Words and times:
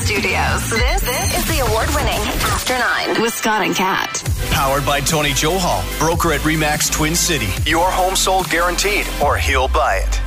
studios. 0.00 0.70
This, 0.70 1.02
this 1.02 1.38
is 1.38 1.44
the 1.48 1.66
award 1.66 1.88
winning 1.94 2.20
After 2.44 2.78
Nine 2.78 3.20
with 3.20 3.34
Scott 3.34 3.62
and 3.66 3.74
Kat. 3.74 4.22
Powered 4.50 4.86
by 4.86 5.00
Tony 5.00 5.30
Johal, 5.30 5.82
broker 5.98 6.32
at 6.32 6.40
Remax 6.40 6.90
Twin 6.90 7.14
City. 7.14 7.48
Your 7.68 7.90
home 7.90 8.16
sold 8.16 8.48
guaranteed, 8.48 9.06
or 9.22 9.36
he'll 9.36 9.68
buy 9.68 9.96
it. 10.06 10.20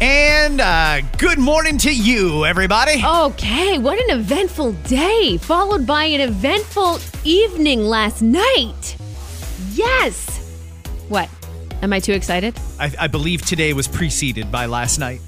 And 0.00 0.60
uh, 0.60 1.02
good 1.18 1.38
morning 1.38 1.78
to 1.78 1.94
you, 1.94 2.44
everybody. 2.44 3.02
Okay, 3.04 3.78
what 3.78 3.98
an 3.98 4.18
eventful 4.18 4.72
day, 4.72 5.38
followed 5.38 5.86
by 5.86 6.04
an 6.04 6.20
eventful 6.20 6.98
evening 7.22 7.84
last 7.84 8.22
night. 8.22 8.96
Yes. 9.72 10.38
What? 11.08 11.28
Am 11.82 11.92
I 11.92 12.00
too 12.00 12.12
excited? 12.12 12.58
I, 12.80 12.92
I 12.98 13.06
believe 13.06 13.42
today 13.42 13.72
was 13.72 13.86
preceded 13.86 14.50
by 14.50 14.66
last 14.66 14.98
night. 14.98 15.20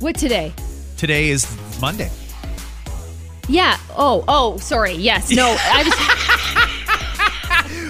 What 0.00 0.16
today? 0.16 0.52
Today 0.98 1.30
is 1.30 1.46
Monday. 1.80 2.10
Yeah. 3.48 3.78
Oh, 3.96 4.24
oh, 4.28 4.58
sorry. 4.58 4.92
Yes. 4.92 5.30
No, 5.30 5.56
I 5.58 5.82
was. 5.84 5.94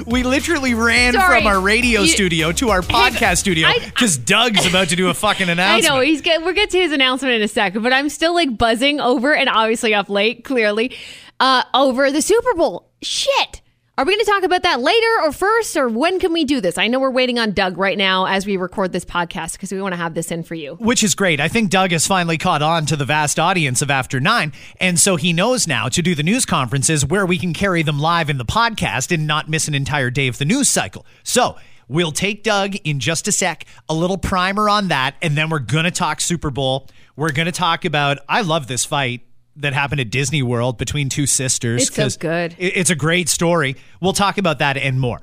We 0.07 0.23
literally 0.23 0.73
ran 0.73 1.13
Sorry. 1.13 1.39
from 1.41 1.47
our 1.47 1.61
radio 1.61 2.01
You- 2.01 2.09
studio 2.09 2.51
to 2.53 2.71
our 2.71 2.81
podcast 2.81 3.39
studio 3.39 3.69
because 3.85 4.17
Doug's 4.17 4.65
about 4.65 4.89
to 4.89 4.97
do 4.97 5.11
a 5.11 5.15
fucking 5.15 5.51
announcement. 5.51 5.93
I 5.93 5.95
know 5.97 6.01
he's 6.01 6.23
get. 6.23 6.43
We'll 6.43 6.55
get 6.55 6.71
to 6.71 6.79
his 6.79 6.93
announcement 6.93 7.35
in 7.35 7.43
a 7.43 7.49
second, 7.49 7.83
but 7.83 7.93
I'm 7.93 8.09
still 8.09 8.33
like 8.33 8.57
buzzing 8.57 9.01
over 9.01 9.35
and 9.35 9.51
obviously 9.51 9.93
up 9.95 10.09
late, 10.09 10.45
clearly, 10.45 10.97
uh, 11.41 11.63
over 11.75 12.11
the 12.11 12.23
Super 12.23 12.55
Bowl. 12.55 12.89
Shit. 13.03 13.61
Are 13.99 14.05
we 14.05 14.13
going 14.13 14.25
to 14.25 14.31
talk 14.31 14.45
about 14.45 14.63
that 14.63 14.81
later 14.81 15.23
or 15.25 15.33
first, 15.33 15.77
or 15.77 15.89
when 15.89 16.21
can 16.21 16.33
we 16.33 16.45
do 16.45 16.61
this? 16.61 16.79
I 16.79 16.87
know 16.87 17.01
we're 17.01 17.11
waiting 17.11 17.41
on 17.41 17.51
Doug 17.51 17.77
right 17.77 17.99
now 17.99 18.27
as 18.27 18.47
we 18.47 18.57
record 18.57 18.93
this 18.93 19.05
podcast 19.05 19.55
because 19.55 19.73
we 19.73 19.83
want 19.83 19.93
to 19.93 19.97
have 19.97 20.15
this 20.15 20.31
in 20.31 20.45
for 20.45 20.55
you. 20.55 20.77
Which 20.77 21.03
is 21.03 21.17
great. 21.17 21.41
I 21.41 21.49
think 21.49 21.69
Doug 21.69 21.91
has 21.91 22.07
finally 22.07 22.39
caught 22.39 22.63
on 22.63 22.87
to 22.87 22.95
the 22.95 23.05
vast 23.05 23.41
audience 23.41 23.83
of 23.83 23.91
After 23.91 24.21
Nine. 24.21 24.53
And 24.79 25.01
so 25.01 25.17
he 25.17 25.33
knows 25.33 25.67
now 25.67 25.89
to 25.89 26.01
do 26.01 26.15
the 26.15 26.23
news 26.23 26.47
conferences 26.47 27.05
where 27.05 27.27
we 27.27 27.39
can 27.39 27.53
carry 27.53 27.83
them 27.83 27.99
live 27.99 28.31
in 28.31 28.39
the 28.39 28.45
podcast 28.45 29.13
and 29.13 29.27
not 29.27 29.49
miss 29.49 29.67
an 29.67 29.75
entire 29.75 30.11
day 30.11 30.29
of 30.29 30.39
the 30.39 30.45
news 30.45 30.69
cycle. 30.69 31.05
So 31.25 31.57
we'll 31.89 32.13
take 32.13 32.45
Doug 32.45 32.77
in 32.85 33.01
just 33.01 33.27
a 33.27 33.33
sec, 33.33 33.65
a 33.89 33.95
little 33.95 34.17
primer 34.17 34.69
on 34.69 34.87
that, 34.89 35.17
and 35.23 35.37
then 35.37 35.51
we're 35.51 35.59
going 35.59 35.87
to 35.87 35.91
talk 35.91 36.21
Super 36.21 36.51
Bowl. 36.53 36.87
We're 37.17 37.33
going 37.33 37.47
to 37.47 37.53
talk 37.53 37.85
about, 37.85 38.19
I 38.29 38.43
love 38.43 38.69
this 38.69 38.85
fight 38.85 39.23
that 39.59 39.73
happened 39.73 40.01
at 40.01 40.11
Disney 40.11 40.43
World 40.43 40.79
between 40.79 41.09
two 41.09 41.27
sisters. 41.27 41.89
It's 41.89 41.95
so 41.97 42.19
good. 42.21 42.55
it- 42.59 42.77
It's 42.77 42.91
a 42.91 42.95
great 42.95 43.29
story. 43.29 43.77
We'll 44.01 44.13
talk 44.13 44.39
about 44.39 44.59
that 44.61 44.77
and 44.77 45.01
more. 45.01 45.21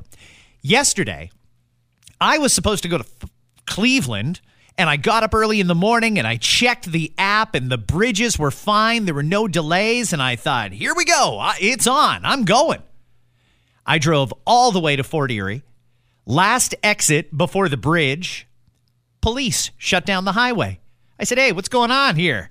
Yesterday, 0.62 1.32
I 2.20 2.38
was 2.38 2.54
supposed 2.54 2.84
to 2.84 2.90
go 2.90 2.98
to 3.00 3.06
F- 3.24 3.30
Cleveland 3.68 4.42
and 4.78 4.90
I 4.90 4.98
got 4.98 5.24
up 5.24 5.34
early 5.34 5.60
in 5.60 5.68
the 5.68 5.76
morning 5.76 6.18
and 6.18 6.28
I 6.28 6.38
checked 6.38 6.86
the 6.92 7.14
app 7.18 7.56
and 7.56 7.70
the 7.70 7.78
bridges 7.78 8.38
were 8.38 8.52
fine. 8.52 9.06
There 9.06 9.14
were 9.14 9.24
no 9.24 9.48
delays. 9.48 10.12
And 10.12 10.22
I 10.22 10.36
thought, 10.36 10.72
here 10.72 10.94
we 10.96 11.06
go. 11.06 11.52
It's 11.62 11.88
on. 11.88 12.26
I'm 12.26 12.44
going. 12.46 12.82
I 13.86 14.00
drove 14.00 14.34
all 14.46 14.72
the 14.72 14.80
way 14.80 14.96
to 14.96 15.04
Fort 15.04 15.32
Erie. 15.32 15.64
Last 16.26 16.74
exit 16.82 17.36
before 17.38 17.70
the 17.70 17.78
bridge, 17.78 18.48
police 19.22 19.72
shut 19.78 20.06
down 20.06 20.26
the 20.26 20.32
highway. 20.32 20.80
I 21.20 21.24
said, 21.24 21.38
hey, 21.38 21.52
what's 21.52 21.70
going 21.70 21.92
on 21.92 22.16
here? 22.16 22.50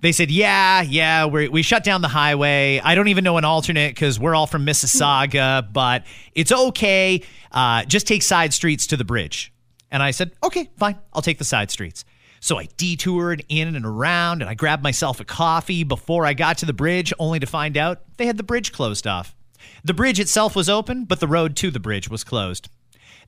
They 0.00 0.12
said, 0.12 0.30
yeah, 0.30 0.82
yeah, 0.82 1.26
we 1.26 1.48
we 1.48 1.62
shut 1.62 1.82
down 1.82 2.02
the 2.02 2.08
highway. 2.08 2.80
I 2.82 2.94
don't 2.94 3.08
even 3.08 3.24
know 3.24 3.36
an 3.36 3.44
alternate 3.44 3.94
because 3.94 4.18
we're 4.20 4.34
all 4.34 4.46
from 4.46 4.64
Mississauga, 4.64 5.72
but 5.72 6.04
it's 6.34 6.52
okay. 6.52 7.22
Uh, 7.50 7.84
just 7.84 8.06
take 8.06 8.22
side 8.22 8.54
streets 8.54 8.86
to 8.88 8.96
the 8.96 9.04
bridge. 9.04 9.52
And 9.90 10.02
I 10.02 10.12
said, 10.12 10.32
okay, 10.44 10.70
fine. 10.76 10.98
I'll 11.12 11.22
take 11.22 11.38
the 11.38 11.44
side 11.44 11.70
streets. 11.70 12.04
So 12.40 12.58
I 12.58 12.68
detoured 12.76 13.44
in 13.48 13.74
and 13.74 13.84
around 13.84 14.42
and 14.42 14.50
I 14.50 14.54
grabbed 14.54 14.82
myself 14.82 15.18
a 15.18 15.24
coffee 15.24 15.82
before 15.82 16.24
I 16.24 16.34
got 16.34 16.58
to 16.58 16.66
the 16.66 16.72
bridge, 16.72 17.12
only 17.18 17.40
to 17.40 17.46
find 17.46 17.76
out 17.76 18.02
they 18.16 18.26
had 18.26 18.36
the 18.36 18.44
bridge 18.44 18.72
closed 18.72 19.06
off. 19.06 19.34
The 19.82 19.94
bridge 19.94 20.20
itself 20.20 20.54
was 20.54 20.68
open, 20.68 21.04
but 21.04 21.18
the 21.20 21.26
road 21.26 21.56
to 21.56 21.70
the 21.70 21.80
bridge 21.80 22.08
was 22.08 22.22
closed. 22.22 22.68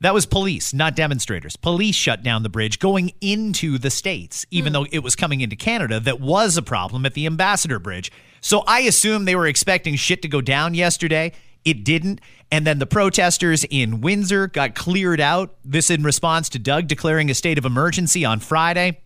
That 0.01 0.15
was 0.15 0.25
police, 0.25 0.73
not 0.73 0.97
demonstrators. 0.97 1.57
Police 1.57 1.95
shut 1.95 2.23
down 2.23 2.43
the 2.43 2.49
bridge 2.49 2.79
going 2.79 3.13
into 3.21 3.77
the 3.77 3.91
States, 3.91 4.47
even 4.51 4.73
hmm. 4.73 4.75
though 4.75 4.87
it 4.91 5.01
was 5.01 5.15
coming 5.15 5.43
into 5.43 5.57
Canada. 5.57 6.01
That 6.01 6.21
was 6.21 6.57
a 6.57 6.63
problem 6.63 7.05
at 7.05 7.15
the 7.15 7.27
Ambassador 7.27 7.79
Bridge. 7.79 8.11
So 8.41 8.61
I 8.67 8.81
assume 8.81 9.27
they 9.27 9.37
were 9.37 9.47
expecting 9.47 9.97
shit 9.97 10.23
to 10.23 10.29
go 10.29 10.41
down 10.41 10.73
yesterday. 10.75 11.33
It 11.65 11.85
didn't. 11.85 12.23
And 12.51 12.67
then 12.67 12.79
the 12.79 12.87
protesters 12.87 13.65
in 13.65 14.01
Windsor 14.01 14.47
got 14.47 14.75
cleared 14.75 15.21
out. 15.21 15.55
This 15.65 15.91
in 15.91 16.03
response 16.03 16.49
to 16.51 16.59
Doug 16.59 16.89
declaring 16.89 17.31
a 17.31 17.35
state 17.35 17.59
of 17.59 17.67
emergency 17.67 18.25
on 18.25 18.41
Friday. 18.41 19.01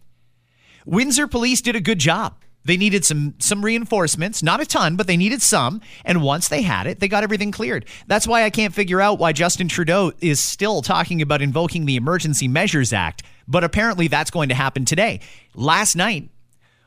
Windsor 0.86 1.26
police 1.26 1.60
did 1.60 1.74
a 1.74 1.80
good 1.80 1.98
job. 1.98 2.36
They 2.64 2.76
needed 2.76 3.04
some 3.04 3.34
some 3.38 3.64
reinforcements, 3.64 4.42
not 4.42 4.60
a 4.60 4.66
ton, 4.66 4.96
but 4.96 5.06
they 5.06 5.16
needed 5.16 5.42
some. 5.42 5.80
And 6.04 6.22
once 6.22 6.48
they 6.48 6.62
had 6.62 6.86
it, 6.86 7.00
they 7.00 7.08
got 7.08 7.22
everything 7.22 7.52
cleared. 7.52 7.84
That's 8.06 8.26
why 8.26 8.44
I 8.44 8.50
can't 8.50 8.74
figure 8.74 9.00
out 9.00 9.18
why 9.18 9.32
Justin 9.32 9.68
Trudeau 9.68 10.12
is 10.20 10.40
still 10.40 10.80
talking 10.82 11.20
about 11.20 11.42
invoking 11.42 11.84
the 11.84 11.96
Emergency 11.96 12.48
Measures 12.48 12.92
Act. 12.92 13.22
But 13.46 13.64
apparently 13.64 14.08
that's 14.08 14.30
going 14.30 14.48
to 14.48 14.54
happen 14.54 14.84
today. 14.84 15.20
Last 15.54 15.94
night, 15.94 16.30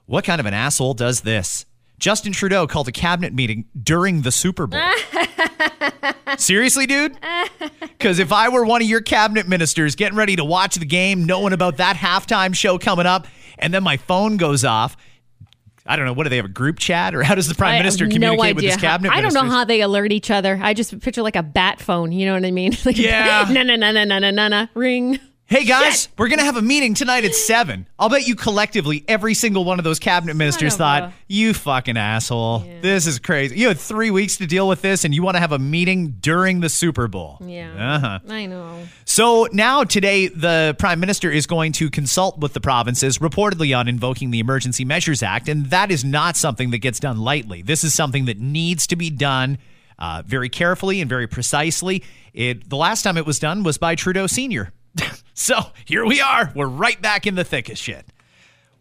what 0.08 0.24
kind 0.24 0.40
of 0.40 0.46
an 0.48 0.54
asshole 0.54 0.96
does 0.96 1.22
this? 1.22 1.66
Justin 2.00 2.32
Trudeau 2.32 2.68
called 2.68 2.88
a 2.88 2.92
cabinet 2.92 3.34
meeting 3.34 3.66
during 3.82 4.22
the 4.22 4.32
Super 4.32 4.68
Bowl. 4.68 4.80
Seriously, 6.38 6.86
dude? 6.86 7.18
Because 7.80 8.20
if 8.20 8.32
I 8.32 8.50
were 8.50 8.66
one 8.66 8.82
of 8.82 8.88
your 8.88 9.02
cabinet 9.02 9.48
ministers 9.48 9.96
getting 9.96 10.18
ready 10.18 10.36
to 10.36 10.46
watch 10.46 10.76
the 10.76 10.86
game, 10.86 11.26
knowing 11.26 11.54
about 11.54 11.78
that 11.78 11.96
halftime 11.96 12.56
show 12.56 12.78
coming 12.78 13.08
up, 13.08 13.28
and 13.58 13.74
then 13.74 13.82
my 13.84 13.98
phone 13.98 14.38
goes 14.38 14.64
off, 14.64 14.96
I 15.88 15.96
don't 15.96 16.06
know. 16.06 16.14
What 16.14 16.24
do 16.24 16.30
they 16.30 16.36
have 16.38 16.46
a 16.46 16.50
group 16.50 16.80
chat, 16.80 17.16
or 17.16 17.24
how 17.24 17.36
does 17.36 17.48
the 17.48 17.56
prime 17.56 17.76
I 17.76 17.78
minister 17.80 18.08
communicate 18.08 18.56
no 18.56 18.56
with 18.56 18.64
his 18.66 18.78
cabinet? 18.78 19.12
I 19.14 19.22
don't 19.22 19.34
know 19.34 19.46
how 19.46 19.64
they 19.64 19.82
alert 19.82 20.12
each 20.12 20.30
other. 20.30 20.60
I 20.62 20.74
just 20.74 21.00
picture 21.00 21.22
like 21.22 21.36
a 21.36 21.44
bat 21.44 21.80
phone. 21.80 22.12
You 22.12 22.26
know 22.26 22.34
what 22.34 22.46
I 22.46 22.52
mean? 22.52 22.76
Like 22.86 22.98
Yeah. 22.98 23.48
Na 23.52 23.64
na 23.64 23.76
na 23.76 23.92
na 23.92 24.04
na 24.06 24.32
na 24.32 24.48
na. 24.48 24.68
Ring. 24.74 25.20
Hey 25.50 25.64
guys, 25.64 26.10
we're 26.18 26.28
gonna 26.28 26.44
have 26.44 26.58
a 26.58 26.62
meeting 26.62 26.94
tonight 26.94 27.24
at 27.24 27.34
seven. 27.34 27.88
I'll 27.98 28.10
bet 28.10 28.28
you 28.28 28.36
collectively, 28.36 29.06
every 29.08 29.34
single 29.34 29.64
one 29.64 29.80
of 29.80 29.86
those 29.86 29.98
cabinet 29.98 30.34
ministers 30.36 30.76
thought, 30.76 31.04
a- 31.04 31.14
"You 31.30 31.54
fucking 31.54 31.96
asshole! 31.96 32.68
This 32.82 33.08
is 33.08 33.18
crazy. 33.20 33.58
You 33.58 33.70
had 33.70 33.80
three 33.80 34.12
weeks 34.12 34.36
to 34.38 34.46
deal 34.46 34.68
with 34.68 34.82
this, 34.82 35.06
and 35.06 35.16
you 35.16 35.24
want 35.24 35.36
to 35.36 35.40
have 35.40 35.54
a 35.54 35.60
meeting 35.60 36.18
during 36.20 36.60
the 36.60 36.68
Super 36.68 37.08
Bowl." 37.08 37.38
Yeah. 37.42 37.70
Uh-huh. 37.96 38.20
I 38.30 38.46
know. 38.48 38.78
So 39.06 39.48
now 39.54 39.86
today, 39.86 40.28
the 40.28 40.76
prime 40.80 41.00
minister 41.00 41.32
is 41.32 41.48
going 41.48 41.72
to 41.74 41.90
consult 41.90 42.40
with 42.40 42.52
the 42.52 42.60
provinces, 42.60 43.20
reportedly 43.20 43.78
on 43.78 43.88
invoking 43.88 44.32
the 44.32 44.40
Emergency 44.40 44.84
Measures 44.84 45.24
Act, 45.24 45.48
and 45.48 45.68
that 45.68 45.92
is 45.92 46.04
not 46.04 46.36
something 46.36 46.72
that 46.72 46.80
gets 46.80 47.00
done 47.00 47.20
lightly. 47.20 47.62
This 47.62 47.86
is 47.86 47.94
something 47.94 48.26
that 48.26 48.38
needs 48.38 48.86
to 48.88 48.98
be 48.98 49.10
done 49.10 49.60
uh, 49.98 50.24
very 50.26 50.50
carefully 50.50 51.00
and 51.00 51.08
very 51.08 51.26
precisely. 51.26 52.04
It 52.34 52.70
the 52.70 52.76
last 52.76 53.04
time 53.04 53.16
it 53.16 53.26
was 53.26 53.40
done 53.40 53.64
was 53.64 53.78
by 53.78 53.96
Trudeau 53.96 54.28
Senior. 54.28 54.74
so 55.38 55.68
here 55.86 56.04
we 56.04 56.20
are. 56.20 56.52
We're 56.56 56.66
right 56.66 57.00
back 57.00 57.28
in 57.28 57.36
the 57.36 57.44
thick 57.44 57.70
of 57.70 57.78
shit. 57.78 58.08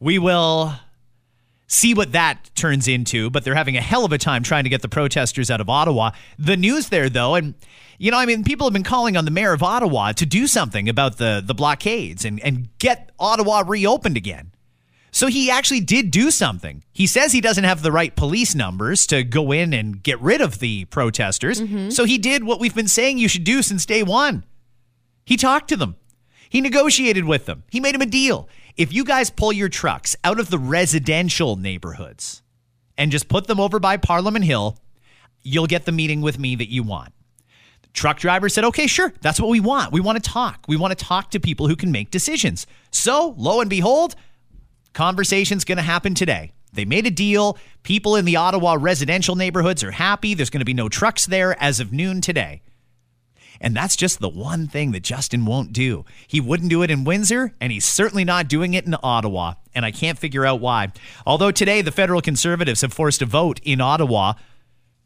We 0.01 0.19
will 0.19 0.73
see 1.67 1.93
what 1.93 2.13
that 2.13 2.51
turns 2.55 2.89
into, 2.89 3.29
but 3.29 3.45
they're 3.45 3.55
having 3.55 3.77
a 3.77 3.83
hell 3.83 4.07
of 4.07 4.13
a 4.13 4.19
time 4.19 4.43
trying 4.43 4.65
to 4.65 4.71
get 4.71 4.81
the 4.81 4.89
protesters 4.89 5.51
out 5.51 5.61
of 5.61 5.69
Ottawa. 5.69 6.13
The 6.39 6.57
news 6.57 6.89
there, 6.89 7.11
though, 7.11 7.35
and 7.35 7.55
you 7.99 8.11
know, 8.11 8.19
I 8.19 8.25
mean, 8.25 8.43
people 8.43 8.67
have 8.67 8.73
been 8.73 8.83
calling 8.83 9.19
on 9.19 9.27
the 9.27 9.31
mayor 9.31 9.53
of 9.53 9.63
Ottawa 9.63 10.13
to 10.13 10.25
do 10.25 10.47
something 10.47 10.89
about 10.89 11.19
the 11.19 11.43
the 11.45 11.55
blockades 11.55 12.25
and 12.25 12.41
and 12.41 12.69
get 12.79 13.11
Ottawa 13.19 13.63
reopened 13.67 14.17
again. 14.17 14.53
So 15.11 15.27
he 15.27 15.51
actually 15.51 15.81
did 15.81 16.11
do 16.11 16.31
something. 16.31 16.85
He 16.93 17.07
says 17.07 17.33
he 17.33 17.41
doesn't 17.43 17.65
have 17.65 17.83
the 17.83 17.93
right 17.93 18.15
police 18.17 18.55
numbers 18.55 19.07
to 19.09 19.25
go 19.25 19.53
in 19.53 19.75
and 19.75 20.03
get 20.03 20.21
rid 20.21 20.41
of 20.41 20.59
the 20.59 20.87
protesters. 20.87 21.61
Mm-hmm. 21.61 21.91
So 21.91 22.05
he 22.05 22.19
did 22.19 22.45
what 22.45 22.61
we've 22.61 22.75
been 22.75 22.89
saying 22.89 23.19
you 23.19 23.29
should 23.29 23.45
do 23.45 23.63
since 23.63 23.85
day 23.85 24.03
one. 24.03 24.45
He 25.25 25.37
talked 25.37 25.69
to 25.69 25.77
them. 25.77 25.97
He 26.49 26.61
negotiated 26.61 27.25
with 27.25 27.47
them. 27.47 27.65
He 27.71 27.81
made 27.81 27.95
them 27.95 28.03
a 28.03 28.07
deal. 28.07 28.49
If 28.77 28.93
you 28.93 29.05
guys 29.05 29.31
pull 29.31 29.53
your 29.53 29.69
trucks 29.69 30.17
out 30.23 30.39
of 30.39 30.51
the 30.51 30.59
residential 30.59 31.57
neighborhoods 31.57 32.43
and 32.99 33.11
just 33.11 33.29
put 33.29 33.47
them 33.47 33.61
over 33.61 33.79
by 33.79 33.97
Parliament 33.97 34.45
Hill, 34.45 34.79
you'll 35.43 35.67
get 35.67 35.85
the 35.85 35.93
meeting 35.93 36.21
with 36.21 36.39
me 36.39 36.55
that 36.57 36.71
you 36.71 36.83
want. 36.83 37.13
The 37.83 37.89
truck 37.91 38.19
driver 38.19 38.49
said, 38.49 38.65
okay, 38.65 38.87
sure, 38.87 39.13
that's 39.21 39.41
what 39.41 39.49
we 39.49 39.61
want. 39.61 39.93
We 39.93 40.01
want 40.01 40.23
to 40.23 40.31
talk. 40.31 40.67
We 40.69 40.77
want 40.77 40.97
to 40.97 41.05
talk 41.05 41.31
to 41.31 41.41
people 41.41 41.69
who 41.69 41.77
can 41.77 41.91
make 41.93 42.11
decisions. 42.11 42.67
So, 42.91 43.35
lo 43.39 43.61
and 43.61 43.71
behold, 43.71 44.15
conversation's 44.93 45.65
going 45.65 45.77
to 45.77 45.83
happen 45.83 46.15
today. 46.15 46.53
They 46.73 46.85
made 46.85 47.07
a 47.07 47.11
deal. 47.11 47.59
People 47.83 48.17
in 48.17 48.25
the 48.25 48.37
Ottawa 48.37 48.77
residential 48.79 49.37
neighborhoods 49.37 49.83
are 49.83 49.93
happy. 49.93 50.35
There's 50.35 50.51
going 50.51 50.61
to 50.61 50.67
be 50.67 50.75
no 50.75 50.89
trucks 50.89 51.27
there 51.27 51.61
as 51.63 51.81
of 51.81 51.93
noon 51.93 52.21
today. 52.21 52.63
And 53.61 53.75
that's 53.75 53.97
just 53.97 54.21
the 54.21 54.29
one 54.29 54.67
thing 54.67 54.93
that 54.93 55.03
Justin 55.03 55.47
won't 55.47 55.73
do. 55.73 56.05
He 56.27 56.41
wouldn't 56.41 56.71
do 56.71 56.83
it 56.83 56.91
in 56.91 57.05
Windsor, 57.05 57.55
and 57.61 57.73
he's 57.73 57.85
certainly 57.85 58.25
not 58.25 58.49
doing 58.49 58.75
it 58.75 58.87
in 58.87 58.95
Ottawa. 59.03 59.55
And 59.75 59.85
I 59.85 59.91
can't 59.91 60.19
figure 60.19 60.47
out 60.47 60.61
why. 60.61 60.93
Although 61.27 61.51
today 61.51 61.83
the 61.83 61.93
federal 61.93 62.21
conservatives 62.21 62.81
have 62.81 62.93
forced 62.93 63.23
a 63.23 63.27
vote 63.27 63.61
in 63.63 63.81
Ottawa 63.81 64.35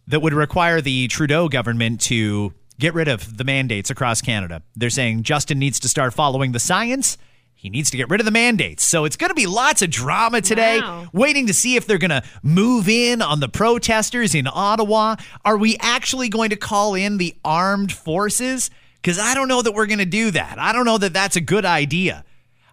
that 0.06 0.20
would 0.20 0.34
require 0.34 0.80
the 0.80 1.08
Trudeau 1.08 1.48
government 1.48 2.00
to 2.02 2.52
get 2.78 2.94
rid 2.94 3.08
of 3.08 3.36
the 3.36 3.44
mandates 3.44 3.90
across 3.90 4.22
Canada. 4.22 4.62
They're 4.74 4.90
saying 4.90 5.22
Justin 5.22 5.58
needs 5.58 5.78
to 5.80 5.88
start 5.88 6.14
following 6.14 6.52
the 6.52 6.58
science. 6.58 7.18
He 7.60 7.68
needs 7.68 7.90
to 7.90 7.98
get 7.98 8.08
rid 8.08 8.20
of 8.20 8.24
the 8.24 8.30
mandates. 8.30 8.82
So 8.84 9.04
it's 9.04 9.16
going 9.16 9.28
to 9.28 9.34
be 9.34 9.46
lots 9.46 9.82
of 9.82 9.90
drama 9.90 10.40
today, 10.40 10.80
Wow. 10.80 11.08
waiting 11.12 11.46
to 11.46 11.52
see 11.52 11.76
if 11.76 11.86
they're 11.86 11.98
going 11.98 12.08
to 12.10 12.22
move 12.42 12.88
in 12.88 13.20
on 13.20 13.40
the 13.40 13.50
protesters 13.50 14.34
in 14.34 14.48
Ottawa. 14.50 15.16
Are 15.44 15.58
we 15.58 15.76
actually 15.78 16.30
going 16.30 16.48
to 16.50 16.56
call 16.56 16.94
in 16.94 17.18
the 17.18 17.34
armed 17.44 17.92
forces? 17.92 18.70
Because 19.02 19.18
I 19.18 19.34
don't 19.34 19.46
know 19.48 19.60
that 19.60 19.72
we're 19.72 19.84
going 19.86 19.98
to 19.98 20.06
do 20.06 20.30
that. 20.30 20.58
I 20.58 20.72
don't 20.72 20.86
know 20.86 20.96
that 20.98 21.12
that's 21.12 21.36
a 21.36 21.40
good 21.42 21.66
idea. 21.66 22.24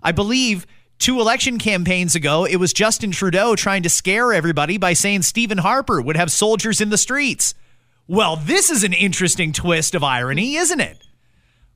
I 0.01 0.13
believe 0.13 0.65
two 0.99 1.19
election 1.19 1.57
campaigns 1.59 2.15
ago, 2.15 2.45
it 2.45 2.55
was 2.55 2.71
Justin 2.71 3.11
Trudeau 3.11 3.57
trying 3.57 3.83
to 3.83 3.89
scare 3.89 4.31
everybody 4.31 4.77
by 4.77 4.93
saying 4.93 5.23
Stephen 5.23 5.57
Harper 5.57 6.01
would 6.01 6.15
have 6.15 6.31
soldiers 6.31 6.79
in 6.79 6.89
the 6.91 6.97
streets. 6.97 7.53
Well, 8.07 8.37
this 8.37 8.69
is 8.69 8.85
an 8.85 8.93
interesting 8.93 9.51
twist 9.51 9.93
of 9.95 10.01
irony, 10.03 10.55
isn't 10.55 10.79
it? 10.79 11.03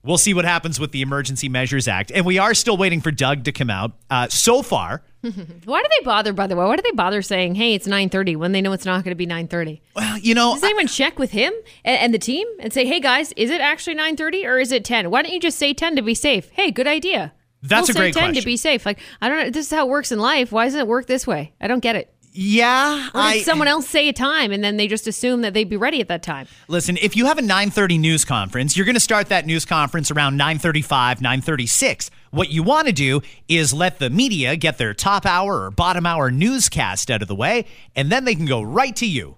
We'll 0.03 0.17
see 0.17 0.33
what 0.33 0.45
happens 0.45 0.79
with 0.79 0.91
the 0.91 1.01
Emergency 1.01 1.47
Measures 1.47 1.87
Act. 1.87 2.11
And 2.11 2.25
we 2.25 2.39
are 2.39 2.53
still 2.55 2.75
waiting 2.75 3.01
for 3.01 3.11
Doug 3.11 3.43
to 3.43 3.51
come 3.51 3.69
out. 3.69 3.91
Uh, 4.09 4.27
so 4.29 4.61
far, 4.63 5.03
Why 5.21 5.83
do 5.83 5.87
they 5.99 6.03
bother, 6.03 6.33
by 6.33 6.47
the 6.47 6.55
way? 6.55 6.65
Why 6.65 6.75
do 6.75 6.81
they 6.81 6.91
bother 6.91 7.21
saying, 7.21 7.53
hey, 7.53 7.75
it's 7.75 7.87
9.30 7.87 8.37
when 8.37 8.51
they 8.53 8.61
know 8.61 8.71
it's 8.73 8.85
not 8.85 9.03
going 9.03 9.11
to 9.11 9.15
be 9.15 9.27
9.30? 9.27 9.79
well, 9.95 10.17
you 10.17 10.33
know, 10.33 10.53
Does 10.55 10.63
anyone 10.63 10.87
check 10.87 11.19
with 11.19 11.29
him 11.29 11.53
and, 11.85 11.99
and 11.99 12.13
the 12.13 12.17
team 12.17 12.47
and 12.59 12.73
say, 12.73 12.87
hey, 12.87 12.99
guys, 12.99 13.31
is 13.33 13.51
it 13.51 13.61
actually 13.61 13.95
9.30 13.95 14.45
or 14.45 14.57
is 14.57 14.71
it 14.71 14.83
10? 14.83 15.11
Why 15.11 15.21
don't 15.21 15.31
you 15.31 15.39
just 15.39 15.59
say 15.59 15.75
10 15.75 15.95
to 15.97 16.01
be 16.01 16.15
safe? 16.15 16.49
Hey, 16.49 16.71
good 16.71 16.87
idea. 16.87 17.33
That's 17.61 17.89
we'll 17.89 17.97
a 17.97 17.99
great 17.99 18.13
say 18.15 18.21
10 18.21 18.29
question. 18.29 18.41
to 18.41 18.45
be 18.47 18.57
safe. 18.57 18.83
Like, 18.87 18.97
I 19.21 19.29
don't 19.29 19.37
know. 19.37 19.49
This 19.51 19.67
is 19.67 19.71
how 19.71 19.85
it 19.85 19.89
works 19.89 20.11
in 20.11 20.17
life. 20.17 20.51
Why 20.51 20.65
doesn't 20.65 20.79
it 20.79 20.87
work 20.87 21.05
this 21.05 21.27
way? 21.27 21.53
I 21.61 21.67
don't 21.67 21.81
get 21.81 21.95
it. 21.95 22.11
Yeah, 22.33 23.07
Or 23.09 23.11
did 23.11 23.13
I 23.19 23.41
someone 23.41 23.67
else 23.67 23.87
say 23.87 24.07
a 24.07 24.13
time 24.13 24.51
and 24.51 24.63
then 24.63 24.77
they 24.77 24.87
just 24.87 25.05
assume 25.07 25.41
that 25.41 25.53
they'd 25.53 25.69
be 25.69 25.77
ready 25.77 25.99
at 26.01 26.07
that 26.07 26.23
time? 26.23 26.47
listen. 26.67 26.97
If 27.01 27.15
you 27.15 27.25
have 27.25 27.37
a 27.37 27.41
9:30 27.41 27.99
news 27.99 28.23
conference, 28.25 28.77
you're 28.77 28.85
going 28.85 28.95
to 28.95 28.99
start 29.01 29.27
that 29.27 29.45
news 29.45 29.65
conference 29.65 30.11
around 30.11 30.39
9:35, 30.39 31.19
9:36. 31.19 32.09
What 32.31 32.49
you 32.49 32.63
want 32.63 32.87
to 32.87 32.93
do 32.93 33.21
is 33.49 33.73
let 33.73 33.99
the 33.99 34.09
media 34.09 34.55
get 34.55 34.77
their 34.77 34.93
top 34.93 35.25
hour 35.25 35.63
or 35.65 35.71
bottom 35.71 36.05
hour 36.05 36.31
newscast 36.31 37.11
out 37.11 37.21
of 37.21 37.27
the 37.27 37.35
way, 37.35 37.65
and 37.95 38.09
then 38.09 38.23
they 38.23 38.35
can 38.35 38.45
go 38.45 38.61
right 38.61 38.95
to 38.95 39.05
you. 39.05 39.35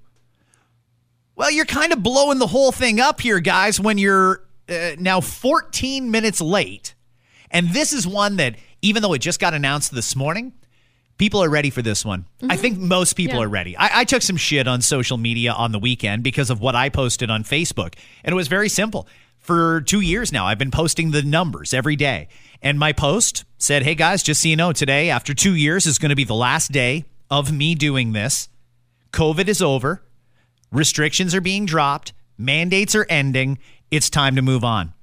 Well, 1.35 1.49
you're 1.49 1.65
kind 1.65 1.91
of 1.91 2.03
blowing 2.03 2.37
the 2.37 2.47
whole 2.47 2.71
thing 2.71 2.99
up 2.99 3.19
here, 3.21 3.39
guys, 3.39 3.79
when 3.79 3.97
you're 3.97 4.43
uh, 4.69 4.91
now 4.99 5.19
14 5.19 6.11
minutes 6.11 6.39
late. 6.39 6.93
And 7.49 7.69
this 7.69 7.91
is 7.91 8.05
one 8.05 8.35
that, 8.37 8.55
even 8.83 9.01
though 9.01 9.13
it 9.13 9.19
just 9.19 9.39
got 9.39 9.53
announced 9.55 9.93
this 9.95 10.15
morning, 10.15 10.53
people 11.17 11.43
are 11.43 11.49
ready 11.49 11.69
for 11.69 11.81
this 11.81 12.03
one. 12.05 12.25
I 12.41 12.45
mm-hmm. 12.45 12.61
think 12.61 12.79
most 12.79 13.13
people 13.13 13.39
Yeah. 13.39 13.45
are 13.45 13.49
ready. 13.49 13.77
I, 13.77 14.01
I 14.01 14.03
took 14.05 14.21
some 14.21 14.37
shit 14.37 14.67
on 14.67 14.81
social 14.81 15.17
media 15.17 15.53
on 15.53 15.71
the 15.71 15.79
weekend 15.79 16.23
because 16.23 16.49
of 16.49 16.59
what 16.59 16.75
I 16.75 16.89
posted 16.89 17.29
on 17.29 17.43
Facebook. 17.43 17.95
And 18.23 18.33
it 18.33 18.35
was 18.35 18.47
very 18.47 18.69
simple. 18.69 19.07
For 19.37 19.81
two 19.81 19.99
years 20.01 20.31
now, 20.31 20.45
I've 20.45 20.57
been 20.57 20.71
posting 20.71 21.11
the 21.11 21.21
numbers 21.21 21.73
every 21.73 21.95
day. 21.95 22.29
And 22.61 22.79
my 22.79 22.93
post 22.93 23.43
said, 23.57 23.83
hey 23.83 23.93
guys, 23.95 24.23
just 24.23 24.41
so 24.41 24.47
you 24.47 24.55
know, 24.55 24.71
today, 24.71 25.09
after 25.09 25.33
two 25.33 25.53
years, 25.55 25.85
is 25.85 25.97
going 25.99 26.09
to 26.09 26.15
be 26.15 26.23
the 26.23 26.33
last 26.33 26.71
day 26.71 27.05
of 27.29 27.51
me 27.51 27.75
doing 27.75 28.13
this. 28.13 28.47
COVID 29.11 29.47
is 29.47 29.61
over. 29.61 30.01
Restrictions 30.71 31.35
are 31.35 31.41
being 31.41 31.65
dropped. 31.65 32.13
Mandates 32.37 32.95
are 32.95 33.05
ending. 33.09 33.59
It's 33.91 34.09
time 34.09 34.37
to 34.37 34.41
move 34.41 34.63
on. 34.63 34.93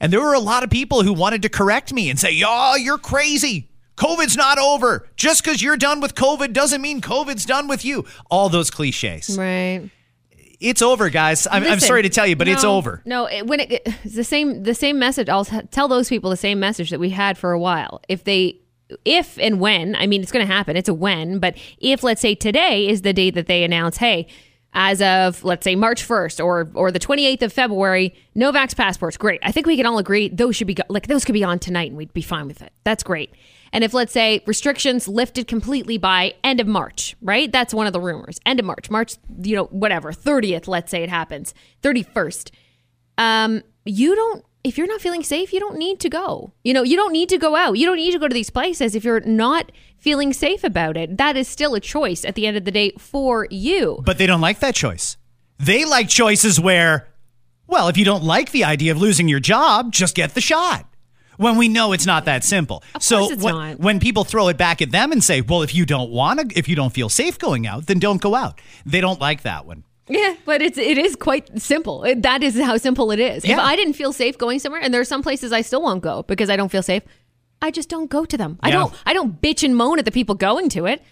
And 0.00 0.12
there 0.12 0.20
were 0.20 0.34
a 0.34 0.40
lot 0.40 0.64
of 0.64 0.70
people 0.70 1.02
who 1.02 1.12
wanted 1.12 1.42
to 1.42 1.48
correct 1.48 1.92
me 1.92 2.10
and 2.10 2.18
say, 2.18 2.42
"Oh, 2.44 2.74
you're 2.74 2.98
crazy. 2.98 3.68
COVID's 4.02 4.36
not 4.36 4.58
over. 4.58 5.08
Just 5.16 5.44
because 5.44 5.62
you're 5.62 5.76
done 5.76 6.00
with 6.00 6.14
COVID 6.14 6.52
doesn't 6.52 6.82
mean 6.82 7.00
COVID's 7.00 7.44
done 7.44 7.68
with 7.68 7.84
you." 7.84 8.04
All 8.30 8.48
those 8.48 8.70
cliches. 8.70 9.38
Right. 9.38 9.90
It's 10.62 10.80
over, 10.80 11.10
guys. 11.10 11.48
I'm, 11.50 11.64
I'm 11.64 11.80
sorry 11.80 12.02
to 12.02 12.08
tell 12.08 12.26
you, 12.26 12.36
but 12.36 12.46
it's 12.46 12.62
over. 12.62 13.02
No, 13.04 13.26
it, 13.26 13.46
when 13.46 13.58
it, 13.60 13.82
it's 14.04 14.14
the 14.14 14.24
same 14.24 14.62
the 14.62 14.74
same 14.74 14.98
message. 14.98 15.28
I'll 15.28 15.44
tell 15.44 15.88
those 15.88 16.08
people 16.08 16.30
the 16.30 16.36
same 16.36 16.60
message 16.60 16.90
that 16.90 17.00
we 17.00 17.10
had 17.10 17.36
for 17.36 17.52
a 17.52 17.58
while. 17.58 18.00
If 18.08 18.24
they 18.24 18.60
if 19.04 19.38
and 19.38 19.58
when, 19.60 19.96
I 19.96 20.06
mean 20.06 20.22
it's 20.22 20.32
going 20.32 20.46
to 20.46 20.52
happen. 20.52 20.76
It's 20.76 20.88
a 20.88 20.94
when, 20.94 21.38
but 21.38 21.56
if 21.78 22.02
let's 22.02 22.20
say 22.20 22.34
today 22.34 22.88
is 22.88 23.02
the 23.02 23.12
date 23.12 23.34
that 23.34 23.46
they 23.46 23.64
announce, 23.64 23.96
hey, 23.96 24.28
as 24.72 25.02
of 25.02 25.42
let's 25.44 25.64
say 25.64 25.74
March 25.74 26.06
1st 26.06 26.44
or 26.44 26.70
or 26.74 26.92
the 26.92 27.00
28th 27.00 27.42
of 27.42 27.52
February, 27.52 28.14
no 28.34 28.52
vax 28.52 28.76
passports. 28.76 29.16
Great. 29.16 29.40
I 29.42 29.52
think 29.52 29.66
we 29.66 29.76
can 29.76 29.86
all 29.86 29.98
agree 29.98 30.28
those 30.28 30.54
should 30.56 30.68
be 30.68 30.76
like 30.88 31.08
those 31.08 31.24
could 31.24 31.34
be 31.34 31.44
on 31.44 31.58
tonight 31.58 31.88
and 31.88 31.96
we'd 31.96 32.12
be 32.12 32.22
fine 32.22 32.46
with 32.46 32.62
it. 32.62 32.72
That's 32.84 33.02
great. 33.02 33.34
And 33.72 33.82
if 33.84 33.94
let's 33.94 34.12
say 34.12 34.42
restrictions 34.46 35.08
lifted 35.08 35.46
completely 35.46 35.96
by 35.98 36.34
end 36.44 36.60
of 36.60 36.66
March, 36.66 37.16
right? 37.22 37.50
That's 37.50 37.72
one 37.72 37.86
of 37.86 37.92
the 37.92 38.00
rumors. 38.00 38.38
End 38.44 38.60
of 38.60 38.66
March, 38.66 38.90
March, 38.90 39.16
you 39.42 39.56
know, 39.56 39.64
whatever, 39.66 40.12
30th, 40.12 40.68
let's 40.68 40.90
say 40.90 41.02
it 41.02 41.08
happens. 41.08 41.54
31st. 41.82 42.50
Um, 43.18 43.62
you 43.84 44.14
don't 44.14 44.44
if 44.64 44.78
you're 44.78 44.86
not 44.86 45.00
feeling 45.00 45.24
safe, 45.24 45.52
you 45.52 45.58
don't 45.58 45.76
need 45.76 45.98
to 46.00 46.08
go. 46.08 46.52
You 46.62 46.72
know, 46.72 46.82
you 46.82 46.96
don't 46.96 47.12
need 47.12 47.28
to 47.30 47.38
go 47.38 47.56
out. 47.56 47.76
You 47.76 47.86
don't 47.86 47.96
need 47.96 48.12
to 48.12 48.18
go 48.18 48.28
to 48.28 48.34
these 48.34 48.50
places 48.50 48.94
if 48.94 49.04
you're 49.04 49.20
not 49.20 49.72
feeling 49.98 50.32
safe 50.32 50.62
about 50.62 50.96
it. 50.96 51.18
That 51.18 51.36
is 51.36 51.48
still 51.48 51.74
a 51.74 51.80
choice 51.80 52.24
at 52.24 52.36
the 52.36 52.46
end 52.46 52.56
of 52.56 52.64
the 52.64 52.70
day 52.70 52.92
for 52.98 53.48
you. 53.50 54.00
But 54.04 54.18
they 54.18 54.26
don't 54.26 54.40
like 54.40 54.60
that 54.60 54.74
choice. 54.74 55.16
They 55.58 55.84
like 55.84 56.08
choices 56.08 56.60
where, 56.60 57.08
well, 57.66 57.88
if 57.88 57.96
you 57.96 58.04
don't 58.04 58.22
like 58.22 58.52
the 58.52 58.64
idea 58.64 58.92
of 58.92 58.98
losing 58.98 59.28
your 59.28 59.40
job, 59.40 59.92
just 59.92 60.14
get 60.14 60.34
the 60.34 60.40
shot. 60.40 60.86
When 61.42 61.56
we 61.56 61.68
know 61.68 61.92
it's 61.92 62.06
not 62.06 62.24
that 62.26 62.44
simple. 62.44 62.82
so 63.00 63.18
course 63.18 63.32
it's 63.32 63.42
when, 63.42 63.54
not. 63.54 63.78
when 63.80 64.00
people 64.00 64.24
throw 64.24 64.48
it 64.48 64.56
back 64.56 64.80
at 64.80 64.90
them 64.90 65.12
and 65.12 65.22
say, 65.22 65.40
well, 65.40 65.62
if 65.62 65.74
you 65.74 65.84
don't 65.84 66.10
want 66.10 66.40
to, 66.40 66.58
if 66.58 66.68
you 66.68 66.76
don't 66.76 66.92
feel 66.92 67.08
safe 67.08 67.38
going 67.38 67.66
out, 67.66 67.86
then 67.86 67.98
don't 67.98 68.20
go 68.20 68.34
out. 68.34 68.60
They 68.86 69.00
don't 69.00 69.20
like 69.20 69.42
that 69.42 69.66
one. 69.66 69.84
Yeah, 70.08 70.34
but 70.44 70.60
it's 70.60 70.78
it 70.78 70.98
is 70.98 71.16
quite 71.16 71.60
simple. 71.60 72.04
It, 72.04 72.22
that 72.22 72.42
is 72.42 72.58
how 72.60 72.76
simple 72.76 73.10
it 73.12 73.20
is. 73.20 73.44
If 73.44 73.58
I 73.58 73.76
didn't 73.76 73.94
feel 73.94 74.12
safe 74.12 74.36
going 74.36 74.58
somewhere, 74.58 74.80
and 74.80 74.92
there 74.92 75.00
are 75.00 75.04
some 75.04 75.22
places 75.22 75.52
I 75.52 75.62
still 75.62 75.82
won't 75.82 76.02
go 76.02 76.22
because 76.24 76.50
I 76.50 76.56
don't 76.56 76.70
feel 76.70 76.82
safe, 76.82 77.02
I 77.62 77.70
just 77.70 77.88
don't 77.88 78.10
go 78.10 78.24
to 78.24 78.36
them. 78.36 78.58
I 78.60 78.70
don't. 78.70 78.92
I 79.06 79.14
don't 79.14 79.40
bitch 79.40 79.62
and 79.64 79.76
moan 79.76 79.98
at 79.98 80.04
the 80.04 80.10
people 80.10 80.34
going 80.34 80.68
to 80.70 80.86
it. 80.86 81.02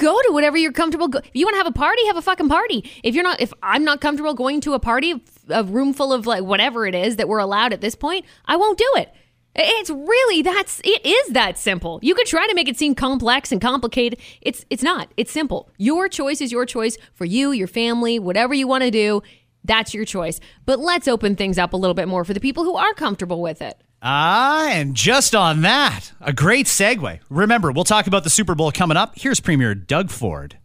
Go 0.00 0.20
to 0.22 0.32
whatever 0.32 0.56
you're 0.56 0.72
comfortable. 0.72 1.08
Go- 1.08 1.18
if 1.18 1.30
you 1.34 1.46
want 1.46 1.54
to 1.54 1.58
have 1.58 1.66
a 1.66 1.72
party, 1.72 2.06
have 2.06 2.16
a 2.16 2.22
fucking 2.22 2.48
party. 2.48 2.90
If 3.02 3.14
you're 3.14 3.24
not, 3.24 3.40
if 3.40 3.52
I'm 3.62 3.84
not 3.84 4.00
comfortable 4.00 4.34
going 4.34 4.60
to 4.62 4.72
a 4.72 4.78
party, 4.78 5.22
a 5.48 5.62
room 5.62 5.92
full 5.92 6.12
of 6.12 6.26
like 6.26 6.42
whatever 6.42 6.86
it 6.86 6.94
is 6.94 7.16
that 7.16 7.28
we're 7.28 7.38
allowed 7.38 7.72
at 7.72 7.80
this 7.80 7.94
point, 7.94 8.24
I 8.46 8.56
won't 8.56 8.78
do 8.78 8.90
it. 8.96 9.14
It's 9.54 9.90
really 9.90 10.42
that's 10.42 10.80
it 10.82 11.04
is 11.04 11.28
that 11.28 11.58
simple. 11.58 11.98
You 12.02 12.14
could 12.14 12.26
try 12.26 12.46
to 12.46 12.54
make 12.54 12.68
it 12.68 12.78
seem 12.78 12.94
complex 12.94 13.52
and 13.52 13.60
complicated. 13.60 14.18
It's 14.40 14.64
it's 14.70 14.82
not. 14.82 15.12
It's 15.16 15.30
simple. 15.30 15.68
Your 15.76 16.08
choice 16.08 16.40
is 16.40 16.50
your 16.50 16.64
choice 16.64 16.96
for 17.12 17.24
you, 17.24 17.52
your 17.52 17.68
family, 17.68 18.18
whatever 18.18 18.54
you 18.54 18.66
want 18.66 18.84
to 18.84 18.90
do. 18.90 19.22
That's 19.64 19.94
your 19.94 20.04
choice. 20.04 20.40
But 20.64 20.80
let's 20.80 21.06
open 21.06 21.36
things 21.36 21.58
up 21.58 21.72
a 21.72 21.76
little 21.76 21.94
bit 21.94 22.08
more 22.08 22.24
for 22.24 22.34
the 22.34 22.40
people 22.40 22.64
who 22.64 22.76
are 22.76 22.94
comfortable 22.94 23.42
with 23.42 23.62
it. 23.62 23.80
Ah, 24.04 24.68
and 24.70 24.96
just 24.96 25.34
on 25.34 25.60
that, 25.60 26.10
a 26.20 26.32
great 26.32 26.66
segue. 26.66 27.20
Remember, 27.30 27.70
we'll 27.70 27.84
talk 27.84 28.08
about 28.08 28.24
the 28.24 28.30
Super 28.30 28.56
Bowl 28.56 28.72
coming 28.72 28.96
up. 28.96 29.12
Here's 29.16 29.38
Premier 29.38 29.76
Doug 29.76 30.10
Ford. 30.10 30.56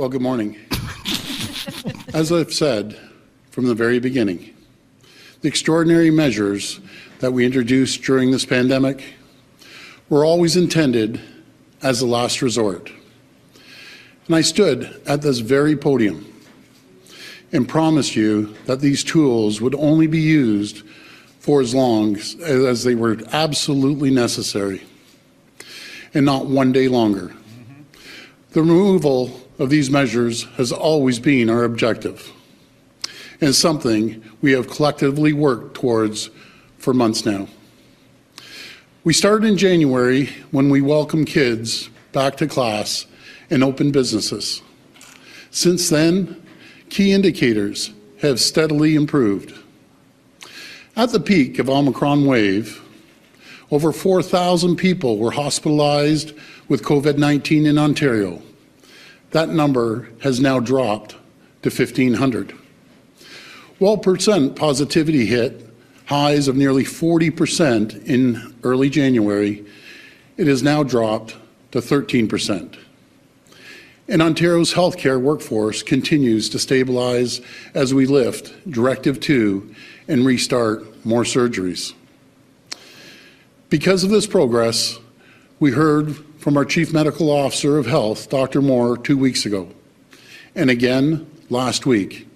Well, 0.00 0.08
good 0.08 0.22
morning. 0.22 0.56
As 2.14 2.32
I've 2.32 2.54
said 2.54 2.98
from 3.50 3.66
the 3.66 3.74
very 3.74 3.98
beginning, 3.98 4.54
the 5.42 5.48
extraordinary 5.48 6.10
measures 6.10 6.80
that 7.18 7.34
we 7.34 7.44
introduced 7.44 8.00
during 8.00 8.30
this 8.30 8.46
pandemic 8.46 9.04
were 10.08 10.24
always 10.24 10.56
intended 10.56 11.20
as 11.82 12.00
a 12.00 12.06
last 12.06 12.40
resort. 12.40 12.90
And 14.26 14.34
I 14.34 14.40
stood 14.40 15.02
at 15.04 15.20
this 15.20 15.40
very 15.40 15.76
podium 15.76 16.32
and 17.52 17.68
promised 17.68 18.16
you 18.16 18.56
that 18.64 18.80
these 18.80 19.04
tools 19.04 19.60
would 19.60 19.74
only 19.74 20.06
be 20.06 20.22
used 20.22 20.82
for 21.40 21.60
as 21.60 21.74
long 21.74 22.16
as 22.16 22.84
they 22.84 22.94
were 22.94 23.18
absolutely 23.32 24.10
necessary 24.10 24.80
and 26.14 26.24
not 26.24 26.46
one 26.46 26.72
day 26.72 26.88
longer. 26.88 27.34
The 28.52 28.62
removal 28.62 29.46
of 29.60 29.68
these 29.68 29.90
measures 29.90 30.44
has 30.56 30.72
always 30.72 31.18
been 31.18 31.50
our 31.50 31.64
objective 31.64 32.32
and 33.42 33.54
something 33.54 34.22
we 34.40 34.52
have 34.52 34.68
collectively 34.68 35.34
worked 35.34 35.74
towards 35.74 36.30
for 36.78 36.94
months 36.94 37.26
now. 37.26 37.46
We 39.04 39.12
started 39.12 39.46
in 39.46 39.58
January 39.58 40.30
when 40.50 40.70
we 40.70 40.80
welcomed 40.80 41.26
kids 41.26 41.90
back 42.12 42.36
to 42.38 42.46
class 42.46 43.06
and 43.50 43.62
opened 43.62 43.92
businesses. 43.92 44.62
Since 45.50 45.90
then, 45.90 46.42
key 46.88 47.12
indicators 47.12 47.92
have 48.20 48.40
steadily 48.40 48.94
improved. 48.94 49.54
At 50.96 51.10
the 51.10 51.20
peak 51.20 51.58
of 51.58 51.68
Omicron 51.68 52.24
wave, 52.24 52.82
over 53.70 53.92
4,000 53.92 54.76
people 54.76 55.18
were 55.18 55.30
hospitalized 55.30 56.32
with 56.68 56.82
COVID 56.82 57.18
19 57.18 57.66
in 57.66 57.78
Ontario. 57.78 58.42
That 59.30 59.48
number 59.48 60.08
has 60.22 60.40
now 60.40 60.58
dropped 60.58 61.12
to 61.62 61.70
1,500. 61.70 62.52
While 63.78 63.96
percent 63.96 64.56
positivity 64.56 65.26
hit 65.26 65.66
highs 66.06 66.48
of 66.48 66.56
nearly 66.56 66.84
40% 66.84 68.04
in 68.06 68.54
early 68.64 68.90
January, 68.90 69.64
it 70.36 70.46
has 70.46 70.62
now 70.62 70.82
dropped 70.82 71.36
to 71.70 71.78
13%. 71.78 72.76
And 74.08 74.20
Ontario's 74.20 74.74
healthcare 74.74 75.20
workforce 75.20 75.84
continues 75.84 76.48
to 76.48 76.58
stabilize 76.58 77.40
as 77.74 77.94
we 77.94 78.06
lift 78.06 78.52
Directive 78.68 79.20
2 79.20 79.72
and 80.08 80.26
restart 80.26 81.06
more 81.06 81.22
surgeries. 81.22 81.92
Because 83.68 84.02
of 84.02 84.10
this 84.10 84.26
progress, 84.26 84.98
we 85.60 85.70
heard 85.70 86.16
from 86.40 86.56
our 86.56 86.64
Chief 86.64 86.90
Medical 86.90 87.30
Officer 87.30 87.76
of 87.76 87.84
Health, 87.84 88.30
Dr. 88.30 88.62
Moore, 88.62 88.96
two 88.96 89.18
weeks 89.18 89.44
ago, 89.44 89.68
and 90.54 90.70
again 90.70 91.30
last 91.50 91.84
week, 91.84 92.26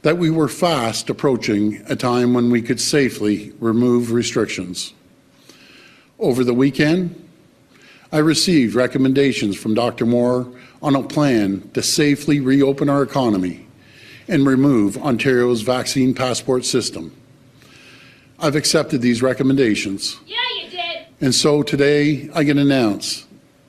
that 0.00 0.16
we 0.16 0.30
were 0.30 0.48
fast 0.48 1.10
approaching 1.10 1.84
a 1.90 1.94
time 1.94 2.32
when 2.32 2.50
we 2.50 2.62
could 2.62 2.80
safely 2.80 3.52
remove 3.60 4.12
restrictions. 4.12 4.94
Over 6.18 6.42
the 6.42 6.54
weekend, 6.54 7.28
I 8.10 8.18
received 8.18 8.74
recommendations 8.74 9.58
from 9.58 9.74
Dr. 9.74 10.06
Moore 10.06 10.50
on 10.80 10.96
a 10.96 11.02
plan 11.02 11.68
to 11.74 11.82
safely 11.82 12.40
reopen 12.40 12.88
our 12.88 13.02
economy 13.02 13.66
and 14.26 14.46
remove 14.46 14.96
Ontario's 14.96 15.60
vaccine 15.60 16.14
passport 16.14 16.64
system. 16.64 17.14
I've 18.38 18.56
accepted 18.56 19.02
these 19.02 19.20
recommendations. 19.20 20.16
Yeah, 20.26 20.38
did. 20.54 20.57
And 21.20 21.34
so 21.34 21.62
today 21.64 22.30
I 22.32 22.44
can 22.44 22.58
announce 22.58 23.26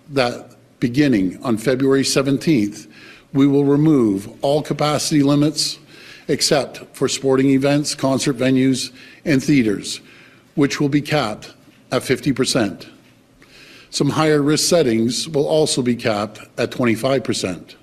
that 0.10 0.56
beginning 0.80 1.44
on 1.44 1.58
February 1.58 2.04
17th, 2.04 2.88
we 3.34 3.48
will 3.48 3.66
remove 3.66 4.30
all 4.44 4.62
capacity 4.62 5.24
limits 5.24 5.80
except 6.28 6.84
for 6.96 7.08
sporting 7.08 7.50
events, 7.50 7.96
concert 7.96 8.38
venues, 8.38 8.92
and 9.26 9.44
theaters, 9.44 10.00
which 10.54 10.80
will 10.80 10.90
be 10.90 11.02
capped 11.02 11.54
at 11.92 12.04
50%. 12.04 12.88
Some 13.90 14.10
higher 14.10 14.44
risk 14.44 14.70
settings 14.70 15.28
will 15.28 15.48
also 15.48 15.82
be 15.82 15.96
capped 15.96 16.40
at 16.60 16.70
25%. 16.70 17.76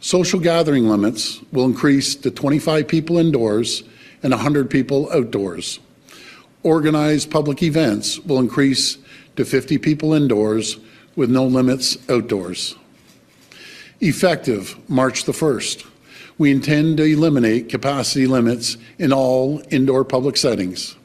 Social 0.00 0.40
gathering 0.40 0.88
limits 0.88 1.40
will 1.52 1.64
increase 1.64 2.16
to 2.16 2.30
25 2.32 2.88
people 2.88 3.18
indoors 3.18 3.84
and 4.24 4.32
100 4.32 4.68
people 4.68 5.08
outdoors. 5.12 5.78
Organized 6.62 7.30
public 7.30 7.62
events 7.62 8.18
will 8.20 8.38
increase 8.38 8.98
to 9.36 9.44
50 9.44 9.78
people 9.78 10.12
indoors 10.12 10.78
with 11.14 11.30
no 11.30 11.44
limits 11.44 11.96
outdoors. 12.10 12.74
Effective 14.00 14.76
March 14.88 15.24
the 15.24 15.32
1st, 15.32 15.86
we 16.38 16.52
intend 16.52 16.96
to 16.96 17.04
eliminate 17.04 17.68
capacity 17.68 18.26
limits 18.26 18.76
in 18.98 19.12
all 19.12 19.62
indoor 19.70 20.04
public 20.04 20.36
settings. 20.36 20.96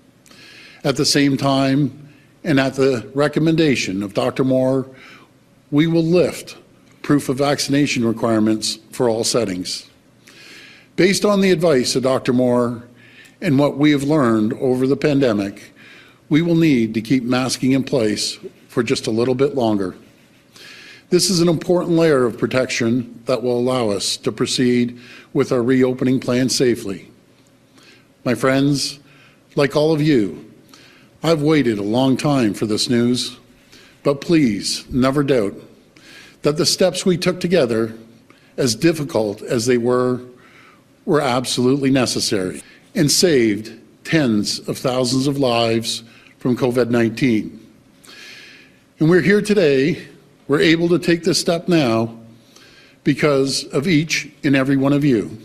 At 0.83 0.95
the 0.95 1.05
same 1.05 1.38
time, 1.38 2.00
and 2.43 2.60
at 2.60 2.75
the 2.75 3.10
recommendation 3.13 4.03
of 4.03 4.13
Dr. 4.13 4.43
Moore, 4.43 4.88
we 5.72 5.88
will 5.88 6.03
lift 6.03 6.57
proof 7.01 7.29
of 7.29 7.38
vaccination 7.38 8.05
requirements 8.05 8.79
for 8.91 9.10
all 9.10 9.24
settings. 9.24 9.89
Based 10.95 11.25
on 11.25 11.41
the 11.41 11.51
advice 11.51 11.95
of 11.95 12.03
Dr. 12.03 12.33
Moore 12.33 12.83
and 13.44 13.60
what 13.60 13.78
we 13.78 13.92
have 13.92 14.04
learned 14.04 14.54
over 14.54 14.88
the 14.88 14.96
pandemic, 14.96 15.74
we 16.30 16.42
will 16.42 16.56
need 16.56 16.94
to 16.94 17.02
keep 17.02 17.24
masking 17.24 17.74
in 17.74 17.84
place 17.84 18.38
for 18.70 18.82
just 18.82 19.06
a 19.06 19.12
little 19.12 19.36
bit 19.36 19.54
longer. 19.54 19.96
This 21.10 21.30
is 21.30 21.42
an 21.42 21.50
important 21.50 21.98
layer 21.98 22.24
of 22.24 22.38
protection 22.38 23.22
that 23.26 23.44
will 23.44 23.60
allow 23.60 23.90
us 23.90 24.16
to 24.18 24.32
proceed 24.32 24.98
with 25.34 25.52
our 25.52 25.62
reopening 25.62 26.22
plan 26.22 26.48
safely. 26.48 27.12
My 28.24 28.34
friends, 28.34 29.00
like 29.56 29.76
all 29.76 29.92
of 29.92 30.02
you, 30.02 30.50
I've 31.22 31.42
waited 31.42 31.78
a 31.78 31.84
long 31.84 32.16
time 32.16 32.54
for 32.54 32.66
this 32.66 32.90
news, 32.90 33.38
but 34.04 34.22
please 34.22 34.90
never 34.90 35.22
doubt 35.22 35.56
that 36.44 36.56
the 36.56 36.66
steps 36.66 37.06
we 37.06 37.18
took 37.18 37.42
together, 37.42 37.94
as 38.56 38.74
difficult 38.74 39.42
as 39.42 39.66
they 39.66 39.78
were, 39.78 40.22
were 41.06 41.22
absolutely 41.22 41.92
necessary 41.92 42.64
and 42.96 43.12
saved 43.12 43.80
tens 44.04 44.60
of 44.68 44.78
thousands 44.78 45.28
of 45.28 45.38
lives 45.38 46.04
from 46.40 46.58
COVID 46.58 46.90
19. 46.90 47.60
And 49.00 49.10
we're 49.10 49.22
here 49.22 49.42
today, 49.42 50.08
we're 50.48 50.60
able 50.60 50.90
to 50.90 51.00
take 51.00 51.24
this 51.24 51.40
step 51.40 51.68
now 51.68 52.18
because 53.04 53.64
of 53.66 53.88
each 53.88 54.32
and 54.44 54.56
every 54.56 54.78
one 54.78 54.94
of 54.94 55.04
you, 55.04 55.38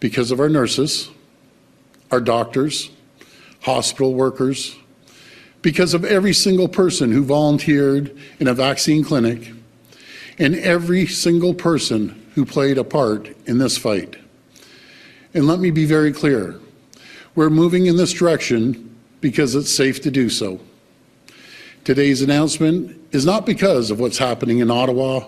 because 0.00 0.30
of 0.30 0.40
our 0.40 0.48
nurses, 0.48 1.10
our 2.10 2.20
doctors, 2.20 2.90
hospital 3.60 4.14
workers, 4.14 4.76
because 5.62 5.94
of 5.94 6.04
every 6.04 6.32
single 6.32 6.68
person 6.68 7.12
who 7.12 7.24
volunteered 7.24 8.16
in 8.38 8.48
a 8.48 8.54
vaccine 8.54 9.02
clinic, 9.04 9.52
and 10.38 10.54
every 10.56 11.06
single 11.06 11.54
person 11.54 12.26
who 12.34 12.44
played 12.44 12.78
a 12.78 12.84
part 12.84 13.28
in 13.46 13.58
this 13.58 13.76
fight. 13.76 14.16
And 15.38 15.46
let 15.46 15.60
me 15.60 15.70
be 15.70 15.84
very 15.84 16.10
clear 16.10 16.56
we're 17.36 17.48
moving 17.48 17.86
in 17.86 17.96
this 17.96 18.12
direction 18.12 18.92
because 19.20 19.54
it's 19.54 19.72
safe 19.72 20.02
to 20.02 20.10
do 20.10 20.28
so. 20.28 20.58
Today's 21.84 22.22
announcement 22.22 23.00
is 23.12 23.24
not 23.24 23.46
because 23.46 23.92
of 23.92 24.00
what's 24.00 24.18
happening 24.18 24.58
in 24.58 24.68
Ottawa 24.68 25.26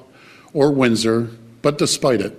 or 0.53 0.73
Windsor, 0.73 1.31
but 1.63 1.79
despite 1.79 2.21
it. 2.21 2.37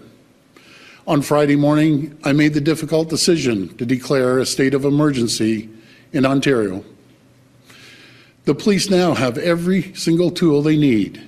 On 1.08 1.22
Friday 1.22 1.56
morning, 1.56 2.20
I 2.26 2.34
made 2.34 2.56
the 2.56 2.60
difficult 2.60 3.08
decision 3.08 3.74
to 3.78 3.86
declare 3.86 4.40
a 4.40 4.46
state 4.46 4.74
of 4.74 4.84
emergency 4.84 5.70
in 6.12 6.26
Ontario. 6.26 6.84
The 8.44 8.54
police 8.54 8.90
now 8.90 9.14
have 9.14 9.38
every 9.38 9.94
single 9.94 10.30
tool 10.30 10.62
they 10.62 10.76
need. 10.76 11.26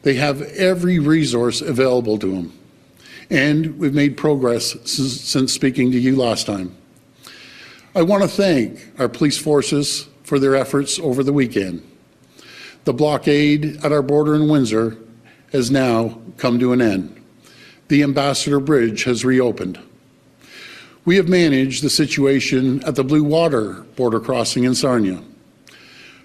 They 0.00 0.14
have 0.14 0.40
every 0.40 0.98
resource 0.98 1.60
available 1.60 2.18
to 2.20 2.36
them. 2.36 2.58
And 3.32 3.78
we've 3.78 3.94
made 3.94 4.18
progress 4.18 4.76
since 4.84 5.54
speaking 5.54 5.90
to 5.90 5.98
you 5.98 6.16
last 6.16 6.44
time. 6.44 6.76
I 7.94 8.02
want 8.02 8.22
to 8.22 8.28
thank 8.28 8.92
our 9.00 9.08
police 9.08 9.38
forces 9.38 10.06
for 10.22 10.38
their 10.38 10.54
efforts 10.54 10.98
over 10.98 11.24
the 11.24 11.32
weekend. 11.32 11.82
The 12.84 12.92
blockade 12.92 13.82
at 13.82 13.90
our 13.90 14.02
border 14.02 14.34
in 14.34 14.50
Windsor 14.50 14.98
has 15.50 15.70
now 15.70 16.20
come 16.36 16.58
to 16.58 16.74
an 16.74 16.82
end. 16.82 17.24
The 17.88 18.02
Ambassador 18.02 18.60
Bridge 18.60 19.04
has 19.04 19.24
reopened. 19.24 19.78
We 21.06 21.16
have 21.16 21.28
managed 21.28 21.82
the 21.82 21.88
situation 21.88 22.84
at 22.84 22.96
the 22.96 23.04
Blue 23.04 23.24
Water 23.24 23.86
border 23.96 24.20
crossing 24.20 24.64
in 24.64 24.74
Sarnia. 24.74 25.22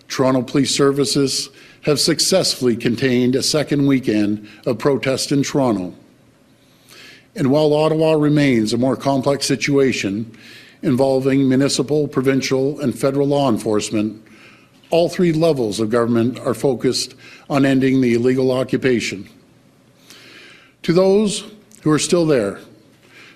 Toronto 0.09 0.41
Police 0.41 0.75
Services 0.75 1.47
have 1.83 2.01
successfully 2.01 2.75
contained 2.75 3.37
a 3.37 3.43
second 3.43 3.87
weekend 3.87 4.45
of 4.65 4.77
protest 4.77 5.31
in 5.31 5.41
Toronto. 5.41 5.95
And 7.37 7.51
while 7.51 7.71
Ottawa 7.71 8.13
remains 8.13 8.73
a 8.73 8.77
more 8.77 8.95
complex 8.95 9.45
situation 9.45 10.35
involving 10.81 11.47
municipal, 11.47 12.07
provincial, 12.07 12.79
and 12.79 12.97
federal 12.97 13.27
law 13.27 13.47
enforcement, 13.47 14.25
all 14.89 15.07
three 15.07 15.31
levels 15.31 15.79
of 15.79 15.91
government 15.91 16.39
are 16.39 16.55
focused 16.55 17.13
on 17.47 17.63
ending 17.63 18.01
the 18.01 18.15
illegal 18.15 18.51
occupation. 18.51 19.29
To 20.81 20.93
those 20.93 21.43
who 21.83 21.91
are 21.91 21.99
still 21.99 22.25
there, 22.25 22.59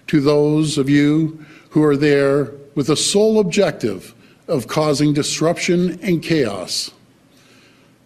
to 0.08 0.20
those 0.20 0.80
of 0.80 0.90
you 0.90 1.46
who 1.70 1.84
are 1.84 1.96
there 1.96 2.54
with 2.74 2.88
the 2.88 2.98
sole 2.98 3.40
objective 3.40 4.16
of 4.48 4.68
causing 4.68 5.14
disruption 5.14 6.00
and 6.02 6.24
chaos, 6.24 6.90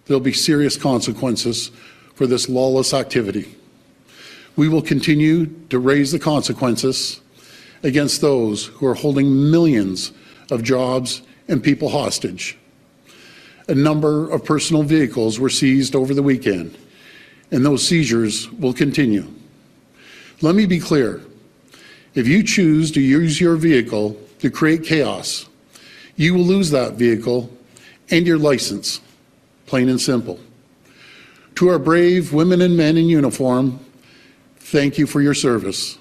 there'll 0.05 0.19
be 0.19 0.33
serious 0.33 0.75
consequences 0.75 1.71
for 2.15 2.27
this 2.27 2.49
lawless 2.49 2.93
activity. 2.93 3.55
We 4.55 4.69
will 4.69 4.81
continue 4.81 5.47
to 5.69 5.79
raise 5.79 6.11
the 6.11 6.19
consequences 6.19 7.21
against 7.83 8.21
those 8.21 8.65
who 8.65 8.87
are 8.87 8.95
holding 8.95 9.51
millions 9.51 10.11
of 10.49 10.63
jobs 10.63 11.21
and 11.47 11.63
people 11.63 11.89
hostage. 11.89 12.57
A 13.67 13.75
number 13.75 14.29
of 14.31 14.45
personal 14.45 14.83
vehicles 14.83 15.39
were 15.39 15.49
seized 15.49 15.95
over 15.95 16.13
the 16.13 16.23
weekend, 16.23 16.77
and 17.51 17.65
those 17.65 17.85
seizures 17.85 18.49
will 18.51 18.73
continue. 18.73 19.27
Let 20.41 20.55
me 20.55 20.65
be 20.65 20.79
clear. 20.79 21.21
If 22.13 22.27
you 22.27 22.43
choose 22.43 22.91
to 22.91 23.01
use 23.01 23.41
your 23.41 23.55
vehicle 23.55 24.17
to 24.39 24.49
create 24.49 24.83
chaos, 24.83 25.47
you 26.15 26.33
will 26.33 26.43
lose 26.43 26.69
that 26.71 26.93
vehicle 26.93 27.51
and 28.09 28.25
your 28.25 28.37
license, 28.37 29.01
plain 29.65 29.89
and 29.89 29.99
simple. 29.99 30.39
To 31.55 31.69
our 31.69 31.79
brave 31.79 32.33
women 32.33 32.61
and 32.61 32.77
men 32.77 32.97
in 32.97 33.05
uniform, 33.05 33.84
thank 34.75 34.97
you 34.97 35.07
for 35.07 35.21
your 35.21 35.33
service. 35.33 35.97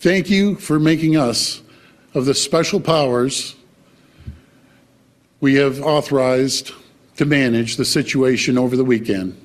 Thank 0.00 0.28
you 0.28 0.56
for 0.56 0.80
making 0.80 1.16
us 1.16 1.62
of 2.14 2.24
the 2.24 2.34
special 2.34 2.80
powers 2.80 3.54
we 5.40 5.54
have 5.54 5.80
authorized 5.80 6.72
to 7.14 7.24
manage 7.24 7.76
the 7.76 7.84
situation 7.84 8.58
over 8.58 8.76
the 8.76 8.82
weekend. 8.82 9.40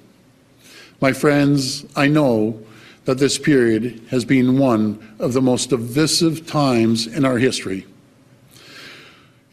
My 1.00 1.14
friends, 1.14 1.86
I 1.96 2.08
know 2.08 2.60
that 3.06 3.20
this 3.20 3.38
period 3.38 4.02
has 4.10 4.26
been 4.26 4.58
one 4.58 5.16
of 5.20 5.34
the 5.34 5.42
most 5.42 5.70
divisive 5.70 6.48
times 6.48 7.06
in 7.06 7.26
our 7.26 7.38
history. 7.38 7.86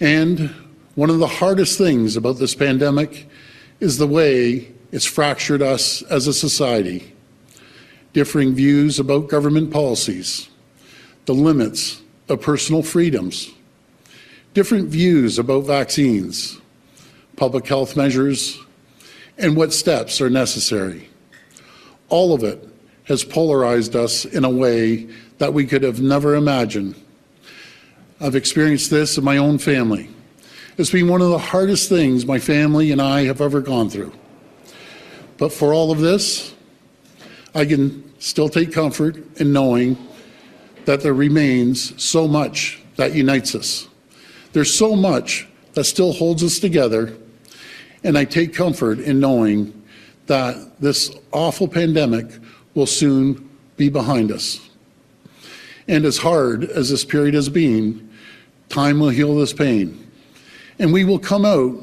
And 0.01 0.49
one 0.95 1.11
of 1.11 1.19
the 1.19 1.27
hardest 1.27 1.77
things 1.77 2.17
about 2.17 2.39
this 2.39 2.55
pandemic 2.55 3.29
is 3.81 3.99
the 3.99 4.09
way 4.09 4.73
it's 4.93 5.05
fractured 5.05 5.61
us 5.61 6.01
as 6.05 6.27
a 6.27 6.33
society. 6.33 7.14
Differing 8.15 8.55
views 8.55 8.99
about 8.99 9.29
government 9.29 9.71
policies, 9.71 10.49
the 11.27 11.35
limits 11.35 12.01
of 12.29 12.41
personal 12.41 12.83
freedoms, 12.83 13.51
different 14.55 14.89
views 14.89 15.39
about 15.39 15.65
vaccines, 15.65 16.59
public 17.37 17.67
health 17.67 17.97
measures, 17.97 18.59
and 19.37 19.57
what 19.57 19.73
steps 19.73 20.21
are 20.21 20.31
necessary. 20.31 21.11
All 22.09 22.33
of 22.33 22.45
it 22.45 22.67
has 23.05 23.25
polarized 23.25 23.97
us 23.97 24.25
in 24.25 24.45
a 24.45 24.51
way 24.51 25.09
that 25.39 25.53
we 25.53 25.67
could 25.67 25.83
have 25.83 26.01
never 26.01 26.37
imagined. 26.37 26.95
I've 28.21 28.37
experienced 28.37 28.91
this 28.91 29.19
in 29.19 29.25
my 29.25 29.39
own 29.39 29.59
family. 29.59 30.09
It's 30.79 30.91
been 30.91 31.09
one 31.09 31.21
of 31.21 31.31
the 31.31 31.39
hardest 31.39 31.89
things 31.89 32.25
my 32.25 32.39
family 32.39 32.93
and 32.93 33.03
I 33.03 33.25
have 33.25 33.41
ever 33.41 33.61
gone 33.61 33.91
through. 33.91 34.13
But 35.37 35.53
for 35.53 35.75
all 35.75 35.91
of 35.91 35.99
this, 35.99 36.54
I 37.55 37.65
can 37.65 38.13
still 38.19 38.49
take 38.49 38.73
comfort 38.73 39.17
in 39.41 39.53
knowing 39.53 39.97
that 40.87 41.03
there 41.03 41.15
remains 41.15 42.03
so 42.03 42.27
much 42.27 42.83
that 42.97 43.15
unites 43.15 43.55
us. 43.55 43.89
There's 44.53 44.77
so 44.77 44.97
much 44.97 45.47
that 45.75 45.85
still 45.85 46.13
holds 46.13 46.43
us 46.43 46.59
together, 46.59 47.17
and 48.03 48.19
I 48.19 48.25
take 48.25 48.55
comfort 48.55 48.99
in 48.99 49.21
knowing 49.21 49.83
that 50.27 50.81
this 50.81 51.15
awful 51.33 51.69
pandemic 51.69 52.27
will 52.75 52.87
soon 52.87 53.49
be 53.77 53.89
behind 53.89 54.33
us. 54.33 54.61
And 55.87 56.05
as 56.05 56.19
hard 56.19 56.65
as 56.65 56.91
this 56.91 57.05
period 57.05 57.35
has 57.35 57.49
been, 57.49 58.11
time 58.69 59.01
will 59.01 59.11
heal 59.11 59.37
this 59.37 59.53
pain. 59.53 60.11
And 60.79 60.93
we 60.93 61.05
will 61.05 61.19
come 61.19 61.45
out 61.45 61.77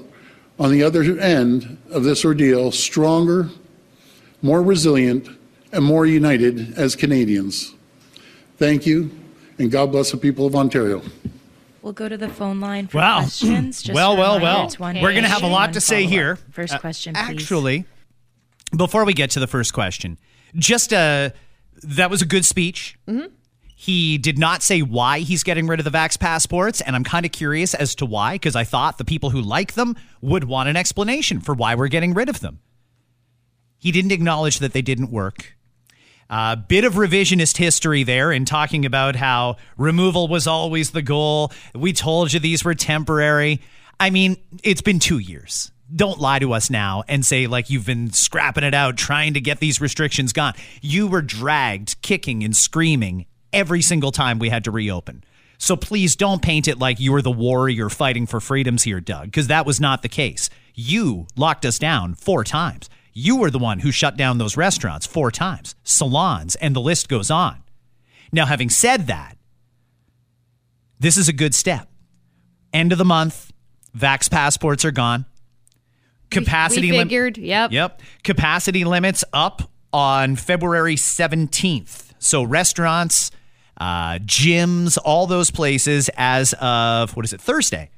on 0.59 0.71
the 0.71 0.83
other 0.83 1.01
end 1.19 1.77
of 1.91 2.03
this 2.03 2.25
ordeal 2.25 2.71
stronger, 2.71 3.49
more 4.41 4.61
resilient, 4.61 5.29
and 5.71 5.83
more 5.83 6.05
united 6.05 6.77
as 6.77 6.95
Canadians. 6.95 7.73
Thank 8.57 8.85
you, 8.85 9.11
and 9.57 9.71
God 9.71 9.91
bless 9.91 10.11
the 10.11 10.17
people 10.17 10.45
of 10.45 10.55
Ontario. 10.55 11.01
We'll 11.81 11.93
go 11.93 12.07
to 12.07 12.17
the 12.17 12.29
phone 12.29 12.59
line 12.59 12.87
for 12.87 12.97
Wow. 12.99 13.19
questions. 13.21 13.81
Just 13.81 13.95
well, 13.95 14.13
a 14.13 14.15
well, 14.19 14.39
well. 14.39 14.65
it's 14.65 14.77
one 14.79 14.95
We're 15.01 15.11
going 15.11 15.23
to 15.23 15.29
have 15.29 15.41
a 15.43 15.47
lot 15.47 15.73
to 15.73 15.81
say 15.81 16.03
follow-up. 16.03 16.11
here. 16.11 16.35
First 16.51 16.73
Uh, 16.75 16.79
question, 16.79 17.15
please. 17.15 17.21
Actually, 17.21 17.85
before 18.75 19.03
we 19.03 19.13
get 19.13 19.31
to 19.31 19.39
the 19.39 19.47
first 19.47 19.73
question, 19.73 20.19
just 20.55 20.93
uh, 20.93 21.31
that 21.81 22.11
was 22.11 22.21
a 22.21 22.25
good 22.25 22.45
speech. 22.45 22.97
Mm-hmm. 23.07 23.33
He 23.75 24.19
did 24.19 24.37
not 24.37 24.61
say 24.61 24.83
why 24.83 25.19
he's 25.21 25.41
getting 25.41 25.65
rid 25.65 25.79
of 25.79 25.85
the 25.85 25.89
Vax 25.97 26.19
passports, 26.19 26.81
and 26.81 26.95
I'm 26.95 27.03
kind 27.03 27.25
of 27.25 27.31
curious 27.31 27.73
as 27.73 27.95
to 27.95 28.05
why, 28.05 28.35
because 28.35 28.55
I 28.55 28.63
thought 28.63 28.99
the 28.99 29.05
people 29.05 29.31
who 29.31 29.41
like 29.41 29.73
them 29.73 29.95
would 30.21 30.43
want 30.43 30.69
an 30.69 30.75
explanation 30.77 31.39
for 31.39 31.55
why 31.55 31.73
we're 31.73 31.87
getting 31.87 32.13
rid 32.13 32.29
of 32.29 32.41
them. 32.41 32.59
He 33.79 33.91
didn't 33.91 34.11
acknowledge 34.11 34.59
that 34.59 34.73
they 34.73 34.83
didn't 34.83 35.09
work. 35.09 35.55
A 36.33 36.55
bit 36.55 36.85
of 36.85 36.93
revisionist 36.93 37.57
history 37.57 38.03
there 38.03 38.31
in 38.31 38.45
talking 38.45 38.85
about 38.85 39.17
how 39.17 39.57
removal 39.77 40.29
was 40.29 40.47
always 40.47 40.91
the 40.91 41.01
goal. 41.01 41.51
We 41.75 41.91
told 41.91 42.31
you 42.31 42.39
these 42.39 42.63
were 42.63 42.73
temporary. 42.73 43.59
I 43.99 44.11
mean, 44.11 44.37
it's 44.63 44.81
been 44.81 44.99
two 44.99 45.19
years. 45.19 45.73
Don't 45.93 46.21
lie 46.21 46.39
to 46.39 46.53
us 46.53 46.69
now 46.69 47.03
and 47.09 47.25
say, 47.25 47.47
like, 47.47 47.69
you've 47.69 47.85
been 47.85 48.13
scrapping 48.13 48.63
it 48.63 48.73
out 48.73 48.95
trying 48.95 49.33
to 49.33 49.41
get 49.41 49.59
these 49.59 49.81
restrictions 49.81 50.31
gone. 50.31 50.53
You 50.81 51.07
were 51.07 51.21
dragged, 51.21 52.01
kicking 52.01 52.45
and 52.45 52.55
screaming 52.55 53.25
every 53.51 53.81
single 53.81 54.13
time 54.13 54.39
we 54.39 54.47
had 54.47 54.63
to 54.63 54.71
reopen. 54.71 55.25
So 55.57 55.75
please 55.75 56.15
don't 56.15 56.41
paint 56.41 56.69
it 56.69 56.79
like 56.79 57.01
you 57.01 57.11
were 57.11 57.21
the 57.21 57.29
warrior 57.29 57.89
fighting 57.89 58.25
for 58.25 58.39
freedoms 58.39 58.83
here, 58.83 59.01
Doug, 59.01 59.25
because 59.25 59.47
that 59.47 59.65
was 59.65 59.81
not 59.81 60.01
the 60.01 60.07
case. 60.07 60.49
You 60.73 61.27
locked 61.35 61.65
us 61.65 61.77
down 61.77 62.15
four 62.15 62.45
times. 62.45 62.89
You 63.13 63.37
were 63.37 63.51
the 63.51 63.59
one 63.59 63.79
who 63.79 63.91
shut 63.91 64.15
down 64.17 64.37
those 64.37 64.55
restaurants 64.55 65.05
four 65.05 65.31
times, 65.31 65.75
salons, 65.83 66.55
and 66.55 66.75
the 66.75 66.81
list 66.81 67.09
goes 67.09 67.29
on. 67.29 67.63
Now, 68.31 68.45
having 68.45 68.69
said 68.69 69.07
that, 69.07 69.37
this 70.99 71.17
is 71.17 71.27
a 71.27 71.33
good 71.33 71.53
step. 71.53 71.89
End 72.73 72.91
of 72.91 72.97
the 72.97 73.05
month, 73.05 73.51
vax 73.97 74.29
passports 74.29 74.85
are 74.85 74.91
gone. 74.91 75.25
Capacity 76.29 76.91
we 76.91 76.97
figured, 76.97 77.37
yep. 77.37 77.71
Yep. 77.71 78.01
Capacity 78.23 78.85
limits 78.85 79.23
up 79.33 79.69
on 79.91 80.37
February 80.37 80.95
17th. 80.95 82.13
So 82.19 82.43
restaurants, 82.43 83.31
uh, 83.77 84.19
gyms, 84.19 84.97
all 85.03 85.27
those 85.27 85.51
places 85.51 86.09
as 86.15 86.53
of, 86.61 87.15
what 87.17 87.25
is 87.25 87.33
it, 87.33 87.41
Thursday, 87.41 87.89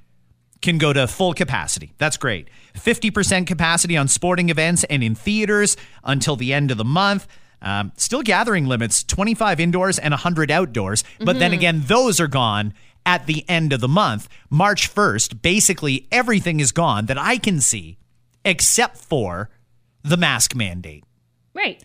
can 0.63 0.80
go 0.80 0.91
to 0.93 1.08
full 1.08 1.34
capacity. 1.34 1.93
That's 1.99 2.17
great. 2.17 2.47
50% 2.73 3.45
capacity 3.45 3.95
on 3.95 4.08
sporting 4.08 4.49
events 4.49 4.84
and 4.86 5.04
in 5.04 5.13
theaters 5.13 5.78
until 6.04 6.36
the 6.36 6.52
end 6.54 6.71
of 6.71 6.78
the 6.78 6.86
month. 6.86 7.28
Um, 7.62 7.91
still 7.95 8.23
gathering 8.23 8.65
limits 8.65 9.04
25 9.04 9.60
indoors 9.60 9.99
and 9.99 10.12
100 10.12 10.49
outdoors. 10.49 11.04
But 11.19 11.39
then 11.39 11.54
again, 11.54 11.84
those 11.86 12.19
are 12.19 12.28
gone 12.28 12.73
at 13.06 13.26
the 13.28 13.47
end 13.47 13.71
of 13.73 13.80
the 13.80 13.88
month. 13.88 14.28
March 14.49 14.93
1st, 14.93 15.41
basically 15.41 16.08
everything 16.12 16.60
is 16.60 16.71
gone 16.71 17.06
that 17.06 17.17
I 17.17 17.38
can 17.38 17.62
see 17.62 17.97
except 18.43 18.97
for 18.97 19.49
the 20.04 20.17
mask 20.17 20.56
mandate 20.56 21.04
Right. 21.54 21.82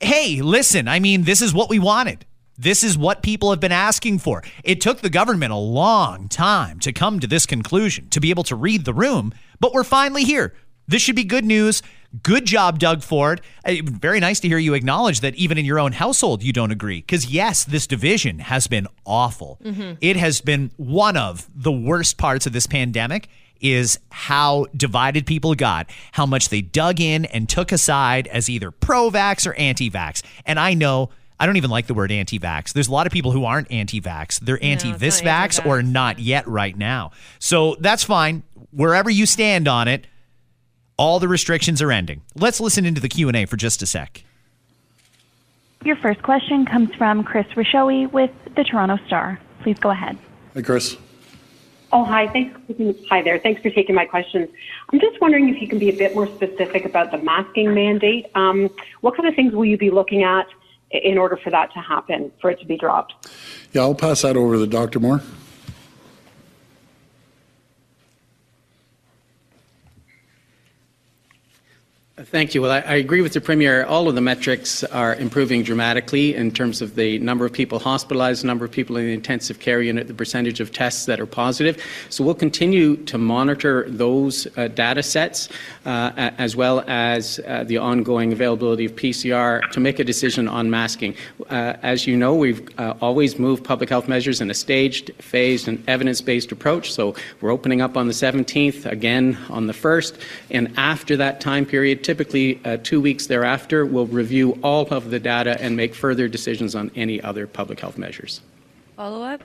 hey, 0.00 0.42
listen, 0.42 0.88
I 0.88 0.98
mean, 1.00 1.22
this 1.22 1.40
is 1.40 1.54
what 1.54 1.70
we 1.70 1.78
wanted. 1.78 2.26
This 2.58 2.84
is 2.84 2.98
what 2.98 3.22
people 3.22 3.50
have 3.50 3.60
been 3.60 3.72
asking 3.72 4.18
for. 4.18 4.42
It 4.62 4.80
took 4.80 5.00
the 5.00 5.10
government 5.10 5.52
a 5.52 5.56
long 5.56 6.28
time 6.28 6.78
to 6.80 6.92
come 6.92 7.18
to 7.20 7.26
this 7.26 7.46
conclusion, 7.46 8.08
to 8.10 8.20
be 8.20 8.30
able 8.30 8.44
to 8.44 8.56
read 8.56 8.84
the 8.84 8.94
room, 8.94 9.32
but 9.58 9.72
we're 9.72 9.84
finally 9.84 10.24
here. 10.24 10.54
This 10.86 11.00
should 11.00 11.16
be 11.16 11.24
good 11.24 11.44
news. 11.44 11.82
Good 12.22 12.44
job, 12.44 12.78
Doug 12.78 13.02
Ford. 13.02 13.40
Uh, 13.64 13.76
Very 13.84 14.20
nice 14.20 14.40
to 14.40 14.48
hear 14.48 14.58
you 14.58 14.74
acknowledge 14.74 15.20
that 15.20 15.34
even 15.36 15.56
in 15.56 15.64
your 15.64 15.78
own 15.78 15.92
household, 15.92 16.42
you 16.42 16.52
don't 16.52 16.72
agree. 16.72 17.00
Because, 17.00 17.26
yes, 17.26 17.64
this 17.64 17.86
division 17.86 18.40
has 18.40 18.66
been 18.66 18.86
awful. 19.06 19.58
It 20.00 20.16
has 20.16 20.40
been 20.42 20.72
one 20.76 21.16
of 21.16 21.48
the 21.54 21.72
worst 21.72 22.18
parts 22.18 22.46
of 22.46 22.52
this 22.52 22.66
pandemic 22.66 23.28
is 23.60 23.98
how 24.10 24.66
divided 24.76 25.24
people 25.24 25.54
got, 25.54 25.88
how 26.10 26.26
much 26.26 26.48
they 26.48 26.60
dug 26.60 27.00
in 27.00 27.24
and 27.26 27.48
took 27.48 27.72
a 27.72 27.78
side 27.78 28.26
as 28.26 28.50
either 28.50 28.70
pro 28.70 29.08
vax 29.08 29.46
or 29.46 29.54
anti 29.54 29.88
vax. 29.88 30.22
And 30.44 30.60
I 30.60 30.74
know. 30.74 31.10
I 31.42 31.46
don't 31.46 31.56
even 31.56 31.70
like 31.70 31.88
the 31.88 31.94
word 31.94 32.12
anti 32.12 32.38
vax. 32.38 32.72
There's 32.72 32.86
a 32.86 32.92
lot 32.92 33.04
of 33.08 33.12
people 33.12 33.32
who 33.32 33.44
aren't 33.44 33.68
anti 33.72 34.00
vax. 34.00 34.38
They're 34.38 34.62
anti 34.62 34.92
this 34.92 35.24
not 35.24 35.50
vax 35.50 35.66
or 35.66 35.82
not 35.82 36.20
yet 36.20 36.46
right 36.46 36.78
now. 36.78 37.10
So 37.40 37.74
that's 37.80 38.04
fine. 38.04 38.44
Wherever 38.70 39.10
you 39.10 39.26
stand 39.26 39.66
on 39.66 39.88
it, 39.88 40.06
all 40.96 41.18
the 41.18 41.26
restrictions 41.26 41.82
are 41.82 41.90
ending. 41.90 42.22
Let's 42.36 42.60
listen 42.60 42.86
into 42.86 43.00
the 43.00 43.08
Q&A 43.08 43.44
for 43.46 43.56
just 43.56 43.82
a 43.82 43.86
sec. 43.86 44.22
Your 45.84 45.96
first 45.96 46.22
question 46.22 46.64
comes 46.64 46.94
from 46.94 47.24
Chris 47.24 47.46
Rushowy 47.56 48.08
with 48.12 48.30
the 48.54 48.62
Toronto 48.62 49.04
Star. 49.08 49.40
Please 49.62 49.80
go 49.80 49.90
ahead. 49.90 50.16
Hi, 50.54 50.62
Chris. 50.62 50.96
Oh, 51.90 52.04
hi. 52.04 52.28
Thanks. 52.28 52.56
Hi 53.10 53.20
there. 53.20 53.40
Thanks 53.40 53.60
for 53.62 53.70
taking 53.70 53.96
my 53.96 54.04
questions. 54.06 54.48
I'm 54.92 55.00
just 55.00 55.20
wondering 55.20 55.48
if 55.48 55.60
you 55.60 55.66
can 55.66 55.80
be 55.80 55.88
a 55.88 55.96
bit 55.96 56.14
more 56.14 56.28
specific 56.28 56.84
about 56.84 57.10
the 57.10 57.18
masking 57.18 57.74
mandate. 57.74 58.26
Um, 58.36 58.70
what 59.00 59.16
kind 59.16 59.28
of 59.28 59.34
things 59.34 59.54
will 59.54 59.64
you 59.64 59.76
be 59.76 59.90
looking 59.90 60.22
at 60.22 60.46
i- 60.46 60.52
in 60.92 61.18
order 61.18 61.36
for 61.36 61.50
that 61.50 61.72
to 61.72 61.80
happen, 61.80 62.32
for 62.40 62.50
it 62.50 62.60
to 62.60 62.66
be 62.66 62.76
dropped? 62.76 63.14
Yeah, 63.72 63.82
I'll 63.82 63.94
pass 63.94 64.22
that 64.22 64.36
over 64.36 64.56
to 64.56 64.66
Dr. 64.66 65.00
Moore. 65.00 65.22
Thank 72.26 72.54
you. 72.54 72.62
Well, 72.62 72.70
I, 72.70 72.80
I 72.80 72.94
agree 72.96 73.20
with 73.20 73.32
the 73.32 73.40
Premier. 73.40 73.84
All 73.84 74.08
of 74.08 74.14
the 74.14 74.20
metrics 74.20 74.84
are 74.84 75.16
improving 75.16 75.64
dramatically 75.64 76.36
in 76.36 76.52
terms 76.52 76.80
of 76.80 76.94
the 76.94 77.18
number 77.18 77.44
of 77.44 77.52
people 77.52 77.80
hospitalized, 77.80 78.44
number 78.44 78.64
of 78.64 78.70
people 78.70 78.96
in 78.96 79.06
the 79.06 79.12
intensive 79.12 79.58
care 79.58 79.82
unit, 79.82 80.06
the 80.06 80.14
percentage 80.14 80.60
of 80.60 80.70
tests 80.70 81.06
that 81.06 81.18
are 81.18 81.26
positive. 81.26 81.82
So 82.10 82.22
we'll 82.22 82.34
continue 82.34 82.96
to 83.06 83.18
monitor 83.18 83.86
those 83.88 84.46
uh, 84.56 84.68
data 84.68 85.02
sets 85.02 85.48
uh, 85.84 86.12
as 86.16 86.54
well 86.54 86.84
as 86.86 87.40
uh, 87.46 87.64
the 87.64 87.78
ongoing 87.78 88.32
availability 88.32 88.84
of 88.84 88.94
PCR 88.94 89.68
to 89.72 89.80
make 89.80 89.98
a 89.98 90.04
decision 90.04 90.46
on 90.46 90.70
masking. 90.70 91.16
Uh, 91.50 91.74
as 91.82 92.06
you 92.06 92.16
know, 92.16 92.34
we've 92.34 92.68
uh, 92.78 92.94
always 93.00 93.38
moved 93.38 93.64
public 93.64 93.88
health 93.90 94.06
measures 94.06 94.40
in 94.40 94.48
a 94.48 94.54
staged, 94.54 95.10
phased, 95.18 95.66
and 95.66 95.82
evidence-based 95.88 96.52
approach. 96.52 96.92
So 96.92 97.16
we're 97.40 97.50
opening 97.50 97.80
up 97.80 97.96
on 97.96 98.06
the 98.06 98.14
17th, 98.14 98.86
again 98.86 99.36
on 99.48 99.66
the 99.66 99.72
1st, 99.72 100.20
and 100.50 100.72
after 100.76 101.16
that 101.16 101.40
time 101.40 101.66
period, 101.66 102.04
typically 102.12 102.60
uh, 102.66 102.76
two 102.82 103.00
weeks 103.00 103.26
thereafter, 103.26 103.86
we'll 103.86 104.06
review 104.06 104.58
all 104.62 104.86
of 104.88 105.08
the 105.08 105.18
data 105.18 105.58
and 105.62 105.74
make 105.74 105.94
further 105.94 106.28
decisions 106.28 106.74
on 106.74 106.90
any 106.94 107.18
other 107.22 107.46
public 107.46 107.80
health 107.80 107.96
measures. 107.96 108.42
Follow 108.96 109.22
up? 109.22 109.40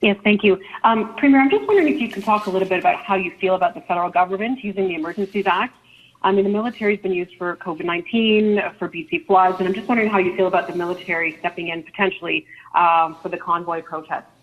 Yes, 0.00 0.16
thank 0.24 0.42
you. 0.42 0.60
Um, 0.82 1.14
Premier, 1.14 1.40
I'm 1.40 1.48
just 1.48 1.64
wondering 1.68 1.94
if 1.94 2.00
you 2.00 2.08
can 2.08 2.22
talk 2.22 2.46
a 2.46 2.50
little 2.50 2.68
bit 2.68 2.80
about 2.80 2.96
how 2.96 3.14
you 3.14 3.30
feel 3.40 3.54
about 3.54 3.74
the 3.74 3.82
federal 3.82 4.10
government 4.10 4.64
using 4.64 4.88
the 4.88 4.96
Emergencies 4.96 5.46
Act. 5.46 5.76
I 6.22 6.32
mean, 6.32 6.42
the 6.42 6.50
military's 6.50 7.00
been 7.00 7.12
used 7.12 7.36
for 7.36 7.54
COVID-19, 7.58 8.76
for 8.76 8.88
BC 8.88 9.26
floods, 9.26 9.60
and 9.60 9.68
I'm 9.68 9.74
just 9.74 9.86
wondering 9.86 10.10
how 10.10 10.18
you 10.18 10.34
feel 10.34 10.48
about 10.48 10.66
the 10.66 10.74
military 10.74 11.36
stepping 11.38 11.68
in 11.68 11.84
potentially 11.84 12.46
um, 12.74 13.16
for 13.22 13.28
the 13.28 13.36
convoy 13.38 13.80
protests. 13.80 14.33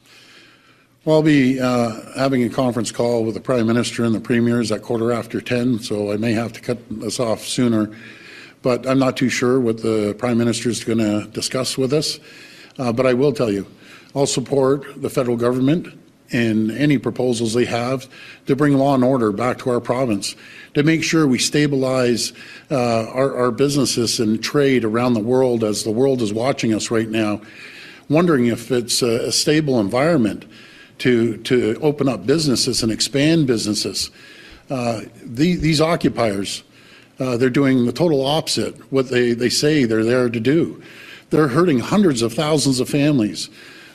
Well, 1.03 1.15
I'll 1.15 1.23
be 1.23 1.59
uh, 1.59 1.99
having 2.15 2.43
a 2.43 2.49
conference 2.49 2.91
call 2.91 3.23
with 3.23 3.33
the 3.33 3.41
Prime 3.41 3.65
Minister 3.65 4.05
and 4.05 4.13
the 4.13 4.19
Premiers 4.19 4.71
at 4.71 4.83
quarter 4.83 5.11
after 5.11 5.41
10, 5.41 5.79
so 5.79 6.11
I 6.11 6.17
may 6.17 6.33
have 6.33 6.53
to 6.53 6.61
cut 6.61 6.77
this 6.91 7.19
off 7.19 7.43
sooner. 7.43 7.89
but 8.61 8.85
I'm 8.85 8.99
not 8.99 9.17
too 9.17 9.27
sure 9.27 9.59
what 9.59 9.81
the 9.81 10.13
Prime 10.19 10.37
Minister 10.37 10.69
is 10.69 10.83
going 10.83 10.99
to 10.99 11.27
discuss 11.31 11.75
with 11.75 11.91
us. 11.91 12.19
Uh, 12.77 12.93
but 12.93 13.07
I 13.07 13.15
will 13.15 13.33
tell 13.33 13.51
you, 13.51 13.65
I'll 14.13 14.27
support 14.27 15.01
the 15.01 15.09
federal 15.09 15.37
government 15.37 15.87
in 16.29 16.69
any 16.69 16.99
proposals 16.99 17.55
they 17.55 17.65
have 17.65 18.07
to 18.45 18.55
bring 18.55 18.77
law 18.77 18.93
and 18.93 19.03
order 19.03 19.31
back 19.31 19.57
to 19.59 19.71
our 19.71 19.81
province, 19.81 20.35
to 20.75 20.83
make 20.83 21.03
sure 21.03 21.25
we 21.25 21.39
stabilize 21.39 22.31
uh, 22.69 23.09
our, 23.09 23.35
our 23.35 23.49
businesses 23.49 24.19
and 24.19 24.43
trade 24.43 24.85
around 24.85 25.15
the 25.15 25.19
world 25.19 25.63
as 25.63 25.83
the 25.83 25.89
world 25.89 26.21
is 26.21 26.31
watching 26.31 26.75
us 26.75 26.91
right 26.91 27.09
now, 27.09 27.41
wondering 28.07 28.45
if 28.45 28.71
it's 28.71 29.01
a, 29.01 29.29
a 29.29 29.31
stable 29.31 29.79
environment 29.79 30.45
to, 31.01 31.37
to 31.37 31.77
open 31.81 32.07
up 32.07 32.25
businesses 32.27 32.83
and 32.83 32.91
expand 32.91 33.47
businesses. 33.47 34.11
Uh, 34.69 35.01
the, 35.23 35.55
these 35.55 35.81
occupiers, 35.81 36.63
uh, 37.19 37.37
they're 37.37 37.49
doing 37.49 37.85
the 37.85 37.91
total 37.91 38.25
opposite 38.25 38.75
what 38.91 39.09
they, 39.09 39.33
they 39.33 39.49
say 39.49 39.83
they're 39.85 40.05
there 40.05 40.29
to 40.29 40.39
do. 40.39 40.81
They're 41.31 41.47
hurting 41.47 41.79
hundreds 41.79 42.21
of 42.21 42.33
thousands 42.33 42.79
of 42.79 42.87
families, 42.87 43.49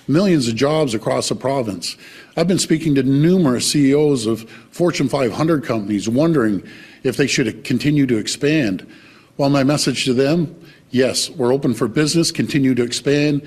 millions 0.08 0.48
of 0.48 0.56
jobs 0.56 0.94
across 0.94 1.28
the 1.28 1.36
province. 1.36 1.96
I've 2.36 2.48
been 2.48 2.58
speaking 2.58 2.96
to 2.96 3.02
numerous 3.04 3.70
CEOs 3.70 4.26
of 4.26 4.48
Fortune 4.70 5.08
500 5.08 5.64
companies 5.64 6.08
wondering 6.08 6.62
if 7.04 7.16
they 7.16 7.28
should 7.28 7.62
continue 7.62 8.06
to 8.06 8.16
expand. 8.16 8.84
Well, 9.36 9.50
my 9.50 9.62
message 9.62 10.04
to 10.06 10.14
them 10.14 10.56
yes, 10.90 11.30
we're 11.30 11.52
open 11.52 11.74
for 11.74 11.88
business, 11.88 12.30
continue 12.30 12.74
to 12.74 12.82
expand, 12.82 13.42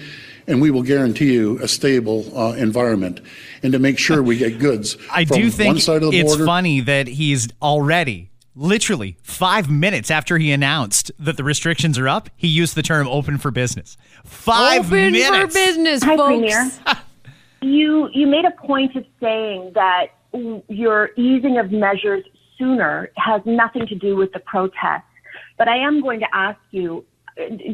and 0.50 0.62
we 0.62 0.72
will 0.72 0.84
guarantee 0.84 1.32
you 1.34 1.58
a 1.62 1.68
stable 1.68 2.26
uh, 2.38 2.54
environment 2.54 3.22
and 3.64 3.72
to 3.72 3.80
make 3.80 3.98
sure 4.00 4.22
we 4.24 4.38
get 4.38 4.60
goods 4.60 4.98
I 5.12 5.24
from 5.26 5.38
do 5.38 5.50
think 5.50 5.68
one 5.76 5.80
side 5.80 6.04
of 6.04 6.12
the 6.12 6.20
it's 6.20 6.32
border. 6.32 6.46
funny 6.46 6.82
that 6.82 7.08
he's 7.08 7.48
already 7.62 8.32
literally 8.56 9.16
five 9.22 9.70
minutes 9.70 10.12
after 10.12 10.38
he 10.38 10.52
announced 10.52 11.12
that 11.20 11.38
the 11.38 11.44
restrictions 11.44 11.98
are 11.98 12.10
up, 12.10 12.30
he 12.36 12.48
used 12.48 12.76
the 12.76 12.82
term 12.82 13.08
"open 13.08 13.38
for 13.38 13.52
business." 13.52 13.96
Five 14.26 14.88
Open 14.88 15.12
minutes 15.14 15.38
for 15.38 15.48
business, 15.48 16.04
Hi, 16.04 16.18
folks. 16.18 16.80
You 17.62 18.10
you 18.14 18.26
made 18.26 18.46
a 18.46 18.52
point 18.52 18.96
of 18.96 19.06
saying 19.20 19.74
that 19.76 20.08
your 20.70 21.10
easing 21.18 21.58
of 21.58 21.72
measures 21.74 22.24
sooner 22.58 23.12
has 23.18 23.42
nothing 23.46 23.86
to 23.88 23.96
do 23.96 24.16
with 24.16 24.32
the 24.32 24.40
protests. 24.40 25.04
But 25.58 25.68
I 25.68 25.76
am 25.78 26.02
going 26.02 26.22
to 26.22 26.28
ask 26.34 26.58
you, 26.72 27.04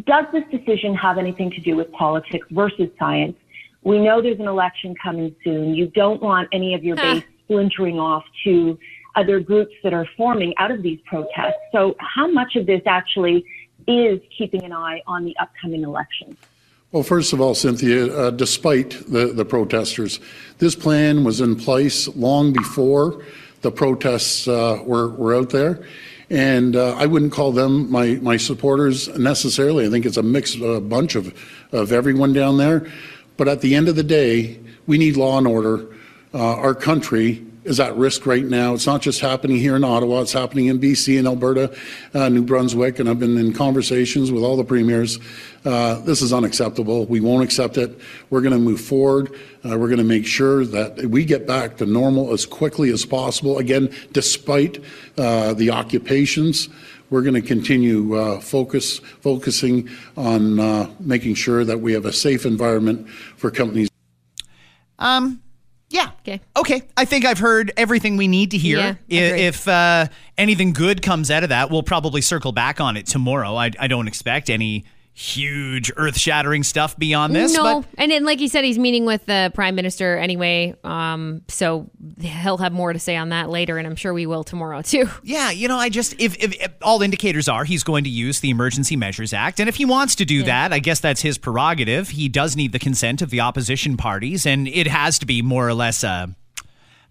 does 0.06 0.25
this 0.32 0.43
decision 0.51 0.95
have 0.95 1.17
anything 1.17 1.51
to 1.51 1.62
do 1.62 1.75
with 1.75 1.91
politics 1.91 2.47
versus 2.51 2.89
science? 2.99 3.36
We 3.84 3.99
know 3.99 4.21
there's 4.21 4.39
an 4.39 4.47
election 4.47 4.95
coming 5.01 5.36
soon. 5.43 5.75
You 5.75 5.88
don't 5.88 6.21
want 6.21 6.49
any 6.51 6.73
of 6.73 6.84
your 6.84 6.95
base 6.95 7.23
splintering 7.43 7.99
off 7.99 8.23
to 8.43 8.78
other 9.15 9.39
groups 9.39 9.73
that 9.84 9.93
are 9.93 10.08
forming 10.17 10.54
out 10.58 10.71
of 10.71 10.82
these 10.82 10.99
protests. 11.06 11.54
So 11.71 11.95
how 11.99 12.28
much 12.28 12.56
of 12.56 12.65
this 12.65 12.82
actually 12.86 13.45
is 13.88 14.19
keeping 14.36 14.63
an 14.63 14.73
eye 14.73 15.01
on 15.08 15.23
the 15.23 15.36
upcoming 15.38 15.84
election? 15.84 16.36
Well, 16.91 17.04
first 17.04 17.34
of 17.34 17.41
all, 17.41 17.54
Cynthia, 17.56 18.15
uh, 18.15 18.30
despite 18.32 18.91
the, 19.08 19.28
the 19.28 19.45
protesters, 19.45 20.19
this 20.60 20.75
plan 20.75 21.23
was 21.23 21.41
in 21.41 21.56
place 21.56 22.08
long 22.15 22.54
before 22.54 23.23
the 23.62 23.71
protests 23.71 24.47
uh, 24.47 24.82
were, 24.84 25.10
were 25.10 25.36
out 25.36 25.49
there. 25.49 25.86
And 26.29 26.75
uh, 26.75 26.95
I 26.95 27.05
wouldn't 27.05 27.31
call 27.31 27.51
them 27.51 27.91
my, 27.91 28.15
my 28.15 28.38
supporters 28.38 29.07
necessarily. 29.17 29.85
I 29.85 29.89
think 29.89 30.05
it's 30.05 30.17
a 30.17 30.23
mixed 30.23 30.59
uh, 30.61 30.79
bunch 30.79 31.15
of, 31.15 31.33
of 31.71 31.91
everyone 31.91 32.33
down 32.33 32.57
there. 32.57 32.91
But 33.38 33.47
at 33.47 33.61
the 33.61 33.75
end 33.75 33.88
of 33.88 33.95
the 33.95 34.03
day, 34.03 34.59
we 34.88 34.97
need 34.97 35.17
law 35.17 35.38
and 35.38 35.47
order. 35.47 35.88
Uh, 36.33 36.55
our 36.55 36.75
country 36.75 37.45
is 37.65 37.80
at 37.80 37.95
risk 37.97 38.25
right 38.25 38.45
now. 38.45 38.73
It's 38.73 38.86
not 38.86 39.01
just 39.01 39.19
happening 39.19 39.58
here 39.58 39.75
in 39.75 39.84
Ottawa, 39.84 40.21
it's 40.21 40.32
happening 40.32 40.67
in 40.67 40.80
BC 40.80 41.17
and 41.17 41.28
Alberta, 41.28 41.75
uh, 42.13 42.30
New 42.30 42.43
Brunswick, 42.43 42.99
and 42.99 43.10
I've 43.10 43.19
been 43.19 43.38
in 43.38 43.54
conversations 43.54 44.32
with 44.32 44.43
all 44.43 44.56
the 44.56 44.63
premiers. 44.63 45.19
Uh, 45.65 45.99
this 46.01 46.21
is 46.21 46.32
unacceptable. 46.32 47.06
We 47.08 47.19
won't 47.19 47.43
accept 47.43 47.78
it. 47.78 47.99
We're 48.30 48.41
going 48.41 48.54
to 48.54 48.60
move 48.60 48.80
forward. 48.80 49.34
Uh, 49.65 49.78
we're 49.78 49.88
going 49.88 49.97
to 49.97 50.04
make 50.04 50.28
sure 50.28 50.63
that 50.63 51.06
we 51.06 51.25
get 51.25 51.47
back 51.47 51.78
to 51.78 51.88
normal 51.88 52.32
as 52.32 52.45
quickly 52.45 52.91
as 52.91 53.04
possible. 53.04 53.58
Again, 53.58 53.91
despite 54.12 54.84
uh, 55.17 55.54
the 55.54 55.71
occupations, 55.71 56.69
we're 57.10 57.23
going 57.23 57.34
to 57.36 57.41
continue 57.41 58.15
uh, 58.15 58.39
focus 58.39 58.99
focusing 59.21 59.89
on 60.17 60.60
uh, 60.60 60.89
making 60.99 61.36
sure 61.36 61.63
that 61.63 61.80
we 61.80 61.93
have 61.93 62.06
a 62.06 62.13
safe 62.13 62.45
environment 62.45 63.10
for 63.10 63.49
companies. 63.49 63.89
Um, 64.99 65.41
yeah. 65.89 66.11
Okay. 66.21 66.41
Okay. 66.57 66.81
I 66.97 67.05
think 67.05 67.25
I've 67.25 67.39
heard 67.39 67.71
everything 67.77 68.17
we 68.17 68.27
need 68.27 68.51
to 68.51 68.57
hear. 68.57 68.97
Yeah, 69.07 69.35
if 69.35 69.67
uh, 69.67 70.07
anything 70.37 70.73
good 70.73 71.01
comes 71.01 71.29
out 71.29 71.43
of 71.43 71.49
that, 71.49 71.69
we'll 71.69 71.83
probably 71.83 72.21
circle 72.21 72.51
back 72.51 72.81
on 72.81 72.97
it 72.97 73.05
tomorrow. 73.05 73.55
I, 73.55 73.71
I 73.79 73.87
don't 73.87 74.07
expect 74.07 74.49
any 74.49 74.85
huge 75.17 75.93
earth 75.95 76.19
shattering 76.19 76.62
stuff 76.62 76.97
beyond 76.97 77.34
this. 77.34 77.54
no, 77.54 77.82
But 77.82 77.89
and 77.97 78.12
then 78.12 78.25
like 78.25 78.38
he 78.38 78.49
said, 78.49 78.65
he's 78.65 78.78
meeting 78.78 79.06
with 79.06 79.25
the 79.25 79.49
prime 79.56 79.73
minister 79.73 80.17
anyway. 80.17 80.75
Um, 80.84 81.41
so 81.47 81.89
he'll 82.19 82.58
have 82.58 82.73
more 82.73 82.91
to 82.91 82.99
say 82.99 83.15
on 83.15 83.30
that 83.30 83.49
later, 83.49 83.78
and 83.78 83.88
I'm 83.88 83.95
sure 83.95 84.13
we 84.13 84.25
will 84.25 84.43
tomorrow 84.43 84.82
too. 84.82 85.10
yeah, 85.23 85.51
you 85.51 85.69
know, 85.69 85.78
I 85.78 85.88
just, 85.88 86.19
if, 86.19 86.36
if, 86.43 86.54
if 86.62 86.73
all 86.82 87.01
indicators 87.01 87.47
are 87.47 87.63
he's 87.63 87.84
going 87.84 88.04
to 88.04 88.10
use 88.10 88.41
the 88.41 88.49
Emergency 88.49 88.97
Measures 88.97 89.32
Act. 89.32 89.62
And 89.62 89.69
if 89.69 89.78
he 89.78 89.86
wants 89.86 90.15
to 90.15 90.25
do 90.25 90.43
that, 90.43 90.73
I 90.73 90.80
guess 90.80 90.99
that's 90.99 91.21
his 91.21 91.38
prerogative. 91.38 92.10
He 92.10 92.28
does 92.28 92.58
need 92.58 92.73
the 92.73 92.80
consent 92.80 93.21
of 93.21 93.30
the 93.30 93.39
opposition 93.39 93.95
parties, 93.95 94.45
and 94.45 94.67
it 94.67 94.88
has 94.88 95.17
to 95.19 95.25
be 95.25 95.41
more 95.41 95.65
or 95.65 95.73
less 95.73 96.04
a 96.04 96.36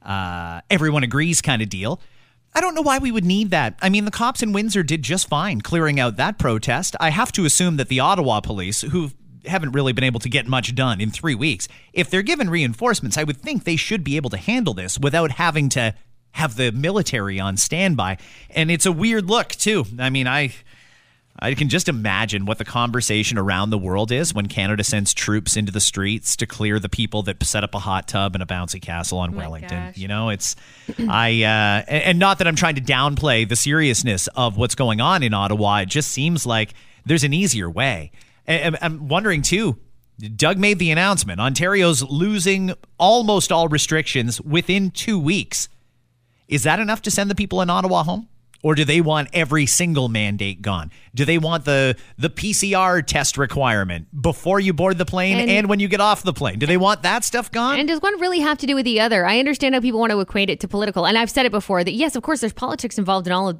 uh, 0.03 0.61
everyone 0.69 1.03
agrees 1.03 1.40
kind 1.40 1.62
of 1.62 1.71
deal. 1.71 2.01
I 2.55 2.61
don't 2.61 2.75
know 2.75 2.83
why 2.83 2.99
we 2.99 3.11
would 3.11 3.25
need 3.25 3.51
that. 3.51 3.77
I 3.83 3.88
mean, 3.88 4.05
the 4.05 4.12
cops 4.12 4.43
in 4.43 4.53
Windsor 4.53 4.85
did 4.85 5.03
just 5.03 5.29
fine 5.29 5.61
clearing 5.61 5.99
out 5.99 6.17
that 6.17 6.38
protest. 6.38 6.95
I 7.01 7.11
have 7.11 7.33
to 7.33 7.45
assume 7.45 7.77
that 7.79 7.88
the 7.88 7.99
Ottawa 7.99 8.40
police, 8.40 8.83
who 8.83 9.11
haven't 9.45 9.73
really 9.73 9.93
been 9.93 10.05
able 10.05 10.21
to 10.21 10.29
get 10.29 10.47
much 10.47 10.75
done 10.75 11.01
in 11.01 11.11
three 11.11 11.35
weeks, 11.35 11.67
if 11.93 12.09
they're 12.09 12.23
given 12.23 12.49
reinforcements, 12.49 13.19
I 13.19 13.25
would 13.25 13.38
think 13.38 13.64
they 13.64 13.77
should 13.77 14.05
be 14.05 14.17
able 14.17 14.31
to 14.31 14.37
handle 14.37 14.73
this 14.73 14.99
without 14.99 15.33
having 15.33 15.69
to 15.71 15.95
have 16.33 16.57
the 16.57 16.71
military 16.71 17.40
on 17.40 17.57
standby. 17.57 18.19
And 18.51 18.71
it's 18.71 18.87
a 18.87 18.93
weird 18.93 19.29
look, 19.29 19.49
too. 19.51 19.87
I 19.99 20.11
mean, 20.11 20.27
I. 20.27 20.53
I 21.38 21.55
can 21.55 21.68
just 21.68 21.88
imagine 21.88 22.47
what 22.47 22.59
the 22.59 22.64
conversation 22.64 23.38
around 23.38 23.70
the 23.70 23.79
world 23.79 24.12
is 24.12 24.33
when 24.33 24.47
Canada 24.47 24.85
sends 24.85 25.12
troops 25.12 25.57
into 25.57 25.73
the 25.73 25.81
streets 25.81 26.37
to 26.37 26.47
clear 26.47 26.79
the 26.79 26.88
people 26.88 27.23
that 27.25 27.42
set 27.42 27.64
up 27.64 27.75
a 27.75 27.81
hot 27.81 28.07
tub 28.07 28.35
and 28.35 28.42
a 28.42 28.47
bouncy 28.47 28.81
castle 28.81 29.18
on 29.18 29.35
Wellington. 29.35 29.88
gosh. 29.88 29.99
You 29.99 30.07
know, 30.07 30.29
it's 30.29 30.55
I 31.09 31.42
uh, 31.42 31.85
and 31.88 32.03
and 32.05 32.18
not 32.18 32.38
that 32.38 32.47
I'm 32.47 32.57
trying 32.57 32.77
to 32.77 32.81
downplay 32.81 33.49
the 33.49 33.57
seriousness 33.57 34.29
of 34.29 34.57
what's 34.57 34.77
going 34.77 35.01
on 35.01 35.23
in 35.23 35.35
Ottawa. 35.35 35.79
It 35.79 35.88
just 35.88 36.12
seems 36.12 36.47
like 36.47 36.73
there's 37.05 37.25
an 37.25 37.33
easier 37.33 37.68
way. 37.68 38.12
And 38.47 38.77
I'm 38.81 39.09
wondering 39.09 39.42
too. 39.42 39.79
Doug 40.37 40.59
made 40.59 40.79
the 40.79 40.92
announcement. 40.92 41.40
Ontario's 41.40 42.03
losing 42.03 42.73
almost 42.99 43.51
all 43.51 43.68
restrictions 43.68 44.40
within 44.40 44.92
two 44.92 45.18
weeks. 45.18 45.68
Is 46.47 46.62
that 46.62 46.79
enough 46.79 47.03
to 47.03 47.11
send 47.11 47.31
the 47.31 47.35
people 47.35 47.61
in 47.62 47.70
Ottawa 47.70 48.05
home? 48.05 48.29
Or 48.64 48.74
do 48.74 48.85
they 48.87 49.03
want 49.03 49.29
every 49.35 49.66
single 49.66 50.09
mandate 50.09 50.62
gone? 50.62 50.90
Do 51.14 51.27
they 51.27 51.37
want 51.37 51.66
the 51.66 51.96
the 52.16 52.31
PCR 52.31 53.07
test 53.07 53.37
requirement 53.37 54.07
before 54.20 54.59
you 54.59 54.72
board 54.72 54.96
the 54.96 55.05
plane 55.05 55.37
and, 55.37 55.50
And- 55.50 55.68
when 55.68 55.81
you 55.81 55.87
get 55.87 56.00
off 56.00 56.22
the 56.22 56.33
plane? 56.33 56.59
Do 56.59 56.66
they 56.66 56.79
want 56.79 57.03
that 57.03 57.24
stuff 57.24 57.53
gone? 57.53 57.79
And 57.79 57.87
does 57.87 58.00
one 58.00 58.18
really 58.18 58.40
have 58.40 58.57
to 58.59 58.66
do 58.66 58.74
with 58.74 58.87
the 58.87 59.00
other? 59.00 59.27
I 59.27 59.38
understand 59.38 59.74
how 59.74 59.83
people 59.83 60.00
want 60.00 60.12
to 60.12 60.20
equate 60.20 60.48
it 60.48 60.61
to 60.61 60.68
political, 60.68 61.07
and 61.07 61.18
I've 61.18 61.31
said 61.31 61.44
it 61.44 61.53
before 61.53 61.85
that 61.85 61.92
yes, 61.92 62.16
of 62.16 62.22
course, 62.22 62.40
there's 62.40 62.55
politics 62.55 62.96
involved 62.98 63.27
in 63.27 63.33
all 63.35 63.50
of 63.50 63.59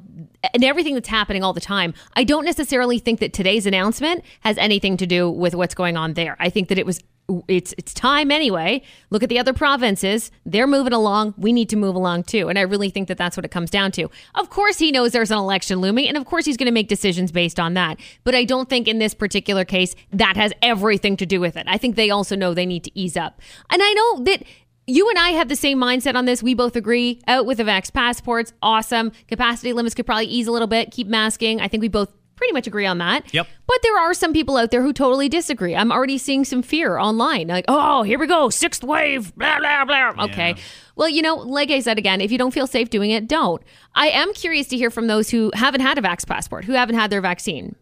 and 0.53 0.63
everything 0.63 0.95
that's 0.95 1.09
happening 1.09 1.43
all 1.43 1.53
the 1.53 1.61
time. 1.61 1.93
I 2.15 2.23
don't 2.23 2.45
necessarily 2.45 2.97
think 2.99 3.19
that 3.19 3.31
today's 3.31 3.65
announcement 3.65 4.23
has 4.41 4.57
anything 4.57 4.97
to 4.97 5.05
do 5.05 5.29
with 5.29 5.53
what's 5.53 5.75
going 5.75 5.97
on 5.97 6.13
there. 6.15 6.35
I 6.39 6.49
think 6.49 6.69
that 6.69 6.77
it 6.77 6.85
was 6.85 7.01
it's 7.47 7.73
it's 7.77 7.93
time 7.93 8.31
anyway. 8.31 8.81
Look 9.09 9.23
at 9.23 9.29
the 9.29 9.39
other 9.39 9.53
provinces; 9.53 10.31
they're 10.45 10.67
moving 10.67 10.93
along. 10.93 11.33
We 11.37 11.53
need 11.53 11.69
to 11.69 11.75
move 11.75 11.95
along 11.95 12.23
too, 12.23 12.49
and 12.49 12.57
I 12.57 12.61
really 12.61 12.89
think 12.89 13.07
that 13.07 13.17
that's 13.17 13.35
what 13.35 13.45
it 13.45 13.51
comes 13.51 13.69
down 13.69 13.91
to. 13.93 14.09
Of 14.35 14.49
course, 14.49 14.77
he 14.77 14.91
knows 14.91 15.11
there's 15.11 15.31
an 15.31 15.37
election 15.37 15.79
looming, 15.79 16.07
and 16.07 16.17
of 16.17 16.25
course, 16.25 16.45
he's 16.45 16.57
going 16.57 16.67
to 16.67 16.71
make 16.71 16.87
decisions 16.87 17.31
based 17.31 17.59
on 17.59 17.73
that. 17.73 17.99
But 18.23 18.35
I 18.35 18.43
don't 18.43 18.69
think 18.69 18.87
in 18.87 18.99
this 18.99 19.13
particular 19.13 19.65
case 19.65 19.95
that 20.11 20.35
has 20.37 20.53
everything 20.61 21.17
to 21.17 21.25
do 21.25 21.39
with 21.39 21.57
it. 21.57 21.65
I 21.67 21.77
think 21.77 21.95
they 21.95 22.09
also 22.09 22.35
know 22.35 22.53
they 22.53 22.65
need 22.65 22.83
to 22.83 22.91
ease 22.97 23.17
up, 23.17 23.41
and 23.69 23.81
I 23.81 23.93
know 23.93 24.23
that 24.25 24.43
you 24.87 25.09
and 25.09 25.17
I 25.17 25.29
have 25.31 25.49
the 25.49 25.55
same 25.55 25.79
mindset 25.79 26.15
on 26.15 26.25
this. 26.25 26.43
We 26.43 26.53
both 26.53 26.75
agree. 26.75 27.19
Out 27.27 27.45
with 27.45 27.57
the 27.57 27.63
vax 27.63 27.91
passports, 27.91 28.53
awesome. 28.61 29.11
Capacity 29.27 29.73
limits 29.73 29.95
could 29.95 30.05
probably 30.05 30.25
ease 30.25 30.47
a 30.47 30.51
little 30.51 30.67
bit. 30.67 30.91
Keep 30.91 31.07
masking. 31.07 31.59
I 31.59 31.67
think 31.67 31.81
we 31.81 31.87
both 31.87 32.13
pretty 32.35 32.53
much 32.53 32.67
agree 32.67 32.85
on 32.85 32.97
that. 32.99 33.33
Yep. 33.33 33.47
But 33.67 33.79
there 33.83 33.97
are 33.97 34.13
some 34.13 34.33
people 34.33 34.57
out 34.57 34.71
there 34.71 34.81
who 34.81 34.93
totally 34.93 35.29
disagree. 35.29 35.75
I'm 35.75 35.91
already 35.91 36.17
seeing 36.17 36.45
some 36.45 36.61
fear 36.61 36.97
online. 36.97 37.47
Like, 37.47 37.65
oh, 37.67 38.03
here 38.03 38.19
we 38.19 38.27
go, 38.27 38.49
sixth 38.49 38.83
wave, 38.83 39.35
blah, 39.35 39.59
blah, 39.59 39.85
blah. 39.85 40.25
Okay. 40.25 40.55
Well, 40.95 41.09
you 41.09 41.21
know, 41.21 41.35
like 41.35 41.71
I 41.71 41.79
said 41.79 41.97
again, 41.97 42.21
if 42.21 42.31
you 42.31 42.37
don't 42.37 42.53
feel 42.53 42.67
safe 42.67 42.89
doing 42.89 43.11
it, 43.11 43.27
don't. 43.27 43.61
I 43.95 44.07
am 44.07 44.33
curious 44.33 44.67
to 44.67 44.77
hear 44.77 44.89
from 44.89 45.07
those 45.07 45.29
who 45.29 45.51
haven't 45.53 45.81
had 45.81 45.97
a 45.97 46.01
vax 46.01 46.25
passport, 46.25 46.65
who 46.65 46.73
haven't 46.73 46.95
had 46.95 47.09
their 47.09 47.21
vaccine. 47.21 47.75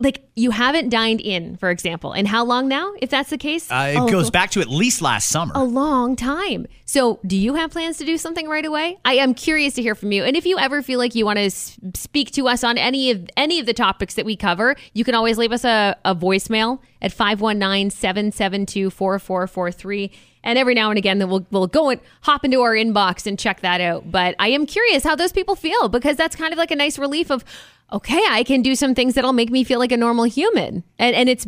Like 0.00 0.22
you 0.36 0.52
haven't 0.52 0.90
dined 0.90 1.20
in, 1.20 1.56
for 1.56 1.70
example. 1.70 2.12
And 2.12 2.28
how 2.28 2.44
long 2.44 2.68
now, 2.68 2.92
if 3.02 3.10
that's 3.10 3.30
the 3.30 3.38
case? 3.38 3.68
Uh, 3.70 3.94
it 3.94 3.98
Oh, 3.98 4.08
goes 4.08 4.30
back 4.30 4.52
to 4.52 4.60
at 4.60 4.68
least 4.68 5.02
last 5.02 5.28
summer. 5.28 5.50
a 5.56 5.64
long 5.64 6.14
time. 6.14 6.66
So, 6.84 7.18
do 7.26 7.36
you 7.36 7.54
have 7.54 7.72
plans 7.72 7.98
to 7.98 8.04
do 8.04 8.16
something 8.16 8.46
right 8.48 8.64
away? 8.64 8.96
I 9.04 9.14
am 9.14 9.34
curious 9.34 9.74
to 9.74 9.82
hear 9.82 9.96
from 9.96 10.12
you. 10.12 10.22
And 10.22 10.36
if 10.36 10.46
you 10.46 10.56
ever 10.58 10.82
feel 10.82 11.00
like 11.00 11.16
you 11.16 11.24
want 11.24 11.38
to 11.40 11.50
speak 11.50 12.30
to 12.32 12.46
us 12.46 12.62
on 12.62 12.78
any 12.78 13.10
of 13.10 13.28
any 13.36 13.58
of 13.58 13.66
the 13.66 13.74
topics 13.74 14.14
that 14.14 14.24
we 14.24 14.36
cover, 14.36 14.76
you 14.94 15.02
can 15.04 15.16
always 15.16 15.36
leave 15.36 15.50
us 15.52 15.64
a, 15.64 15.96
a 16.04 16.14
voicemail 16.14 16.78
at 17.02 17.12
519-772-4443. 17.12 20.10
And 20.48 20.58
every 20.58 20.72
now 20.72 20.88
and 20.88 20.96
again, 20.96 21.18
then 21.18 21.28
we'll 21.28 21.46
we'll 21.50 21.66
go 21.66 21.90
and 21.90 22.00
hop 22.22 22.42
into 22.42 22.62
our 22.62 22.72
inbox 22.72 23.26
and 23.26 23.38
check 23.38 23.60
that 23.60 23.82
out. 23.82 24.10
But 24.10 24.34
I 24.38 24.48
am 24.48 24.64
curious 24.64 25.04
how 25.04 25.14
those 25.14 25.30
people 25.30 25.54
feel 25.54 25.90
because 25.90 26.16
that's 26.16 26.34
kind 26.34 26.54
of 26.54 26.58
like 26.58 26.70
a 26.70 26.76
nice 26.76 26.98
relief 26.98 27.30
of 27.30 27.44
okay, 27.92 28.22
I 28.30 28.44
can 28.44 28.62
do 28.62 28.74
some 28.74 28.94
things 28.94 29.12
that'll 29.12 29.34
make 29.34 29.50
me 29.50 29.62
feel 29.62 29.78
like 29.78 29.92
a 29.92 29.96
normal 29.98 30.24
human. 30.24 30.84
And 30.98 31.14
and 31.14 31.28
it's 31.28 31.46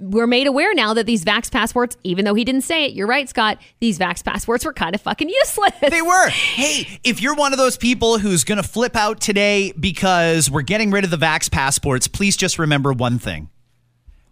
we're 0.00 0.26
made 0.26 0.48
aware 0.48 0.74
now 0.74 0.94
that 0.94 1.06
these 1.06 1.24
vax 1.24 1.48
passports, 1.48 1.96
even 2.02 2.24
though 2.24 2.34
he 2.34 2.42
didn't 2.42 2.62
say 2.62 2.86
it, 2.86 2.94
you're 2.94 3.06
right, 3.06 3.28
Scott, 3.28 3.58
these 3.78 4.00
vax 4.00 4.24
passports 4.24 4.64
were 4.64 4.72
kind 4.72 4.96
of 4.96 5.00
fucking 5.00 5.28
useless. 5.28 5.72
They 5.88 6.02
were. 6.02 6.28
Hey, 6.54 6.98
if 7.04 7.20
you're 7.20 7.34
one 7.34 7.52
of 7.52 7.58
those 7.58 7.76
people 7.76 8.18
who's 8.18 8.44
going 8.44 8.62
to 8.62 8.68
flip 8.68 8.96
out 8.96 9.20
today 9.20 9.72
because 9.78 10.50
we're 10.50 10.62
getting 10.62 10.90
rid 10.90 11.04
of 11.04 11.10
the 11.10 11.16
vax 11.16 11.50
passports, 11.50 12.08
please 12.08 12.36
just 12.36 12.58
remember 12.58 12.92
one 12.92 13.18
thing. 13.18 13.48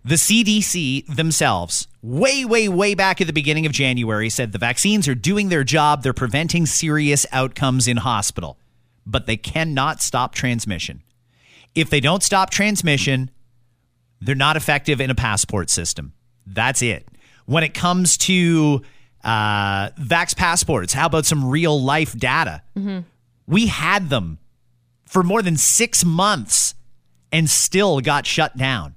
The 0.05 0.17
CDC 0.17 1.15
themselves, 1.15 1.87
way, 2.03 2.45
way, 2.45 2.69
way 2.69 2.95
back 2.95 3.21
at 3.21 3.29
the 3.29 3.33
beginning 3.33 3.67
of 3.67 3.73
January, 3.73 4.29
said 4.31 4.51
the 4.51 4.59
vaccines 4.59 5.07
are 5.07 5.15
doing 5.15 5.49
their 5.49 5.63
job. 5.63 6.03
They're 6.03 6.13
preventing 6.13 6.67
serious 6.67 7.25
outcomes 7.31 7.87
in 7.87 7.99
hospital, 7.99 8.59
but 9.07 9.27
they 9.27 9.37
cannot 9.37 10.03
stop 10.03 10.35
transmission. 10.35 11.03
If 11.77 11.89
they 11.89 12.01
don't 12.01 12.23
stop 12.23 12.51
transmission, 12.51 13.31
they're 14.21 14.35
not 14.35 14.57
effective 14.57 15.01
in 15.01 15.09
a 15.09 15.15
passport 15.15 15.71
system. 15.71 16.15
That's 16.47 16.83
it. 16.83 17.07
When 17.47 17.63
it 17.63 17.73
comes 17.73 18.17
to 18.19 18.83
uh, 19.23 19.91
vax 19.91 20.37
passports, 20.37 20.93
how 20.93 21.07
about 21.07 21.27
some 21.27 21.49
real 21.49 21.81
life 21.81 22.19
data? 22.19 22.63
We 23.47 23.69
had 23.69 24.11
them 24.11 24.39
for 25.07 25.23
more 25.23 25.43
than 25.43 25.57
six 25.57 26.05
months 26.05 26.75
and 27.31 27.49
still 27.49 28.01
got 28.01 28.27
shut 28.27 28.57
down. 28.57 28.97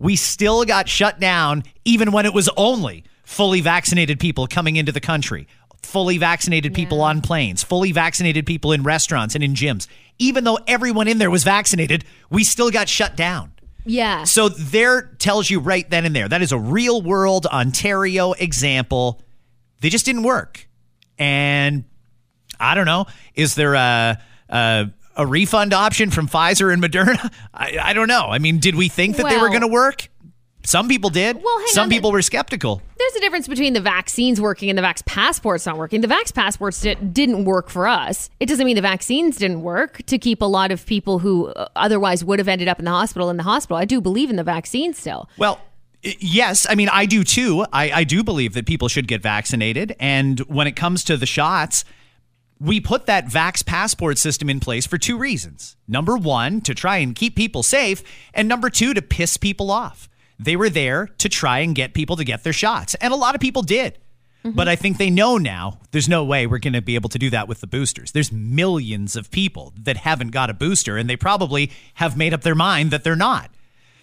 We 0.00 0.16
still 0.16 0.64
got 0.64 0.88
shut 0.88 1.20
down 1.20 1.62
even 1.84 2.10
when 2.10 2.26
it 2.26 2.34
was 2.34 2.48
only 2.56 3.04
fully 3.22 3.60
vaccinated 3.60 4.18
people 4.18 4.48
coming 4.48 4.74
into 4.74 4.90
the 4.90 5.00
country, 5.00 5.46
fully 5.82 6.18
vaccinated 6.18 6.74
people 6.74 7.00
on 7.00 7.20
planes, 7.20 7.62
fully 7.62 7.92
vaccinated 7.92 8.46
people 8.46 8.72
in 8.72 8.82
restaurants 8.82 9.36
and 9.36 9.44
in 9.44 9.54
gyms. 9.54 9.86
Even 10.18 10.42
though 10.42 10.58
everyone 10.66 11.06
in 11.06 11.18
there 11.18 11.30
was 11.30 11.44
vaccinated, 11.44 12.04
we 12.30 12.42
still 12.42 12.70
got 12.70 12.88
shut 12.88 13.14
down. 13.14 13.52
Yeah. 13.84 14.24
So 14.24 14.48
there 14.48 15.02
tells 15.18 15.48
you 15.48 15.60
right 15.60 15.88
then 15.88 16.04
and 16.04 16.16
there. 16.16 16.28
That 16.28 16.42
is 16.42 16.52
a 16.52 16.58
real 16.58 17.00
world 17.02 17.46
Ontario 17.46 18.32
example. 18.32 19.22
They 19.80 19.90
just 19.90 20.04
didn't 20.04 20.24
work. 20.24 20.68
And 21.18 21.84
I 22.58 22.74
don't 22.74 22.86
know. 22.86 23.06
Is 23.34 23.54
there 23.54 23.74
a 23.74 24.18
a, 24.50 24.90
a 25.20 25.26
refund 25.26 25.74
option 25.74 26.10
from 26.10 26.26
Pfizer 26.26 26.72
and 26.72 26.82
Moderna? 26.82 27.32
I, 27.52 27.76
I 27.80 27.92
don't 27.92 28.08
know. 28.08 28.26
I 28.26 28.38
mean, 28.38 28.58
did 28.58 28.74
we 28.74 28.88
think 28.88 29.16
that 29.16 29.28
they 29.28 29.36
were 29.36 29.48
going 29.48 29.60
to 29.60 29.68
work? 29.68 30.08
Some 30.62 30.88
people 30.88 31.08
did. 31.10 31.42
Well, 31.42 31.58
hang 31.58 31.68
Some 31.68 31.84
on. 31.84 31.90
people 31.90 32.12
were 32.12 32.22
skeptical. 32.22 32.82
There's 32.98 33.14
a 33.16 33.20
difference 33.20 33.48
between 33.48 33.72
the 33.72 33.80
vaccines 33.80 34.40
working 34.40 34.68
and 34.68 34.78
the 34.78 34.82
vax 34.82 35.04
passports 35.06 35.64
not 35.64 35.78
working. 35.78 36.00
The 36.02 36.08
vax 36.08 36.34
passports 36.34 36.82
di- 36.82 36.96
didn't 36.96 37.44
work 37.44 37.70
for 37.70 37.86
us. 37.86 38.28
It 38.40 38.46
doesn't 38.46 38.64
mean 38.66 38.76
the 38.76 38.82
vaccines 38.82 39.36
didn't 39.36 39.62
work 39.62 40.02
to 40.06 40.18
keep 40.18 40.42
a 40.42 40.46
lot 40.46 40.70
of 40.70 40.84
people 40.84 41.18
who 41.18 41.48
uh, 41.48 41.68
otherwise 41.76 42.24
would 42.24 42.38
have 42.38 42.48
ended 42.48 42.68
up 42.68 42.78
in 42.78 42.84
the 42.84 42.90
hospital 42.90 43.30
in 43.30 43.36
the 43.38 43.42
hospital. 43.42 43.78
I 43.78 43.86
do 43.86 44.00
believe 44.02 44.28
in 44.28 44.36
the 44.36 44.44
vaccine 44.44 44.92
still. 44.92 45.30
Well, 45.38 45.60
yes. 46.02 46.66
I 46.68 46.74
mean, 46.74 46.90
I 46.90 47.06
do 47.06 47.24
too. 47.24 47.64
I, 47.72 47.90
I 47.90 48.04
do 48.04 48.22
believe 48.22 48.52
that 48.52 48.66
people 48.66 48.88
should 48.88 49.08
get 49.08 49.22
vaccinated. 49.22 49.96
And 49.98 50.40
when 50.40 50.66
it 50.66 50.76
comes 50.76 51.04
to 51.04 51.16
the 51.16 51.26
shots, 51.26 51.84
we 52.60 52.78
put 52.78 53.06
that 53.06 53.26
Vax 53.26 53.64
passport 53.64 54.18
system 54.18 54.50
in 54.50 54.60
place 54.60 54.86
for 54.86 54.98
two 54.98 55.16
reasons. 55.16 55.76
Number 55.88 56.16
one, 56.16 56.60
to 56.62 56.74
try 56.74 56.98
and 56.98 57.14
keep 57.14 57.34
people 57.34 57.62
safe. 57.62 58.02
And 58.34 58.46
number 58.48 58.68
two, 58.68 58.92
to 58.92 59.00
piss 59.02 59.38
people 59.38 59.70
off. 59.70 60.08
They 60.38 60.56
were 60.56 60.70
there 60.70 61.06
to 61.18 61.28
try 61.28 61.60
and 61.60 61.74
get 61.74 61.94
people 61.94 62.16
to 62.16 62.24
get 62.24 62.44
their 62.44 62.52
shots. 62.52 62.94
And 62.96 63.12
a 63.12 63.16
lot 63.16 63.34
of 63.34 63.40
people 63.40 63.62
did. 63.62 63.98
Mm-hmm. 64.44 64.56
But 64.56 64.68
I 64.68 64.76
think 64.76 64.98
they 64.98 65.10
know 65.10 65.36
now 65.36 65.80
there's 65.90 66.08
no 66.08 66.24
way 66.24 66.46
we're 66.46 66.58
going 66.58 66.72
to 66.72 66.82
be 66.82 66.94
able 66.94 67.10
to 67.10 67.18
do 67.18 67.30
that 67.30 67.48
with 67.48 67.60
the 67.60 67.66
boosters. 67.66 68.12
There's 68.12 68.32
millions 68.32 69.16
of 69.16 69.30
people 69.30 69.72
that 69.76 69.98
haven't 69.98 70.30
got 70.30 70.48
a 70.48 70.54
booster, 70.54 70.96
and 70.96 71.10
they 71.10 71.16
probably 71.16 71.70
have 71.94 72.16
made 72.16 72.32
up 72.32 72.42
their 72.42 72.54
mind 72.54 72.90
that 72.90 73.04
they're 73.04 73.16
not. 73.16 73.50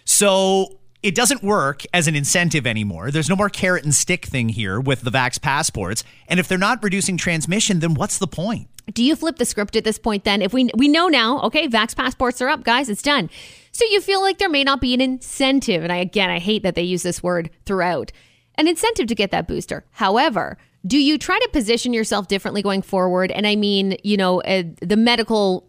So 0.04 0.78
it 1.02 1.14
doesn't 1.14 1.42
work 1.42 1.84
as 1.94 2.08
an 2.08 2.14
incentive 2.14 2.66
anymore. 2.66 3.10
There's 3.10 3.28
no 3.28 3.36
more 3.36 3.48
carrot 3.48 3.84
and 3.84 3.94
stick 3.94 4.26
thing 4.26 4.48
here 4.48 4.80
with 4.80 5.02
the 5.02 5.10
Vax 5.10 5.40
passports. 5.40 6.02
And 6.26 6.40
if 6.40 6.48
they're 6.48 6.58
not 6.58 6.82
reducing 6.82 7.16
transmission, 7.16 7.80
then 7.80 7.94
what's 7.94 8.18
the 8.18 8.26
point? 8.26 8.68
Do 8.92 9.04
you 9.04 9.16
flip 9.16 9.36
the 9.36 9.44
script 9.44 9.76
at 9.76 9.84
this 9.84 9.98
point 9.98 10.24
then? 10.24 10.42
If 10.42 10.52
we 10.52 10.70
we 10.74 10.88
know 10.88 11.08
now, 11.08 11.40
okay, 11.42 11.68
vax 11.68 11.94
passports 11.94 12.40
are 12.40 12.48
up, 12.48 12.64
guys, 12.64 12.88
it's 12.88 13.02
done. 13.02 13.28
So 13.70 13.84
you 13.90 14.00
feel 14.00 14.22
like 14.22 14.38
there 14.38 14.48
may 14.48 14.64
not 14.64 14.80
be 14.80 14.94
an 14.94 15.00
incentive, 15.00 15.82
and 15.82 15.92
I 15.92 15.96
again 15.96 16.30
I 16.30 16.38
hate 16.38 16.62
that 16.62 16.74
they 16.74 16.82
use 16.82 17.02
this 17.02 17.22
word 17.22 17.50
throughout. 17.66 18.12
An 18.54 18.66
incentive 18.66 19.06
to 19.06 19.14
get 19.14 19.30
that 19.30 19.46
booster. 19.46 19.84
However, 19.92 20.56
do 20.86 20.98
you 20.98 21.18
try 21.18 21.38
to 21.38 21.48
position 21.52 21.92
yourself 21.92 22.28
differently 22.28 22.62
going 22.62 22.82
forward? 22.82 23.30
And 23.30 23.46
I 23.46 23.56
mean, 23.56 23.96
you 24.02 24.16
know, 24.16 24.40
uh, 24.42 24.62
the 24.80 24.96
medical 24.96 25.68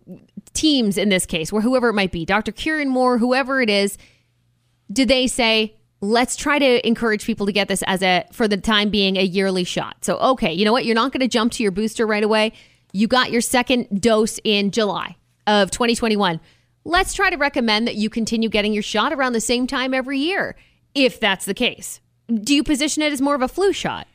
teams 0.54 0.98
in 0.98 1.10
this 1.10 1.26
case, 1.26 1.52
or 1.52 1.62
whoever 1.62 1.90
it 1.90 1.94
might 1.94 2.12
be, 2.12 2.26
Dr. 2.26 2.52
Kieran 2.52 2.90
Moore, 2.90 3.18
whoever 3.18 3.62
it 3.62 3.70
is, 3.70 3.98
do 4.92 5.06
they 5.06 5.28
say 5.28 5.76
let's 6.02 6.36
try 6.36 6.58
to 6.58 6.88
encourage 6.88 7.26
people 7.26 7.46
to 7.46 7.52
get 7.52 7.68
this 7.68 7.84
as 7.84 8.02
a 8.02 8.26
for 8.32 8.48
the 8.48 8.58
time 8.58 8.90
being 8.90 9.18
a 9.18 9.24
yearly 9.24 9.64
shot. 9.64 10.04
So 10.06 10.18
okay 10.20 10.54
you 10.54 10.66
know 10.66 10.72
what? 10.72 10.86
You're 10.86 10.96
not 10.96 11.12
going 11.12 11.22
to 11.22 11.28
jump 11.28 11.52
to 11.54 11.64
your 11.64 11.72
booster 11.72 12.08
right 12.08 12.24
away. 12.24 12.54
You 12.92 13.08
got 13.08 13.32
your 13.32 13.42
second 13.42 14.02
dose 14.02 14.40
in 14.44 14.72
july 14.72 15.16
of 15.48 15.72
2021 15.72 16.40
let's 16.86 17.14
try 17.14 17.30
to 17.30 17.38
recommend 17.38 17.88
that 17.88 17.96
you 17.96 18.10
continue 18.10 18.50
getting 18.50 18.74
your 18.74 18.84
shot 18.84 19.14
around 19.14 19.34
the 19.34 19.42
same 19.42 19.68
time 19.68 19.94
every 19.94 20.20
year 20.20 20.56
if 20.96 21.20
that's 21.20 21.46
the 21.46 21.54
case. 21.54 22.02
Do 22.34 22.54
you 22.54 22.64
position 22.64 23.04
it 23.04 23.14
as 23.14 23.22
more 23.22 23.36
of 23.36 23.42
a 23.42 23.48
flu 23.48 23.74
shot? 23.74 24.08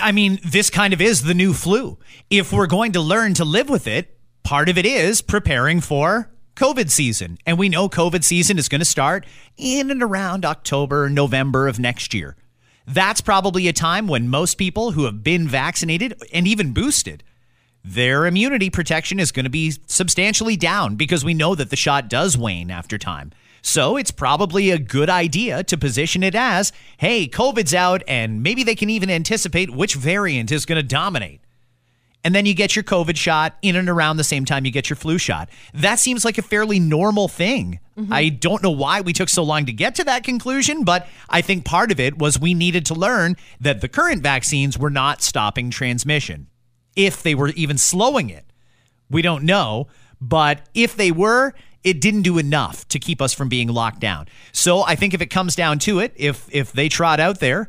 I 0.00 0.12
mean, 0.12 0.38
this 0.44 0.70
kind 0.70 0.92
of 0.92 1.00
is 1.00 1.22
the 1.22 1.34
new 1.34 1.54
flu. 1.54 1.98
If 2.28 2.52
we're 2.52 2.66
going 2.66 2.92
to 2.92 3.00
learn 3.00 3.34
to 3.34 3.44
live 3.44 3.70
with 3.70 3.86
it, 3.86 4.18
part 4.42 4.68
of 4.68 4.76
it 4.76 4.84
is 4.84 5.22
preparing 5.22 5.80
for 5.80 6.30
COVID 6.56 6.90
season. 6.90 7.38
And 7.46 7.58
we 7.58 7.68
know 7.68 7.88
COVID 7.88 8.24
season 8.24 8.58
is 8.58 8.68
going 8.68 8.80
to 8.80 8.84
start 8.84 9.26
in 9.56 9.90
and 9.90 10.02
around 10.02 10.44
October, 10.44 11.08
November 11.08 11.68
of 11.68 11.78
next 11.78 12.14
year. 12.14 12.36
That's 12.86 13.20
probably 13.20 13.68
a 13.68 13.72
time 13.72 14.08
when 14.08 14.28
most 14.28 14.56
people 14.56 14.92
who 14.92 15.04
have 15.04 15.22
been 15.22 15.46
vaccinated 15.46 16.20
and 16.32 16.48
even 16.48 16.72
boosted, 16.72 17.22
their 17.84 18.26
immunity 18.26 18.70
protection 18.70 19.18
is 19.20 19.32
going 19.32 19.44
to 19.44 19.50
be 19.50 19.74
substantially 19.86 20.56
down 20.56 20.96
because 20.96 21.24
we 21.24 21.34
know 21.34 21.54
that 21.54 21.70
the 21.70 21.76
shot 21.76 22.08
does 22.08 22.36
wane 22.36 22.70
after 22.70 22.98
time. 22.98 23.32
So 23.62 23.96
it's 23.96 24.10
probably 24.10 24.70
a 24.70 24.78
good 24.78 25.08
idea 25.08 25.62
to 25.64 25.78
position 25.78 26.22
it 26.22 26.34
as 26.34 26.72
hey, 26.98 27.28
COVID's 27.28 27.74
out, 27.74 28.02
and 28.08 28.42
maybe 28.42 28.64
they 28.64 28.74
can 28.74 28.90
even 28.90 29.10
anticipate 29.10 29.70
which 29.70 29.94
variant 29.94 30.50
is 30.50 30.66
going 30.66 30.76
to 30.76 30.82
dominate. 30.82 31.41
And 32.24 32.34
then 32.34 32.46
you 32.46 32.54
get 32.54 32.76
your 32.76 32.84
COVID 32.84 33.16
shot 33.16 33.56
in 33.62 33.74
and 33.74 33.88
around 33.88 34.16
the 34.16 34.24
same 34.24 34.44
time 34.44 34.64
you 34.64 34.70
get 34.70 34.88
your 34.88 34.96
flu 34.96 35.18
shot. 35.18 35.48
That 35.74 35.98
seems 35.98 36.24
like 36.24 36.38
a 36.38 36.42
fairly 36.42 36.78
normal 36.78 37.26
thing. 37.26 37.80
Mm-hmm. 37.98 38.12
I 38.12 38.28
don't 38.28 38.62
know 38.62 38.70
why 38.70 39.00
we 39.00 39.12
took 39.12 39.28
so 39.28 39.42
long 39.42 39.66
to 39.66 39.72
get 39.72 39.96
to 39.96 40.04
that 40.04 40.22
conclusion, 40.22 40.84
but 40.84 41.08
I 41.28 41.40
think 41.40 41.64
part 41.64 41.90
of 41.90 41.98
it 41.98 42.18
was 42.18 42.38
we 42.38 42.54
needed 42.54 42.86
to 42.86 42.94
learn 42.94 43.36
that 43.60 43.80
the 43.80 43.88
current 43.88 44.22
vaccines 44.22 44.78
were 44.78 44.90
not 44.90 45.20
stopping 45.20 45.70
transmission. 45.70 46.46
If 46.94 47.22
they 47.22 47.34
were 47.34 47.48
even 47.48 47.76
slowing 47.76 48.30
it, 48.30 48.44
we 49.10 49.20
don't 49.22 49.44
know. 49.44 49.88
But 50.20 50.68
if 50.74 50.94
they 50.96 51.10
were, 51.10 51.52
it 51.82 52.00
didn't 52.00 52.22
do 52.22 52.38
enough 52.38 52.86
to 52.88 52.98
keep 53.00 53.20
us 53.20 53.32
from 53.34 53.48
being 53.48 53.68
locked 53.68 54.00
down. 54.00 54.28
So 54.52 54.82
I 54.82 54.94
think 54.94 55.14
if 55.14 55.20
it 55.20 55.26
comes 55.26 55.56
down 55.56 55.80
to 55.80 55.98
it, 55.98 56.12
if 56.16 56.48
if 56.52 56.72
they 56.72 56.88
trot 56.88 57.18
out 57.18 57.40
there 57.40 57.68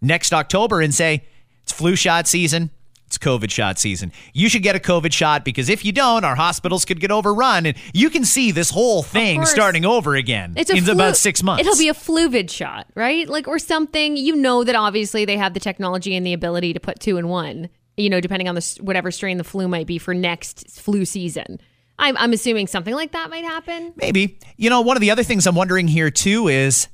next 0.00 0.32
October 0.32 0.80
and 0.80 0.94
say 0.94 1.24
it's 1.62 1.72
flu 1.72 1.96
shot 1.96 2.28
season, 2.28 2.70
it's 3.10 3.18
COVID 3.18 3.50
shot 3.50 3.76
season. 3.76 4.12
You 4.32 4.48
should 4.48 4.62
get 4.62 4.76
a 4.76 4.78
COVID 4.78 5.12
shot 5.12 5.44
because 5.44 5.68
if 5.68 5.84
you 5.84 5.90
don't, 5.90 6.24
our 6.24 6.36
hospitals 6.36 6.84
could 6.84 7.00
get 7.00 7.10
overrun, 7.10 7.66
and 7.66 7.76
you 7.92 8.08
can 8.08 8.24
see 8.24 8.52
this 8.52 8.70
whole 8.70 9.02
thing 9.02 9.44
starting 9.46 9.84
over 9.84 10.14
again 10.14 10.54
It's 10.56 10.70
in 10.70 10.84
flu- 10.84 10.92
about 10.92 11.16
six 11.16 11.42
months. 11.42 11.62
It'll 11.62 11.76
be 11.76 11.88
a 11.88 11.94
fluvid 11.94 12.50
shot, 12.50 12.86
right? 12.94 13.28
Like 13.28 13.48
or 13.48 13.58
something. 13.58 14.16
You 14.16 14.36
know 14.36 14.62
that 14.62 14.76
obviously 14.76 15.24
they 15.24 15.36
have 15.36 15.54
the 15.54 15.60
technology 15.60 16.14
and 16.14 16.24
the 16.24 16.32
ability 16.32 16.72
to 16.72 16.78
put 16.78 17.00
two 17.00 17.16
in 17.16 17.26
one. 17.26 17.68
You 17.96 18.10
know, 18.10 18.20
depending 18.20 18.48
on 18.48 18.54
the 18.54 18.78
whatever 18.80 19.10
strain 19.10 19.38
the 19.38 19.44
flu 19.44 19.66
might 19.66 19.88
be 19.88 19.98
for 19.98 20.14
next 20.14 20.70
flu 20.80 21.04
season. 21.04 21.60
I'm 21.98 22.16
I'm 22.16 22.32
assuming 22.32 22.68
something 22.68 22.94
like 22.94 23.10
that 23.10 23.28
might 23.28 23.44
happen. 23.44 23.92
Maybe. 23.96 24.38
You 24.56 24.70
know, 24.70 24.82
one 24.82 24.96
of 24.96 25.00
the 25.00 25.10
other 25.10 25.24
things 25.24 25.48
I'm 25.48 25.56
wondering 25.56 25.88
here 25.88 26.12
too 26.12 26.46
is 26.46 26.86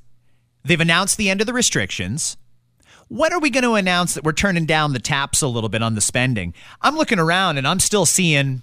they've 0.65 0.81
announced 0.81 1.19
the 1.19 1.29
end 1.29 1.43
of 1.43 1.47
the 1.47 1.53
restrictions. 1.53 2.39
When 3.09 3.33
are 3.33 3.39
we 3.39 3.51
going 3.51 3.63
to 3.63 3.75
announce 3.75 4.15
that 4.15 4.25
we're 4.25 4.33
turning 4.33 4.67
down 4.67 4.93
the 4.93 4.99
taps 4.99 5.41
a 5.41 5.47
little 5.47 5.69
bit 5.69 5.81
on 5.81 5.95
the 5.95 6.01
spending? 6.01 6.55
I'm 6.83 6.97
looking 6.97 7.21
around 7.21 7.57
and 7.57 7.67
I'm 7.67 7.79
still 7.79 8.05
seeing 8.05 8.63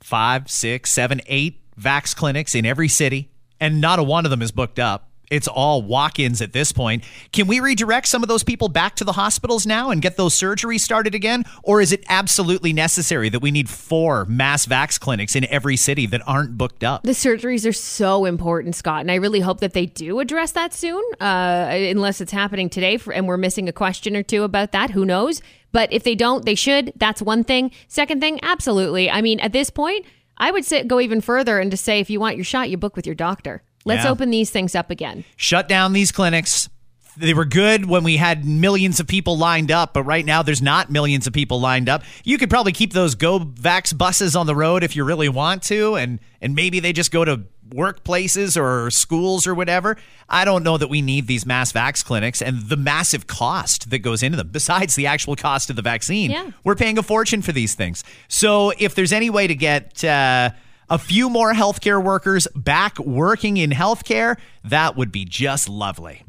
five, 0.00 0.48
six, 0.48 0.92
seven, 0.92 1.20
eight 1.26 1.60
vax 1.78 2.14
clinics 2.14 2.54
in 2.54 2.64
every 2.64 2.86
city, 2.86 3.30
and 3.58 3.80
not 3.80 3.98
a 3.98 4.02
one 4.04 4.24
of 4.24 4.30
them 4.30 4.42
is 4.42 4.52
booked 4.52 4.78
up. 4.78 5.09
It's 5.30 5.46
all 5.46 5.82
walk 5.82 6.18
ins 6.18 6.42
at 6.42 6.52
this 6.52 6.72
point. 6.72 7.04
Can 7.32 7.46
we 7.46 7.60
redirect 7.60 8.08
some 8.08 8.24
of 8.24 8.28
those 8.28 8.42
people 8.42 8.68
back 8.68 8.96
to 8.96 9.04
the 9.04 9.12
hospitals 9.12 9.64
now 9.64 9.90
and 9.90 10.02
get 10.02 10.16
those 10.16 10.34
surgeries 10.34 10.80
started 10.80 11.14
again? 11.14 11.44
Or 11.62 11.80
is 11.80 11.92
it 11.92 12.04
absolutely 12.08 12.72
necessary 12.72 13.28
that 13.28 13.40
we 13.40 13.52
need 13.52 13.70
four 13.70 14.24
mass 14.24 14.66
vax 14.66 14.98
clinics 14.98 15.36
in 15.36 15.44
every 15.46 15.76
city 15.76 16.06
that 16.06 16.20
aren't 16.26 16.58
booked 16.58 16.82
up? 16.82 17.04
The 17.04 17.12
surgeries 17.12 17.66
are 17.68 17.72
so 17.72 18.24
important, 18.24 18.74
Scott, 18.74 19.02
and 19.02 19.10
I 19.10 19.14
really 19.14 19.38
hope 19.38 19.60
that 19.60 19.72
they 19.72 19.86
do 19.86 20.18
address 20.18 20.50
that 20.52 20.74
soon. 20.74 21.02
Uh, 21.20 21.68
unless 21.70 22.20
it's 22.20 22.32
happening 22.32 22.68
today, 22.68 22.96
for, 22.96 23.12
and 23.12 23.28
we're 23.28 23.36
missing 23.36 23.68
a 23.68 23.72
question 23.72 24.16
or 24.16 24.24
two 24.24 24.42
about 24.42 24.72
that. 24.72 24.90
Who 24.90 25.04
knows? 25.04 25.40
But 25.70 25.92
if 25.92 26.02
they 26.02 26.16
don't, 26.16 26.44
they 26.44 26.56
should. 26.56 26.92
That's 26.96 27.22
one 27.22 27.44
thing. 27.44 27.70
Second 27.86 28.20
thing, 28.20 28.40
absolutely. 28.42 29.08
I 29.08 29.22
mean, 29.22 29.38
at 29.38 29.52
this 29.52 29.70
point, 29.70 30.04
I 30.36 30.50
would 30.50 30.64
say, 30.64 30.82
go 30.82 30.98
even 30.98 31.20
further 31.20 31.60
and 31.60 31.70
to 31.70 31.76
say, 31.76 32.00
if 32.00 32.10
you 32.10 32.18
want 32.18 32.36
your 32.36 32.44
shot, 32.44 32.68
you 32.68 32.76
book 32.76 32.96
with 32.96 33.06
your 33.06 33.14
doctor. 33.14 33.62
Let's 33.84 34.04
Yeah. 34.04 34.10
open 34.10 34.30
these 34.30 34.50
things 34.50 34.74
up 34.74 34.90
again. 34.90 35.24
Shut 35.36 35.68
down 35.68 35.92
these 35.92 36.12
clinics. 36.12 36.68
They 37.16 37.34
were 37.34 37.44
good 37.44 37.86
when 37.86 38.04
we 38.04 38.18
had 38.18 38.44
millions 38.44 39.00
of 39.00 39.06
people 39.06 39.36
lined 39.36 39.70
up, 39.70 39.94
but 39.94 40.04
right 40.04 40.24
now 40.24 40.42
there's 40.42 40.62
not 40.62 40.90
millions 40.90 41.26
of 41.26 41.32
people 41.32 41.60
lined 41.60 41.88
up. 41.88 42.02
You 42.24 42.38
could 42.38 42.48
probably 42.48 42.72
keep 42.72 42.92
those 42.92 43.14
Go 43.14 43.40
Vax 43.40 43.96
buses 43.96 44.36
on 44.36 44.46
the 44.46 44.54
road 44.54 44.84
if 44.84 44.94
you 44.94 45.04
really 45.04 45.28
want 45.28 45.62
to, 45.64 45.96
and 45.96 46.20
and 46.40 46.54
maybe 46.54 46.78
they 46.80 46.92
just 46.92 47.10
go 47.10 47.24
to 47.24 47.42
workplaces 47.84 48.60
or 48.60 48.90
schools 48.90 49.46
or 49.46 49.54
whatever. 49.54 49.96
I 50.28 50.44
don't 50.44 50.62
know 50.62 50.76
that 50.76 50.88
we 50.88 51.02
need 51.02 51.26
these 51.26 51.46
mass 51.46 51.72
vax 51.72 52.04
clinics 52.04 52.42
and 52.42 52.68
the 52.68 52.76
massive 52.76 53.26
cost 53.26 53.90
that 53.90 54.00
goes 54.00 54.22
into 54.22 54.36
them, 54.36 54.48
besides 54.50 54.94
the 54.94 55.06
actual 55.06 55.36
cost 55.36 55.70
of 55.70 55.76
the 55.76 55.82
vaccine. 55.82 56.30
Yeah. 56.30 56.50
We're 56.64 56.74
paying 56.76 56.98
a 56.98 57.02
fortune 57.02 57.42
for 57.42 57.52
these 57.52 57.74
things. 57.74 58.02
So 58.28 58.72
if 58.78 58.94
there's 58.94 59.12
any 59.12 59.30
way 59.30 59.46
to 59.46 59.54
get 59.54 60.02
uh, 60.04 60.50
a 60.90 60.98
few 60.98 61.30
more 61.30 61.54
healthcare 61.54 62.02
workers 62.02 62.48
back 62.54 62.98
working 62.98 63.56
in 63.56 63.70
healthcare, 63.70 64.36
that 64.64 64.96
would 64.96 65.12
be 65.12 65.24
just 65.24 65.68
lovely. 65.68 66.24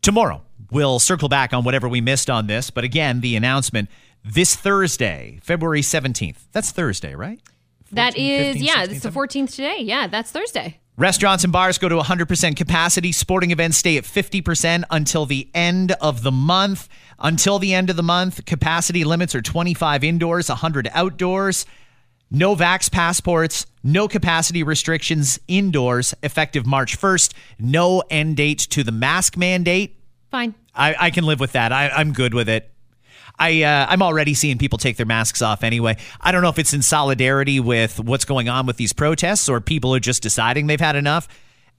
Tomorrow, 0.00 0.42
we'll 0.70 1.00
circle 1.00 1.28
back 1.28 1.52
on 1.52 1.64
whatever 1.64 1.88
we 1.88 2.00
missed 2.00 2.30
on 2.30 2.46
this. 2.46 2.70
But 2.70 2.84
again, 2.84 3.20
the 3.20 3.34
announcement 3.34 3.90
this 4.24 4.54
Thursday, 4.54 5.40
February 5.42 5.82
17th. 5.82 6.36
That's 6.52 6.70
Thursday, 6.70 7.14
right? 7.14 7.40
That 7.92 8.14
14, 8.14 8.32
is, 8.32 8.46
15, 8.54 8.64
yeah, 8.64 8.74
16, 8.84 8.96
it's 8.96 9.02
the 9.02 9.10
14th 9.10 9.50
today. 9.50 9.78
Yeah, 9.80 10.06
that's 10.06 10.30
Thursday. 10.30 10.80
Restaurants 10.96 11.44
and 11.44 11.52
bars 11.52 11.76
go 11.78 11.88
to 11.88 11.96
100% 11.96 12.56
capacity. 12.56 13.12
Sporting 13.12 13.50
events 13.50 13.76
stay 13.76 13.98
at 13.98 14.04
50% 14.04 14.84
until 14.90 15.26
the 15.26 15.48
end 15.54 15.92
of 16.00 16.22
the 16.22 16.32
month. 16.32 16.88
Until 17.18 17.58
the 17.58 17.74
end 17.74 17.90
of 17.90 17.96
the 17.96 18.02
month, 18.02 18.44
capacity 18.46 19.04
limits 19.04 19.34
are 19.34 19.42
25 19.42 20.04
indoors, 20.04 20.48
100 20.48 20.88
outdoors. 20.94 21.66
No 22.30 22.56
vax 22.56 22.90
passports, 22.90 23.66
no 23.84 24.08
capacity 24.08 24.62
restrictions 24.62 25.38
indoors 25.46 26.14
effective 26.22 26.66
March 26.66 26.98
1st. 26.98 27.32
No 27.60 28.02
end 28.10 28.36
date 28.36 28.58
to 28.70 28.82
the 28.82 28.92
mask 28.92 29.36
mandate. 29.36 29.96
Fine. 30.30 30.54
I, 30.74 30.94
I 30.98 31.10
can 31.10 31.24
live 31.24 31.38
with 31.40 31.52
that. 31.52 31.72
I, 31.72 31.88
I'm 31.88 32.12
good 32.12 32.34
with 32.34 32.48
it. 32.48 32.70
I 33.38 33.62
uh, 33.62 33.86
I'm 33.88 34.02
already 34.02 34.32
seeing 34.34 34.56
people 34.58 34.78
take 34.78 34.96
their 34.96 35.04
masks 35.06 35.42
off 35.42 35.62
anyway. 35.62 35.96
I 36.20 36.32
don't 36.32 36.40
know 36.42 36.48
if 36.48 36.58
it's 36.58 36.72
in 36.72 36.80
solidarity 36.82 37.60
with 37.60 38.00
what's 38.00 38.24
going 38.24 38.48
on 38.48 38.64
with 38.66 38.76
these 38.78 38.92
protests 38.94 39.48
or 39.48 39.60
people 39.60 39.94
are 39.94 40.00
just 40.00 40.22
deciding 40.22 40.66
they've 40.68 40.80
had 40.80 40.96
enough. 40.96 41.28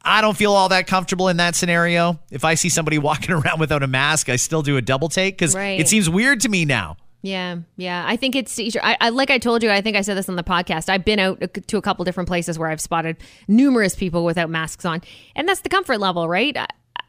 I 0.03 0.21
don't 0.21 0.37
feel 0.37 0.53
all 0.53 0.69
that 0.69 0.85
comfortable 0.85 1.27
in 1.29 1.37
that 1.37 1.55
scenario. 1.55 2.19
If 2.29 2.45
I 2.45 2.53
see 2.53 2.69
somebody 2.69 2.97
walking 2.99 3.31
around 3.31 3.59
without 3.59 3.81
a 3.81 3.87
mask, 3.87 4.29
I 4.29 4.35
still 4.35 4.61
do 4.61 4.77
a 4.77 4.81
double 4.83 5.09
take 5.09 5.35
because 5.35 5.55
Right. 5.55 5.79
it 5.79 5.87
seems 5.89 6.07
weird 6.09 6.41
to 6.41 6.49
me 6.49 6.63
now. 6.63 6.95
Yeah, 7.21 7.57
yeah. 7.75 8.05
I 8.07 8.15
think 8.15 8.35
it's. 8.35 8.59
I, 8.59 8.97
I 9.01 9.09
like 9.09 9.31
I 9.31 9.37
told 9.37 9.63
you. 9.63 9.71
I 9.71 9.81
think 9.81 9.97
I 9.97 10.01
said 10.01 10.15
this 10.15 10.29
on 10.29 10.35
the 10.35 10.43
podcast. 10.43 10.87
I've 10.87 11.03
been 11.03 11.19
out 11.19 11.41
to 11.67 11.77
a 11.77 11.81
couple 11.81 12.05
different 12.05 12.29
places 12.29 12.59
where 12.59 12.69
I've 12.69 12.79
spotted 12.79 13.17
numerous 13.47 13.95
people 13.95 14.23
without 14.23 14.49
masks 14.49 14.85
on, 14.85 15.01
and 15.35 15.47
that's 15.49 15.61
the 15.61 15.69
comfort 15.69 15.99
level, 15.99 16.29
right? 16.29 16.55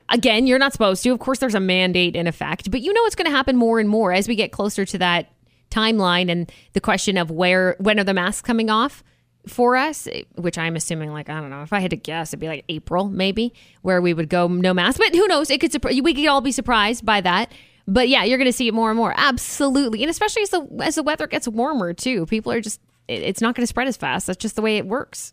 Again, 0.09 0.47
you're 0.47 0.59
not 0.59 0.73
supposed 0.73 1.03
to. 1.03 1.11
Of 1.11 1.19
course, 1.19 1.39
there's 1.39 1.55
a 1.55 1.61
mandate 1.61 2.17
in 2.17 2.27
effect, 2.27 2.71
but 2.71 2.81
you 2.81 2.93
know 2.93 3.05
it's 3.05 3.15
going 3.15 3.31
to 3.31 3.37
happen 3.37 3.57
more 3.57 3.79
and 3.79 3.89
more 3.89 4.13
as 4.13 4.27
we 4.27 4.35
get 4.35 4.51
closer 4.51 4.87
to 4.87 4.99
that 4.99 5.31
timeline 5.71 6.31
and 6.31 6.51
the 6.73 6.81
question 6.81 7.17
of 7.19 7.31
where 7.31 7.77
when 7.79 8.01
are 8.01 8.05
the 8.05 8.15
masks 8.15 8.41
coming 8.41 8.71
off 8.71 9.05
for 9.47 9.77
us 9.77 10.07
eh, 10.11 10.23
which 10.37 10.59
i'm 10.59 10.77
assuming 10.77 11.13
like 11.13 11.29
i 11.29 11.41
don't 11.41 11.51
know 11.51 11.63
if 11.63 11.73
i 11.73 11.81
had 11.81 11.91
to 11.91 11.97
guess 11.97 12.31
it'd 12.31 12.41
be 12.41 12.49
like 12.49 12.65
april 12.69 13.09
maybe 13.09 13.53
where 13.83 14.01
we 14.01 14.13
would 14.13 14.29
go 14.29 14.47
no 14.49 14.75
mask 14.75 14.99
but 14.99 15.15
who 15.15 15.27
knows 15.29 15.51
it 15.51 15.61
could 15.61 15.73
we 15.85 16.15
could 16.15 16.27
all 16.27 16.41
be 16.41 16.53
surprised 16.53 17.05
by 17.05 17.21
that 17.21 17.53
but 17.89 18.09
yeah 18.09 18.23
you're 18.23 18.39
going 18.39 18.47
to 18.47 18.53
see 18.53 18.69
it 18.69 18.75
more 18.75 18.91
and 18.91 18.97
more 18.97 19.13
absolutely 19.17 20.03
and 20.03 20.11
especially 20.11 20.43
as 20.43 20.51
the 20.51 20.61
as 20.83 20.95
the 20.95 21.03
weather 21.03 21.27
gets 21.27 21.49
warmer 21.49 21.93
too 21.93 22.25
people 22.27 22.53
are 22.53 22.61
just 22.61 22.81
it- 23.09 23.23
it's 23.23 23.41
not 23.41 23.55
going 23.57 23.63
to 23.65 23.67
spread 23.67 23.89
as 23.89 23.97
fast 23.97 24.27
that's 24.29 24.37
just 24.39 24.55
the 24.55 24.63
way 24.63 24.77
it 24.77 24.87
works 24.87 25.33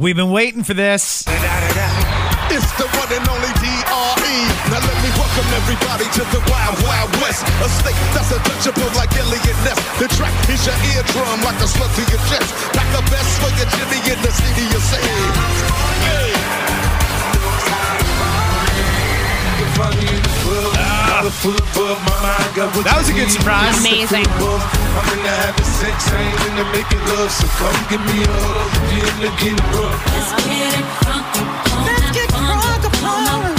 We've 0.00 0.16
been 0.16 0.30
waiting 0.32 0.64
for 0.64 0.72
this. 0.72 1.28
It's 1.28 2.72
the 2.80 2.88
one 2.96 3.10
and 3.12 3.28
only 3.28 3.52
DRE. 3.60 4.36
Now 4.72 4.80
let 4.80 4.96
me 5.04 5.10
welcome 5.12 5.44
everybody 5.60 6.08
to 6.16 6.24
the 6.32 6.40
Wild 6.48 6.76
Wild 6.88 7.12
West. 7.20 7.44
A 7.60 7.68
state 7.68 8.00
that's 8.16 8.32
untouchable 8.32 8.88
like 8.96 9.12
Elliot 9.20 9.44
Ness. 9.60 9.76
The 10.00 10.08
track 10.16 10.32
is 10.48 10.64
your 10.64 10.72
eardrum 10.96 11.44
like 11.44 11.60
a 11.60 11.68
slug 11.68 11.92
to 12.00 12.02
your 12.08 12.22
chest. 12.32 12.48
Like 12.72 12.88
the 12.96 13.04
best 13.12 13.28
for 13.44 13.52
your 13.60 13.68
Jimmy 13.76 14.00
in 14.08 14.18
the 14.24 14.32
city 14.32 14.64
you 14.72 14.80
say. 14.80 15.04
That 21.30 22.96
was 22.98 23.08
a 23.08 23.14
good 23.14 23.30
surprise. 23.30 23.78
Amazing. 23.80 24.26
I'm 24.26 25.06
in 25.14 25.22
the 25.22 25.30
having 25.30 25.64
sex, 25.64 26.10
I 26.10 26.26
ain't 26.26 26.42
in 26.50 26.54
the 26.58 26.66
making 26.74 26.98
love, 27.06 27.30
so 27.30 27.46
come 27.54 27.70
give 27.86 28.02
me 28.02 28.26
a 28.26 28.34
hug. 28.34 28.70
You 28.90 29.06
in 29.06 29.16
the 29.22 29.30
getting 29.38 29.62
rough. 29.72 29.94
Let's 30.10 30.34
get 30.42 30.74
it 30.74 30.86
funky. 31.06 31.46
Let's 31.86 32.10
upon 32.84 33.49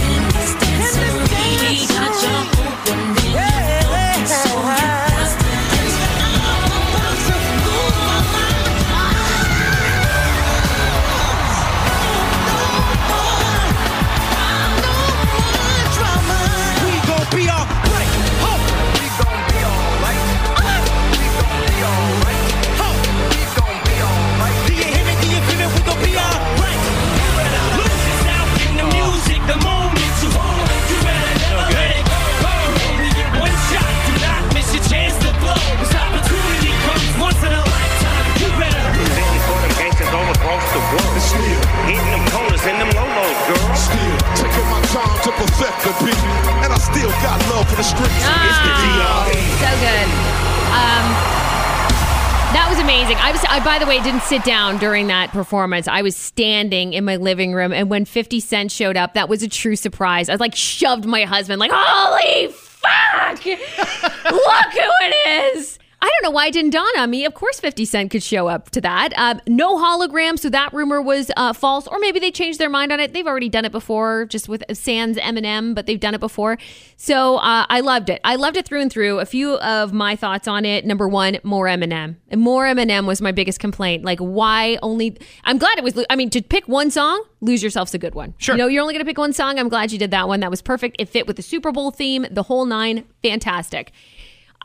I 53.21 53.31
was, 53.31 53.45
I 53.47 53.63
by 53.63 53.77
the 53.77 53.85
way, 53.85 54.01
didn't 54.01 54.23
sit 54.23 54.43
down 54.43 54.77
during 54.79 55.07
that 55.07 55.29
performance. 55.31 55.87
I 55.87 56.01
was 56.01 56.15
standing 56.15 56.93
in 56.93 57.05
my 57.05 57.17
living 57.17 57.53
room, 57.53 57.71
and 57.71 57.89
when 57.89 58.05
Fifty 58.05 58.39
Cent 58.39 58.71
showed 58.71 58.97
up, 58.97 59.13
that 59.13 59.29
was 59.29 59.43
a 59.43 59.47
true 59.47 59.75
surprise. 59.75 60.27
I 60.27 60.35
like 60.35 60.55
shoved 60.55 61.05
my 61.05 61.25
husband, 61.25 61.59
like, 61.59 61.71
"Holy 61.71 62.51
fuck! 62.51 63.45
Look 63.45 63.55
who 64.73 64.91
it 65.05 65.55
is!" 65.55 65.77
I 66.01 66.07
don't 66.07 66.23
know 66.23 66.31
why 66.31 66.47
it 66.47 66.53
didn't 66.53 66.71
dawn 66.71 66.97
on 66.97 67.11
me. 67.11 67.25
Of 67.25 67.35
course, 67.35 67.59
50 67.59 67.85
Cent 67.85 68.09
could 68.09 68.23
show 68.23 68.47
up 68.47 68.71
to 68.71 68.81
that. 68.81 69.13
Um, 69.17 69.39
no 69.47 69.77
hologram, 69.77 70.39
so 70.39 70.49
that 70.49 70.73
rumor 70.73 70.99
was 70.99 71.29
uh, 71.37 71.53
false. 71.53 71.85
Or 71.85 71.99
maybe 71.99 72.19
they 72.19 72.31
changed 72.31 72.57
their 72.57 72.71
mind 72.71 72.91
on 72.91 72.99
it. 72.99 73.13
They've 73.13 73.27
already 73.27 73.49
done 73.49 73.65
it 73.65 73.71
before, 73.71 74.25
just 74.25 74.49
with 74.49 74.63
Sans 74.73 75.17
Eminem, 75.17 75.75
but 75.75 75.85
they've 75.85 75.99
done 75.99 76.15
it 76.15 76.19
before. 76.19 76.57
So 76.97 77.37
uh, 77.37 77.67
I 77.69 77.81
loved 77.81 78.09
it. 78.09 78.19
I 78.23 78.35
loved 78.35 78.57
it 78.57 78.65
through 78.65 78.81
and 78.81 78.91
through. 78.91 79.19
A 79.19 79.25
few 79.25 79.55
of 79.57 79.93
my 79.93 80.15
thoughts 80.15 80.47
on 80.47 80.65
it. 80.65 80.85
Number 80.85 81.07
one, 81.07 81.37
more 81.43 81.67
Eminem. 81.67 82.15
And 82.29 82.41
more 82.41 82.65
Eminem 82.65 83.05
was 83.05 83.21
my 83.21 83.31
biggest 83.31 83.59
complaint. 83.59 84.03
Like, 84.03 84.19
why 84.19 84.79
only? 84.81 85.17
I'm 85.43 85.59
glad 85.59 85.77
it 85.77 85.83
was. 85.83 86.03
I 86.09 86.15
mean, 86.15 86.31
to 86.31 86.41
pick 86.41 86.67
one 86.67 86.89
song, 86.89 87.23
Lose 87.41 87.61
Yourself's 87.61 87.93
a 87.93 87.99
good 87.99 88.15
one. 88.15 88.33
Sure. 88.39 88.55
You 88.55 88.57
know, 88.57 88.67
you're 88.67 88.81
only 88.81 88.95
going 88.95 89.05
to 89.05 89.09
pick 89.09 89.19
one 89.19 89.33
song. 89.33 89.59
I'm 89.59 89.69
glad 89.69 89.91
you 89.91 89.99
did 89.99 90.11
that 90.11 90.27
one. 90.27 90.39
That 90.39 90.49
was 90.49 90.63
perfect. 90.63 90.95
It 90.97 91.09
fit 91.09 91.27
with 91.27 91.35
the 91.35 91.43
Super 91.43 91.71
Bowl 91.71 91.91
theme, 91.91 92.25
the 92.31 92.43
whole 92.43 92.65
nine. 92.65 93.05
Fantastic. 93.21 93.91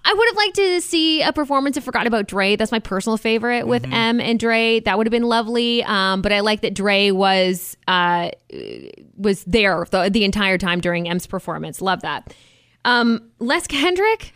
I 0.09 0.15
would 0.15 0.29
have 0.29 0.37
liked 0.37 0.55
to 0.57 0.81
see 0.81 1.21
a 1.23 1.33
performance 1.33 1.77
of 1.77 1.83
Forgot 1.85 2.07
About 2.07 2.29
Dre. 2.29 2.55
That's 2.55 2.71
my 2.71 2.79
personal 2.79 3.17
favorite 3.17 3.67
with 3.67 3.85
M 3.93 4.21
and 4.21 4.39
Dre. 4.39 4.79
That 4.81 4.97
would 4.97 5.07
have 5.07 5.11
been 5.11 5.25
lovely. 5.25 5.83
Um, 5.83 6.23
but 6.23 6.33
I 6.33 6.41
like 6.41 6.61
that 6.61 6.75
Dre 6.75 7.11
was 7.11 7.77
uh, 7.89 8.31
was 9.17 9.43
there 9.45 9.87
the, 9.91 10.09
the 10.09 10.25
entire 10.25 10.59
time 10.59 10.81
during 10.81 11.09
M's 11.09 11.27
performance. 11.27 11.83
Love 11.83 12.03
that. 12.03 12.33
Um, 12.85 13.31
Les 13.41 13.67
Kendrick. 13.67 14.33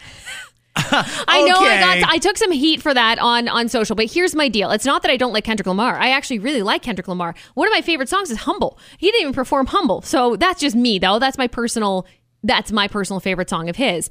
I 0.77 1.45
know 1.49 1.57
I 1.59 1.77
Okay. 1.93 2.01
got 2.01 2.11
I 2.12 2.18
took 2.18 2.37
some 2.39 2.53
heat 2.53 2.81
for 2.81 2.95
that 2.95 3.18
on 3.18 3.49
on 3.49 3.68
social, 3.68 3.97
but 3.97 4.11
here's 4.11 4.35
my 4.35 4.49
deal. 4.49 4.71
It's 4.71 4.85
not 4.85 5.03
that 5.03 5.11
I 5.11 5.16
don't 5.16 5.33
like 5.33 5.45
Kendrick 5.45 5.66
Lamar. 5.66 5.97
I 5.99 6.11
actually 6.11 6.39
really 6.39 6.62
like 6.62 6.83
Kendrick 6.83 7.09
Lamar. 7.09 7.35
One 7.55 7.66
of 7.68 7.73
my 7.73 7.81
favorite 7.83 8.09
songs 8.09 8.31
is 8.31 8.39
Humble. 8.39 8.79
He 8.99 9.07
didn't 9.09 9.21
even 9.23 9.35
perform 9.35 9.66
Humble. 9.66 10.03
So 10.03 10.37
that's 10.37 10.61
just 10.61 10.75
me 10.77 10.99
though. 10.99 11.18
That's 11.18 11.39
my 11.39 11.47
personal 11.49 12.07
that's 12.43 12.73
my 12.73 12.89
personal 12.89 13.21
favorite 13.21 13.51
song 13.51 13.68
of 13.68 13.77
his. 13.77 14.11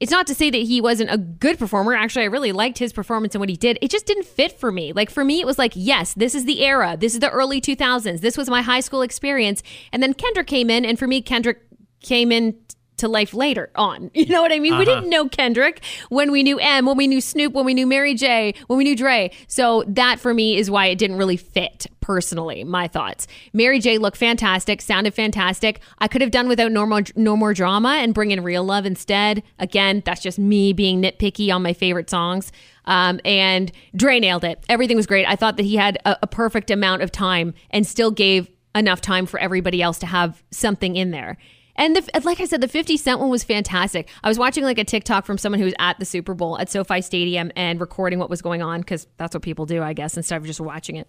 It's 0.00 0.10
not 0.10 0.26
to 0.28 0.34
say 0.34 0.50
that 0.50 0.62
he 0.62 0.80
wasn't 0.80 1.10
a 1.10 1.18
good 1.18 1.58
performer. 1.58 1.94
Actually, 1.94 2.22
I 2.22 2.28
really 2.28 2.52
liked 2.52 2.78
his 2.78 2.92
performance 2.92 3.34
and 3.34 3.40
what 3.40 3.50
he 3.50 3.56
did. 3.56 3.78
It 3.82 3.90
just 3.90 4.06
didn't 4.06 4.24
fit 4.24 4.58
for 4.58 4.72
me. 4.72 4.94
Like 4.94 5.10
for 5.10 5.24
me, 5.24 5.40
it 5.40 5.46
was 5.46 5.58
like, 5.58 5.72
yes, 5.74 6.14
this 6.14 6.34
is 6.34 6.46
the 6.46 6.64
era. 6.64 6.96
This 6.98 7.12
is 7.12 7.20
the 7.20 7.30
early 7.30 7.60
2000s. 7.60 8.20
This 8.20 8.36
was 8.38 8.48
my 8.48 8.62
high 8.62 8.80
school 8.80 9.02
experience. 9.02 9.62
And 9.92 10.02
then 10.02 10.14
Kendrick 10.14 10.46
came 10.46 10.70
in, 10.70 10.86
and 10.86 10.98
for 10.98 11.06
me, 11.06 11.20
Kendrick 11.20 11.60
came 12.02 12.32
in 12.32 12.58
to 13.00 13.08
life 13.08 13.34
later 13.34 13.70
on. 13.74 14.10
You 14.20 14.26
know 14.26 14.42
what 14.42 14.52
I 14.52 14.58
mean? 14.58 14.76
We 14.78 14.84
Uh-huh. 14.84 14.94
didn't 14.96 15.10
know 15.10 15.28
Kendrick 15.28 15.82
when 16.08 16.30
we 16.30 16.42
knew 16.42 16.58
M, 16.58 16.86
when 16.86 16.96
we 16.96 17.06
knew 17.06 17.20
Snoop, 17.20 17.52
when 17.52 17.64
we 17.64 17.74
knew 17.74 17.86
Mary 17.86 18.14
J, 18.14 18.54
when 18.68 18.76
we 18.78 18.84
knew 18.84 18.94
Dre. 18.96 19.30
So 19.48 19.82
that 19.88 20.20
for 20.20 20.32
me 20.34 20.56
is 20.56 20.70
why 20.70 20.86
it 20.86 20.98
didn't 20.98 21.16
really 21.16 21.36
fit 21.36 21.86
personally, 22.00 22.64
my 22.64 22.86
thoughts. 22.88 23.26
Mary 23.52 23.78
J 23.80 23.98
looked 23.98 24.16
fantastic, 24.16 24.80
sounded 24.82 25.14
fantastic. 25.14 25.80
I 25.98 26.08
could 26.08 26.20
have 26.22 26.30
done 26.30 26.48
without 26.48 26.70
no 26.72 26.84
more, 26.86 27.02
no 27.16 27.36
more 27.36 27.54
drama 27.54 27.90
and 28.00 28.12
bring 28.14 28.30
in 28.30 28.42
real 28.42 28.64
love 28.64 28.84
instead. 28.86 29.42
Again, 29.58 30.02
that's 30.04 30.20
just 30.22 30.38
me 30.38 30.72
being 30.72 31.00
nitpicky 31.02 31.52
on 31.54 31.62
my 31.62 31.72
favorite 31.72 32.10
songs. 32.10 32.52
Um, 32.86 33.20
and 33.24 33.70
Dre 33.94 34.18
nailed 34.20 34.44
it. 34.44 34.62
Everything 34.68 34.96
was 34.96 35.06
great. 35.06 35.26
I 35.26 35.36
thought 35.36 35.56
that 35.56 35.64
he 35.64 35.76
had 35.76 35.96
a, 36.04 36.18
a 36.22 36.26
perfect 36.26 36.70
amount 36.70 37.02
of 37.02 37.12
time 37.12 37.54
and 37.70 37.86
still 37.86 38.10
gave 38.10 38.50
enough 38.74 39.00
time 39.00 39.26
for 39.26 39.38
everybody 39.40 39.80
else 39.82 39.98
to 40.00 40.06
have 40.06 40.42
something 40.50 40.96
in 40.96 41.10
there. 41.10 41.36
And 41.80 41.96
the, 41.96 42.20
like 42.24 42.40
I 42.40 42.44
said, 42.44 42.60
the 42.60 42.68
50 42.68 42.98
Cent 42.98 43.20
one 43.20 43.30
was 43.30 43.42
fantastic. 43.42 44.10
I 44.22 44.28
was 44.28 44.38
watching 44.38 44.64
like 44.64 44.76
a 44.76 44.84
TikTok 44.84 45.24
from 45.24 45.38
someone 45.38 45.60
who 45.60 45.64
was 45.64 45.72
at 45.78 45.98
the 45.98 46.04
Super 46.04 46.34
Bowl 46.34 46.58
at 46.58 46.68
SoFi 46.68 47.00
Stadium 47.00 47.50
and 47.56 47.80
recording 47.80 48.18
what 48.18 48.28
was 48.28 48.42
going 48.42 48.60
on 48.60 48.80
because 48.80 49.06
that's 49.16 49.34
what 49.34 49.42
people 49.42 49.64
do, 49.64 49.82
I 49.82 49.94
guess, 49.94 50.14
instead 50.14 50.36
of 50.36 50.44
just 50.44 50.60
watching 50.60 50.96
it. 50.96 51.08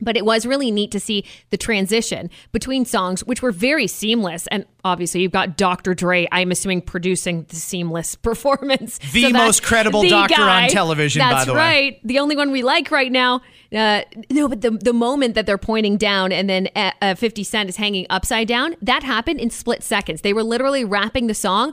But 0.00 0.16
it 0.16 0.24
was 0.24 0.46
really 0.46 0.70
neat 0.70 0.90
to 0.92 1.00
see 1.00 1.24
the 1.50 1.56
transition 1.56 2.30
between 2.50 2.84
songs, 2.84 3.24
which 3.24 3.42
were 3.42 3.52
very 3.52 3.86
seamless. 3.86 4.46
And 4.48 4.64
obviously, 4.84 5.20
you've 5.20 5.32
got 5.32 5.56
Dr. 5.56 5.94
Dre, 5.94 6.26
I'm 6.32 6.50
assuming, 6.50 6.80
producing 6.80 7.44
the 7.44 7.56
seamless 7.56 8.14
performance. 8.22 8.98
The 9.12 9.22
that's 9.22 9.34
most 9.34 9.62
credible 9.62 10.02
the 10.02 10.08
doctor 10.08 10.40
on 10.40 10.62
guy. 10.62 10.68
television, 10.68 11.20
by 11.20 11.30
That's 11.30 11.46
the 11.46 11.52
way. 11.52 11.58
right. 11.58 12.00
The 12.04 12.18
only 12.18 12.36
one 12.36 12.50
we 12.50 12.62
like 12.62 12.90
right 12.90 13.12
now. 13.12 13.42
Uh, 13.72 14.02
no, 14.30 14.48
but 14.48 14.60
the, 14.60 14.70
the 14.70 14.92
moment 14.92 15.34
that 15.34 15.46
they're 15.46 15.56
pointing 15.58 15.96
down 15.96 16.32
and 16.32 16.48
then 16.48 16.68
uh, 16.74 16.90
uh, 17.00 17.14
50 17.14 17.44
Cent 17.44 17.68
is 17.68 17.76
hanging 17.76 18.06
upside 18.10 18.48
down, 18.48 18.76
that 18.82 19.02
happened 19.02 19.40
in 19.40 19.50
split 19.50 19.82
seconds. 19.82 20.22
They 20.22 20.32
were 20.32 20.42
literally 20.42 20.84
rapping 20.84 21.26
the 21.26 21.34
song. 21.34 21.72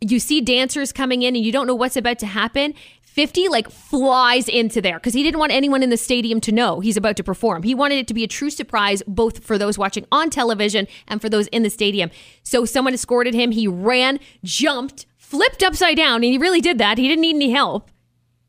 You 0.00 0.18
see 0.18 0.40
dancers 0.40 0.92
coming 0.92 1.22
in 1.22 1.36
and 1.36 1.44
you 1.44 1.52
don't 1.52 1.66
know 1.66 1.74
what's 1.74 1.96
about 1.96 2.18
to 2.20 2.26
happen. 2.26 2.74
50 3.10 3.48
like 3.48 3.68
flies 3.68 4.48
into 4.48 4.80
there 4.80 4.98
because 4.98 5.14
he 5.14 5.24
didn't 5.24 5.40
want 5.40 5.50
anyone 5.50 5.82
in 5.82 5.90
the 5.90 5.96
stadium 5.96 6.40
to 6.42 6.52
know 6.52 6.78
he's 6.78 6.96
about 6.96 7.16
to 7.16 7.24
perform. 7.24 7.64
He 7.64 7.74
wanted 7.74 7.98
it 7.98 8.06
to 8.06 8.14
be 8.14 8.22
a 8.22 8.28
true 8.28 8.50
surprise 8.50 9.02
both 9.04 9.42
for 9.42 9.58
those 9.58 9.76
watching 9.76 10.06
on 10.12 10.30
television 10.30 10.86
and 11.08 11.20
for 11.20 11.28
those 11.28 11.48
in 11.48 11.64
the 11.64 11.70
stadium. 11.70 12.10
So 12.44 12.64
someone 12.64 12.94
escorted 12.94 13.34
him. 13.34 13.50
He 13.50 13.66
ran, 13.66 14.20
jumped, 14.44 15.06
flipped 15.16 15.64
upside 15.64 15.96
down, 15.96 16.16
and 16.16 16.32
he 16.32 16.38
really 16.38 16.60
did 16.60 16.78
that. 16.78 16.98
He 16.98 17.08
didn't 17.08 17.22
need 17.22 17.34
any 17.34 17.50
help. 17.50 17.90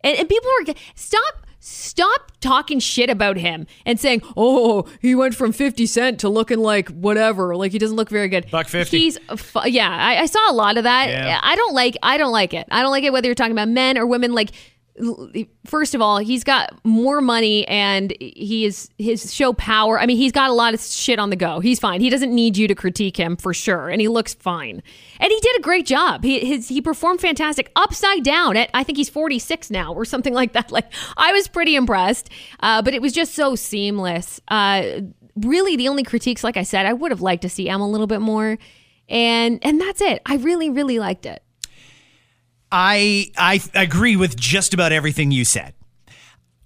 And, 0.04 0.16
and 0.16 0.30
people 0.30 0.52
were 0.60 0.74
stop 0.94 1.48
stop 1.62 2.32
talking 2.42 2.80
shit 2.80 3.10
about 3.10 3.38
him 3.38 3.68
and 3.86 4.00
saying, 4.00 4.22
"Oh, 4.36 4.86
he 5.00 5.16
went 5.16 5.36
from 5.36 5.54
50 5.54 5.86
cent 5.86 6.20
to 6.20 6.30
looking 6.30 6.60
like 6.60 6.90
whatever, 6.90 7.56
like 7.56 7.72
he 7.72 7.78
doesn't 7.78 7.96
look 7.96 8.10
very 8.10 8.28
good." 8.28 8.50
Buck 8.52 8.68
50. 8.68 8.98
He's 8.98 9.18
yeah, 9.66 9.90
I, 9.90 10.24
I 10.24 10.26
saw 10.26 10.52
a 10.52 10.54
lot 10.54 10.78
of 10.78 10.84
that. 10.84 11.10
Yeah. 11.10 11.40
I 11.42 11.56
don't 11.56 11.74
like 11.74 11.96
I 12.04 12.18
don't 12.18 12.34
like 12.34 12.54
it. 12.54 12.68
I 12.72 12.82
don't 12.82 12.92
like 12.92 13.04
it 13.04 13.14
whether 13.14 13.28
you're 13.28 13.36
talking 13.36 13.54
about 13.54 13.70
men 13.70 13.98
or 13.98 14.06
women 14.06 14.34
like 14.34 14.52
First 15.66 15.96
of 15.96 16.02
all, 16.02 16.18
he's 16.18 16.44
got 16.44 16.74
more 16.84 17.22
money 17.22 17.68
and 17.68 18.14
he 18.20 18.66
is 18.66 18.90
his 18.98 19.34
show 19.34 19.54
power. 19.54 20.00
I 20.00 20.06
mean, 20.06 20.18
he's 20.18 20.32
got 20.32 20.50
a 20.50 20.54
lot 20.54 20.74
of 20.74 20.82
shit 20.82 21.18
on 21.18 21.30
the 21.30 21.36
go. 21.36 21.60
He's 21.60 21.80
fine. 21.80 22.02
He 22.02 22.10
doesn't 22.10 22.34
need 22.34 22.58
you 22.58 22.68
to 22.68 22.76
critique 22.76 23.18
him 23.18 23.38
for 23.38 23.54
sure, 23.54 23.90
and 23.90 24.02
he 24.02 24.08
looks 24.08 24.34
fine. 24.34 24.84
And 25.20 25.32
he 25.32 25.40
did 25.40 25.58
a 25.58 25.62
great 25.62 25.86
job. 25.86 26.24
He 26.24 26.40
his, 26.46 26.68
he 26.68 26.82
performed 26.82 27.22
fantastic 27.22 27.72
upside 27.76 28.24
down 28.24 28.58
at 28.58 28.70
I 28.74 28.84
think 28.84 28.98
he's 28.98 29.10
46 29.10 29.72
now 29.72 29.94
or 29.94 30.06
something 30.06 30.34
like 30.42 30.54
that. 30.54 30.72
Like 30.72 30.92
I 31.18 31.32
was 31.32 31.48
pretty 31.48 31.76
impressed, 31.76 32.30
uh, 32.60 32.82
but 32.82 32.94
it 32.94 33.02
was 33.02 33.14
just 33.14 33.34
so 33.34 33.56
seamless. 33.56 34.42
Uh, 34.48 35.02
really, 35.36 35.76
the 35.78 35.88
only 35.88 36.04
critiques, 36.04 36.44
like 36.44 36.58
I 36.58 36.64
said, 36.64 36.86
I 36.86 36.94
would 36.94 37.12
have 37.12 37.22
liked 37.22 37.44
to 37.44 37.50
see 37.50 37.70
Em 37.70 37.82
a 37.82 37.90
little 37.90 38.08
bit 38.08 38.22
more, 38.22 38.58
and 39.08 39.60
and 39.64 39.80
that's 39.80 40.02
it. 40.02 40.22
I 40.26 40.36
really 40.36 40.70
really 40.70 41.00
liked 41.00 41.26
it. 41.26 41.44
I 42.72 43.32
I 43.38 43.62
agree 43.74 44.16
with 44.16 44.36
just 44.38 44.74
about 44.74 44.92
everything 44.92 45.32
you 45.32 45.46
said. 45.46 45.74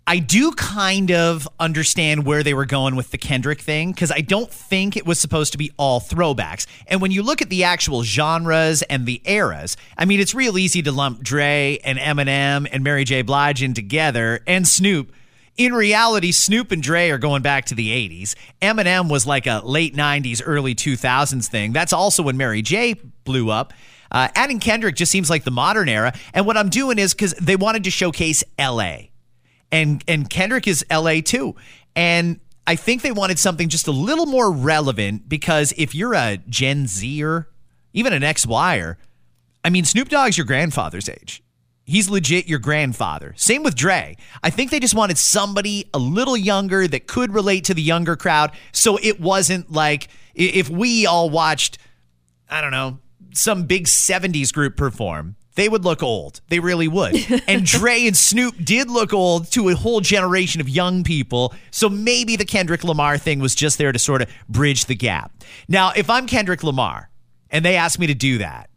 I 0.07 0.19
do 0.19 0.51
kind 0.51 1.11
of 1.11 1.47
understand 1.59 2.27
where 2.27 2.43
they 2.43 2.53
were 2.53 2.67
going 2.67 2.95
with 2.95 3.09
the 3.09 3.17
Kendrick 3.17 3.59
thing 3.59 3.91
because 3.91 4.11
I 4.11 4.21
don't 4.21 4.51
think 4.51 4.95
it 4.95 5.03
was 5.03 5.19
supposed 5.19 5.53
to 5.53 5.57
be 5.57 5.71
all 5.77 5.99
throwbacks. 5.99 6.67
And 6.85 7.01
when 7.01 7.09
you 7.09 7.23
look 7.23 7.41
at 7.41 7.49
the 7.49 7.63
actual 7.63 8.03
genres 8.03 8.83
and 8.83 9.07
the 9.07 9.19
eras, 9.25 9.77
I 9.97 10.05
mean, 10.05 10.19
it's 10.19 10.35
real 10.35 10.59
easy 10.59 10.83
to 10.83 10.91
lump 10.91 11.23
Dre 11.23 11.79
and 11.83 11.97
Eminem 11.97 12.67
and 12.71 12.83
Mary 12.83 13.03
J. 13.03 13.23
Blige 13.23 13.63
in 13.63 13.73
together 13.73 14.41
and 14.45 14.67
Snoop. 14.67 15.11
In 15.57 15.73
reality, 15.73 16.31
Snoop 16.31 16.71
and 16.71 16.83
Dre 16.83 17.09
are 17.09 17.17
going 17.17 17.41
back 17.41 17.65
to 17.67 17.75
the 17.75 17.89
80s. 17.89 18.35
Eminem 18.61 19.09
was 19.09 19.25
like 19.25 19.47
a 19.47 19.61
late 19.65 19.95
90s, 19.95 20.39
early 20.45 20.75
2000s 20.75 21.47
thing. 21.47 21.73
That's 21.73 21.93
also 21.93 22.21
when 22.21 22.37
Mary 22.37 22.61
J. 22.61 22.93
blew 23.23 23.49
up. 23.49 23.73
Uh, 24.15 24.29
adding 24.33 24.61
Kendrick 24.61 24.95
just 24.95 25.11
seems 25.11 25.29
like 25.29 25.43
the 25.43 25.51
modern 25.51 25.89
era. 25.89 26.13
And 26.33 26.45
what 26.45 26.55
I'm 26.55 26.69
doing 26.69 26.97
is 26.97 27.13
because 27.13 27.33
they 27.33 27.57
wanted 27.57 27.83
to 27.83 27.91
showcase 27.91 28.45
LA 28.57 29.09
and 29.71 30.03
and 30.07 30.29
Kendrick 30.29 30.67
is 30.67 30.85
LA 30.89 31.19
too. 31.19 31.55
And 31.95 32.39
I 32.65 32.77
think 32.77 33.01
they 33.01 33.11
wanted 33.11 33.37
something 33.37 33.67
just 33.69 33.87
a 33.87 33.91
little 33.91 34.25
more 34.25 34.51
relevant 34.51 35.27
because 35.27 35.73
if 35.77 35.93
you're 35.93 36.13
a 36.13 36.37
Gen 36.49 36.87
Zer, 36.87 37.49
even 37.93 38.13
an 38.13 38.21
XYer, 38.21 38.95
I 39.63 39.69
mean 39.69 39.83
Snoop 39.83 40.07
Dogg's 40.07 40.37
your 40.37 40.45
grandfather's 40.45 41.09
age. 41.09 41.43
He's 41.83 42.09
legit 42.09 42.47
your 42.47 42.59
grandfather. 42.59 43.33
Same 43.35 43.63
with 43.63 43.75
Dre. 43.75 44.15
I 44.41 44.49
think 44.49 44.71
they 44.71 44.79
just 44.79 44.95
wanted 44.95 45.17
somebody 45.17 45.89
a 45.93 45.99
little 45.99 46.37
younger 46.37 46.87
that 46.87 47.05
could 47.05 47.33
relate 47.33 47.65
to 47.65 47.73
the 47.73 47.81
younger 47.81 48.15
crowd. 48.15 48.51
So 48.71 48.97
it 48.97 49.19
wasn't 49.19 49.71
like 49.71 50.07
if 50.33 50.69
we 50.69 51.05
all 51.05 51.29
watched, 51.29 51.77
I 52.49 52.61
don't 52.61 52.71
know, 52.71 52.97
some 53.37 53.63
big 53.63 53.85
70s 53.85 54.53
group 54.53 54.75
perform, 54.77 55.35
they 55.55 55.69
would 55.69 55.85
look 55.85 56.03
old. 56.03 56.41
They 56.49 56.59
really 56.59 56.87
would. 56.87 57.15
and 57.47 57.65
Dre 57.65 58.05
and 58.05 58.15
Snoop 58.15 58.55
did 58.63 58.89
look 58.89 59.13
old 59.13 59.51
to 59.51 59.69
a 59.69 59.75
whole 59.75 60.01
generation 60.01 60.61
of 60.61 60.69
young 60.69 61.03
people. 61.03 61.53
So 61.71 61.89
maybe 61.89 62.35
the 62.35 62.45
Kendrick 62.45 62.83
Lamar 62.83 63.17
thing 63.17 63.39
was 63.39 63.55
just 63.55 63.77
there 63.77 63.91
to 63.91 63.99
sort 63.99 64.21
of 64.21 64.29
bridge 64.49 64.85
the 64.85 64.95
gap. 64.95 65.31
Now, 65.67 65.91
if 65.95 66.09
I'm 66.09 66.27
Kendrick 66.27 66.63
Lamar 66.63 67.09
and 67.49 67.63
they 67.63 67.75
ask 67.75 67.99
me 67.99 68.07
to 68.07 68.13
do 68.13 68.37
that, 68.39 68.69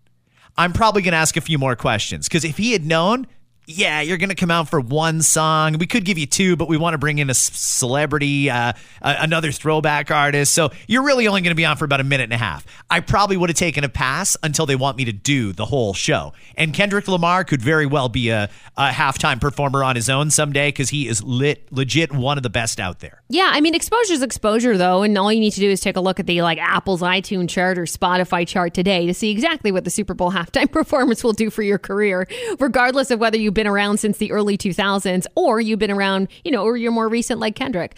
I'm 0.57 0.73
probably 0.73 1.03
going 1.03 1.13
to 1.13 1.19
ask 1.19 1.37
a 1.37 1.41
few 1.41 1.59
more 1.59 1.77
questions 1.77 2.29
because 2.29 2.45
if 2.45 2.57
he 2.57 2.73
had 2.73 2.85
known, 2.85 3.27
yeah, 3.69 4.01
you're 4.01 4.17
going 4.17 4.31
to 4.31 4.35
come 4.35 4.51
out 4.51 4.71
for 4.71 4.81
one 4.81 5.21
song. 5.21 5.77
We 5.77 5.87
could 5.87 6.07
give 6.07 6.17
you 6.17 6.25
two, 6.25 6.57
but 6.57 6.69
we 6.69 6.79
want 6.79 6.95
to 6.95 6.99
bring 6.99 7.19
in 7.19 7.29
a 7.29 7.35
celebrity, 7.35 8.49
uh, 8.49 8.73
another 9.03 9.53
throwback 9.53 10.11
artist. 10.11 10.55
So 10.55 10.71
you're 10.87 11.03
really 11.03 11.29
only 11.29 11.43
going 11.43 11.51
to 11.51 11.55
be 11.55 11.67
on 11.67 11.77
for 11.77 11.85
about 11.85 12.01
a 12.01 12.05
minute 12.05 12.25
and 12.25 12.33
a 12.33 12.39
half. 12.39 12.65
I 12.89 13.01
probably 13.01 13.37
would 13.37 13.51
have 13.51 13.59
taken 13.59 13.85
a 13.85 13.91
pass 13.91 14.39
until 14.43 14.65
they 14.65 14.75
want 14.75 14.97
me 14.97 15.05
to 15.05 15.13
do 15.13 15.53
the 15.53 15.67
whole 15.67 15.93
show. 15.93 16.33
And 16.57 16.73
Kendrick 16.73 17.09
Lamar 17.09 17.45
could 17.45 17.61
very 17.61 17.85
well 17.85 18.09
be 18.09 18.31
a, 18.31 18.49
a 18.79 18.89
halftime 18.89 19.39
performer 19.39 19.85
on 19.85 19.97
his 19.97 20.09
own 20.09 20.31
someday 20.31 20.69
because 20.69 20.89
he 20.89 21.07
is 21.07 21.23
lit, 21.23 21.71
legit 21.71 22.11
one 22.11 22.39
of 22.39 22.43
the 22.43 22.51
best 22.51 22.81
out 22.81 23.01
there. 23.01 23.23
Yeah, 23.29 23.51
I 23.53 23.61
mean 23.61 23.75
exposure's 23.75 24.23
exposure 24.23 24.79
though, 24.79 25.03
and 25.03 25.19
all 25.19 25.31
you 25.31 25.41
need 25.41 25.53
to 25.53 25.61
do 25.61 25.69
is 25.69 25.81
take 25.81 25.97
a 25.97 26.01
look 26.01 26.19
at 26.19 26.27
the 26.27 26.41
like 26.41 26.57
Apple's 26.59 27.03
iTunes 27.03 27.51
chart 27.51 27.77
or 27.77 27.83
Spotify 27.83 28.49
chart 28.49 28.73
today 28.73 29.05
to 29.07 29.13
see 29.13 29.31
exactly 29.31 29.73
what 29.73 29.85
the 29.85 29.91
Super 29.91 30.15
Bowl 30.15 30.33
halftime 30.33 30.73
performance 30.73 31.23
will 31.23 31.35
do 31.35 31.51
for 31.51 31.63
your 31.63 31.79
career, 31.79 32.27
regardless 32.59 33.11
of 33.11 33.21
whether 33.21 33.37
you've 33.37 33.58
been 33.59 33.67
around 33.67 33.99
since 33.99 34.19
the 34.19 34.31
early 34.31 34.57
2000s 34.57 35.27
or 35.35 35.61
you've 35.61 35.81
been 35.81 35.91
around, 35.91 36.29
you 36.45 36.53
know, 36.53 36.63
or 36.63 36.77
you're 36.77 36.93
more 36.93 37.09
recent 37.09 37.41
like 37.41 37.57
Kendrick. 37.57 37.97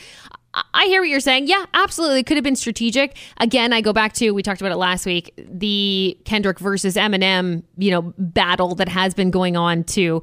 I- 0.54 0.86
hear 0.86 1.02
what 1.02 1.10
you're 1.10 1.20
saying. 1.20 1.46
Yeah, 1.48 1.66
absolutely. 1.74 2.20
It 2.20 2.26
could 2.26 2.38
have 2.38 2.44
been 2.44 2.56
strategic. 2.56 3.16
Again, 3.36 3.74
I 3.74 3.82
go 3.82 3.92
back 3.92 4.14
to, 4.14 4.30
we 4.30 4.42
talked 4.42 4.62
about 4.62 4.72
it 4.72 4.78
last 4.78 5.04
week, 5.04 5.32
the 5.36 6.18
Kendrick 6.24 6.58
versus 6.58 6.96
Eminem, 6.96 7.62
you 7.76 7.90
know, 7.90 8.14
battle 8.16 8.74
that 8.76 8.88
has 8.88 9.12
been 9.12 9.30
going 9.30 9.54
on 9.56 9.84
too. 9.84 10.22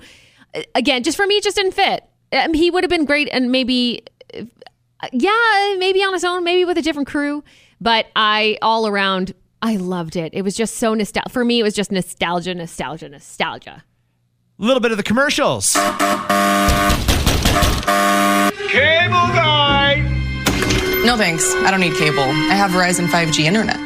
Again, 0.73 1.03
just 1.03 1.15
for 1.15 1.27
me, 1.27 1.35
it 1.35 1.43
just 1.43 1.55
didn't 1.55 1.73
fit. 1.73 2.03
Um, 2.31 2.55
he 2.55 2.71
would 2.71 2.83
have 2.83 2.89
been 2.89 3.05
great 3.05 3.29
and 3.31 3.51
maybe 3.51 4.03
yeah, 5.13 5.75
maybe 5.77 6.03
on 6.03 6.13
his 6.13 6.23
own, 6.23 6.43
maybe 6.43 6.65
with 6.65 6.77
a 6.77 6.81
different 6.81 7.07
crew. 7.07 7.43
But 7.79 8.07
I 8.15 8.57
all 8.61 8.87
around, 8.87 9.33
I 9.61 9.75
loved 9.75 10.15
it. 10.15 10.33
It 10.33 10.41
was 10.41 10.55
just 10.55 10.77
so 10.77 10.93
nostalgic. 10.93 11.31
For 11.31 11.45
me, 11.45 11.59
it 11.59 11.63
was 11.63 11.75
just 11.75 11.91
nostalgia, 11.91 12.55
nostalgia, 12.55 13.07
nostalgia. 13.09 13.83
A 14.59 14.63
little 14.63 14.79
bit 14.79 14.89
of 14.91 14.97
the 14.97 15.03
commercials. 15.03 15.73
Cable 15.73 15.83
guy! 19.37 20.01
No 21.05 21.15
thanks. 21.15 21.53
I 21.57 21.69
don't 21.69 21.79
need 21.79 21.93
cable. 21.95 22.21
I 22.23 22.55
have 22.55 22.71
Verizon 22.71 23.05
5G 23.07 23.43
internet. 23.45 23.79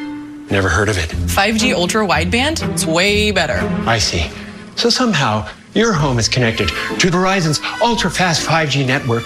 Never 0.50 0.68
heard 0.70 0.88
of 0.88 0.96
it. 0.96 1.10
5G 1.10 1.74
ultra 1.74 2.06
wideband? 2.06 2.66
It's 2.72 2.86
way 2.86 3.30
better. 3.32 3.58
I 3.86 3.98
see. 3.98 4.30
So 4.76 4.88
somehow 4.88 5.46
Your 5.74 5.94
home 5.94 6.18
is 6.18 6.28
connected 6.28 6.68
to 6.68 7.08
Verizon's 7.10 7.58
ultra 7.82 8.10
fast 8.10 8.46
5G 8.46 8.86
network 8.86 9.22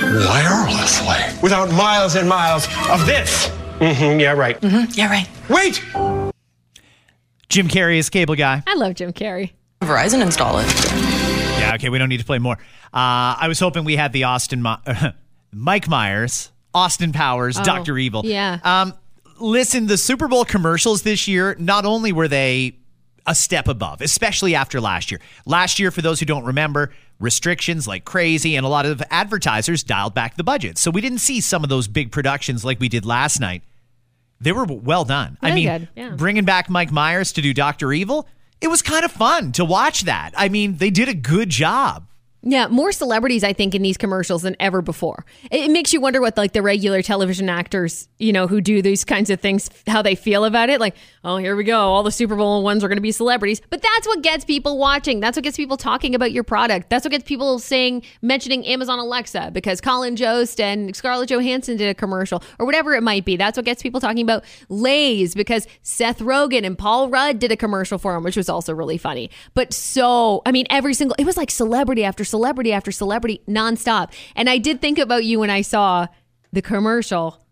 wirelessly 0.00 1.42
without 1.42 1.68
miles 1.72 2.14
and 2.14 2.28
miles 2.28 2.66
of 2.88 3.06
this. 3.06 3.48
Mm-hmm, 3.80 4.20
yeah, 4.20 4.32
right. 4.32 4.60
Mm-hmm. 4.60 4.92
Yeah, 4.92 5.08
right. 5.10 5.28
Wait! 5.48 5.82
Jim 7.48 7.66
Carrey 7.66 7.98
is 7.98 8.08
cable 8.08 8.36
guy. 8.36 8.62
I 8.68 8.74
love 8.76 8.94
Jim 8.94 9.12
Carrey. 9.12 9.50
Verizon 9.84 10.20
install 10.20 10.58
it. 10.58 10.66
Yeah, 11.58 11.72
okay, 11.76 11.88
we 11.88 11.96
don't 11.98 12.10
need 12.10 12.20
to 12.20 12.24
play 12.26 12.38
more. 12.38 12.56
Uh, 12.92 13.32
I 13.40 13.46
was 13.48 13.58
hoping 13.58 13.84
we 13.84 13.96
had 13.96 14.12
the 14.12 14.24
Austin, 14.24 14.62
Mi- 14.62 14.76
Mike 15.52 15.88
Myers, 15.88 16.50
Austin 16.74 17.12
Powers, 17.12 17.58
Oh, 17.58 17.64
Dr. 17.64 17.96
Evil. 17.96 18.22
yeah. 18.26 18.58
Um, 18.62 18.92
listen, 19.38 19.86
the 19.86 19.96
Super 19.96 20.28
Bowl 20.28 20.44
commercials 20.44 21.00
this 21.02 21.26
year, 21.26 21.56
not 21.58 21.86
only 21.86 22.12
were 22.12 22.28
they 22.28 22.76
a 23.26 23.34
step 23.34 23.68
above, 23.68 24.02
especially 24.02 24.54
after 24.54 24.82
last 24.82 25.10
year. 25.10 25.20
Last 25.46 25.78
year, 25.78 25.90
for 25.90 26.02
those 26.02 26.20
who 26.20 26.26
don't 26.26 26.44
remember, 26.44 26.92
restrictions 27.18 27.88
like 27.88 28.04
crazy, 28.04 28.56
and 28.56 28.66
a 28.66 28.68
lot 28.68 28.84
of 28.84 29.02
advertisers 29.10 29.82
dialed 29.82 30.12
back 30.12 30.36
the 30.36 30.44
budget. 30.44 30.76
So 30.76 30.90
we 30.90 31.00
didn't 31.00 31.18
see 31.20 31.40
some 31.40 31.62
of 31.64 31.70
those 31.70 31.88
big 31.88 32.12
productions 32.12 32.66
like 32.66 32.80
we 32.80 32.90
did 32.90 33.06
last 33.06 33.40
night. 33.40 33.62
They 34.42 34.52
were 34.52 34.64
well 34.64 35.04
done. 35.06 35.38
I 35.40 35.52
mean, 35.54 35.88
yeah. 35.96 36.10
bringing 36.10 36.44
back 36.44 36.68
Mike 36.68 36.92
Myers 36.92 37.32
to 37.32 37.40
do 37.42 37.54
Dr. 37.54 37.92
Evil, 37.94 38.26
it 38.60 38.68
was 38.68 38.82
kind 38.82 39.04
of 39.04 39.12
fun 39.12 39.52
to 39.52 39.64
watch 39.64 40.02
that. 40.02 40.32
I 40.36 40.48
mean, 40.48 40.76
they 40.76 40.90
did 40.90 41.08
a 41.08 41.14
good 41.14 41.48
job. 41.48 42.09
Yeah, 42.42 42.68
more 42.68 42.90
celebrities, 42.90 43.44
I 43.44 43.52
think, 43.52 43.74
in 43.74 43.82
these 43.82 43.98
commercials 43.98 44.42
than 44.42 44.56
ever 44.58 44.80
before. 44.80 45.26
It, 45.50 45.70
makes 45.70 45.92
you 45.92 46.00
wonder 46.00 46.22
what 46.22 46.38
like 46.38 46.52
the 46.52 46.62
regular 46.62 47.02
television 47.02 47.50
actors, 47.50 48.08
you 48.18 48.32
know, 48.32 48.46
who 48.46 48.62
do 48.62 48.80
these 48.80 49.04
kinds 49.04 49.28
of 49.28 49.40
things, 49.40 49.68
how 49.86 50.00
they 50.00 50.14
feel 50.14 50.46
about 50.46 50.70
it. 50.70 50.80
Like, 50.80 50.96
oh, 51.22 51.36
here 51.36 51.54
we 51.54 51.64
go, 51.64 51.78
all 51.78 52.02
the 52.02 52.10
Super 52.10 52.34
Bowl 52.36 52.62
ones 52.62 52.82
are 52.82 52.88
going 52.88 52.96
to 52.96 53.02
be 53.02 53.12
celebrities. 53.12 53.60
But 53.68 53.82
that's 53.82 54.06
what 54.06 54.22
gets 54.22 54.46
people 54.46 54.78
watching. 54.78 55.20
That's 55.20 55.36
what 55.36 55.44
gets 55.44 55.58
people 55.58 55.76
talking 55.76 56.14
about 56.14 56.32
your 56.32 56.42
product. 56.42 56.88
That's 56.88 57.04
what 57.04 57.10
gets 57.10 57.24
people 57.24 57.58
saying, 57.58 58.04
mentioning 58.22 58.64
Amazon 58.64 58.98
Alexa 58.98 59.50
because 59.52 59.82
Colin 59.82 60.16
Jost 60.16 60.60
and 60.60 60.96
Scarlett 60.96 61.28
Johansson 61.28 61.76
did 61.76 61.90
a 61.90 61.94
commercial 61.94 62.42
or 62.58 62.64
whatever 62.64 62.94
it 62.94 63.02
might 63.02 63.26
be. 63.26 63.36
That's 63.36 63.58
what 63.58 63.66
gets 63.66 63.82
people 63.82 64.00
talking 64.00 64.22
about 64.22 64.44
Lay's 64.70 65.34
because 65.34 65.66
Seth 65.82 66.20
Rogen 66.20 66.64
and 66.64 66.78
Paul 66.78 67.10
Rudd 67.10 67.38
did 67.38 67.52
a 67.52 67.56
commercial 67.56 67.98
for 67.98 68.16
him, 68.16 68.24
which 68.24 68.36
was 68.36 68.48
also 68.48 68.72
really 68.72 68.98
funny. 68.98 69.30
But 69.52 69.74
so, 69.74 70.40
I 70.46 70.52
mean, 70.52 70.66
every 70.70 70.94
single, 70.94 71.14
it 71.18 71.26
was 71.26 71.36
like 71.36 71.50
celebrity 71.50 72.02
after 72.02 72.24
celebrity 72.30 72.72
after 72.72 72.90
celebrity 72.90 73.42
nonstop. 73.48 74.12
And 74.34 74.48
I 74.48 74.58
did 74.58 74.80
think 74.80 74.98
about 74.98 75.24
you 75.24 75.40
when 75.40 75.50
I 75.50 75.60
saw 75.60 76.06
the 76.52 76.62
commercial 76.62 77.44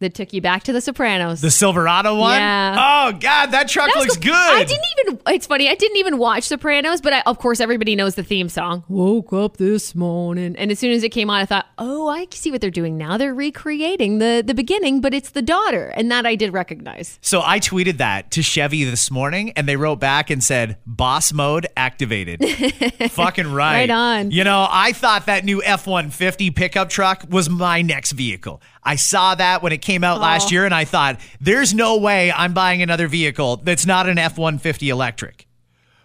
that 0.00 0.14
took 0.14 0.32
you 0.32 0.40
back 0.40 0.62
to 0.64 0.72
the 0.72 0.80
Sopranos. 0.80 1.40
The 1.40 1.50
Silverado 1.50 2.16
one? 2.18 2.38
Yeah. 2.38 2.76
Oh, 3.08 3.12
God, 3.18 3.46
that 3.52 3.68
truck 3.68 3.88
That 3.92 4.00
looks 4.00 4.16
cool. 4.16 4.24
good. 4.32 4.34
I 4.34 4.64
didn't 4.64 4.84
even. 4.98 5.20
It's 5.28 5.46
funny. 5.46 5.68
I 5.68 5.74
didn't 5.74 5.98
even 5.98 6.18
watch 6.18 6.44
Sopranos, 6.44 7.00
but 7.00 7.12
I, 7.12 7.20
of 7.26 7.38
course 7.38 7.60
everybody 7.60 7.94
knows 7.94 8.14
the 8.14 8.22
theme 8.22 8.48
song. 8.48 8.84
Woke 8.88 9.32
up 9.32 9.58
this 9.58 9.94
morning, 9.94 10.56
and 10.56 10.70
as 10.70 10.78
soon 10.78 10.92
as 10.92 11.02
it 11.02 11.10
came 11.10 11.30
on, 11.30 11.40
I 11.40 11.44
thought, 11.46 11.66
"Oh, 11.78 12.08
I 12.08 12.26
see 12.32 12.50
what 12.50 12.60
they're 12.60 12.70
doing 12.70 12.96
now. 12.96 13.16
They're 13.16 13.34
recreating 13.34 14.18
the 14.18 14.42
the 14.44 14.54
beginning, 14.54 15.00
but 15.00 15.12
it's 15.14 15.30
the 15.30 15.42
daughter," 15.42 15.88
and 15.94 16.10
that 16.10 16.26
I 16.26 16.34
did 16.34 16.52
recognize. 16.52 17.18
So 17.22 17.42
I 17.44 17.60
tweeted 17.60 17.98
that 17.98 18.30
to 18.32 18.42
Chevy 18.42 18.84
this 18.84 19.10
morning, 19.10 19.52
and 19.56 19.68
they 19.68 19.76
wrote 19.76 20.00
back 20.00 20.30
and 20.30 20.42
said, 20.42 20.78
"Boss 20.86 21.32
mode 21.32 21.66
activated." 21.76 22.40
Fucking 23.10 23.52
right. 23.52 23.80
Right 23.80 23.90
on. 23.90 24.30
You 24.30 24.44
know, 24.44 24.66
I 24.70 24.92
thought 24.92 25.26
that 25.26 25.44
new 25.44 25.62
F 25.62 25.86
one 25.86 26.10
fifty 26.10 26.50
pickup 26.50 26.88
truck 26.88 27.24
was 27.28 27.48
my 27.50 27.82
next 27.82 28.12
vehicle. 28.12 28.62
I 28.82 28.96
saw 28.96 29.34
that 29.34 29.62
when 29.62 29.72
it 29.72 29.82
came 29.82 30.02
out 30.04 30.20
last 30.20 30.48
Oh. 30.48 30.50
year, 30.52 30.64
and 30.64 30.74
I 30.74 30.84
thought, 30.84 31.20
"There's 31.40 31.74
no 31.74 31.98
way 31.98 32.32
I'm 32.32 32.54
buying 32.54 32.80
another 32.82 33.08
vehicle 33.08 33.56
that's 33.58 33.84
not 33.86 34.08
an 34.08 34.18
F 34.18 34.38
one 34.38 34.58
fifty 34.58 34.88
electric." 34.88 35.46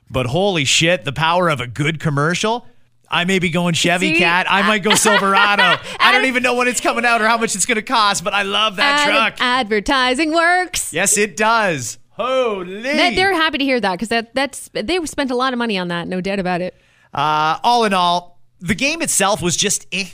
But 0.09 0.27
holy 0.27 0.65
shit, 0.65 1.05
the 1.05 1.13
power 1.13 1.49
of 1.49 1.59
a 1.61 1.67
good 1.67 1.99
commercial. 1.99 2.67
I 3.09 3.23
may 3.23 3.39
be 3.39 3.49
going 3.49 3.75
Chevy 3.75 4.13
See? 4.15 4.19
Cat. 4.19 4.45
I 4.49 4.63
might 4.63 4.83
go 4.83 4.93
Silverado. 4.95 5.79
I 5.99 6.11
don't 6.11 6.25
even 6.25 6.43
know 6.43 6.55
when 6.55 6.67
it's 6.67 6.81
coming 6.81 7.05
out 7.05 7.21
or 7.21 7.27
how 7.27 7.37
much 7.37 7.55
it's 7.55 7.65
going 7.65 7.75
to 7.75 7.81
cost, 7.81 8.23
but 8.23 8.33
I 8.33 8.41
love 8.41 8.75
that 8.77 9.07
Ad- 9.07 9.09
truck. 9.09 9.35
advertising 9.39 10.33
works. 10.33 10.91
Yes, 10.91 11.17
it 11.17 11.37
does. 11.37 11.97
Holy. 12.11 12.81
They- 12.81 13.15
They're 13.15 13.33
happy 13.35 13.57
to 13.59 13.63
hear 13.63 13.79
that 13.79 13.91
because 13.93 14.09
that 14.09 14.33
that's 14.35 14.69
they 14.73 15.03
spent 15.05 15.31
a 15.31 15.35
lot 15.35 15.53
of 15.53 15.59
money 15.59 15.77
on 15.77 15.87
that. 15.89 16.07
No 16.07 16.19
doubt 16.19 16.39
about 16.39 16.61
it. 16.61 16.75
Uh, 17.13 17.57
all 17.63 17.85
in 17.85 17.93
all, 17.93 18.39
the 18.59 18.75
game 18.75 19.01
itself 19.01 19.41
was 19.41 19.55
just 19.55 19.85
eh. 19.91 20.05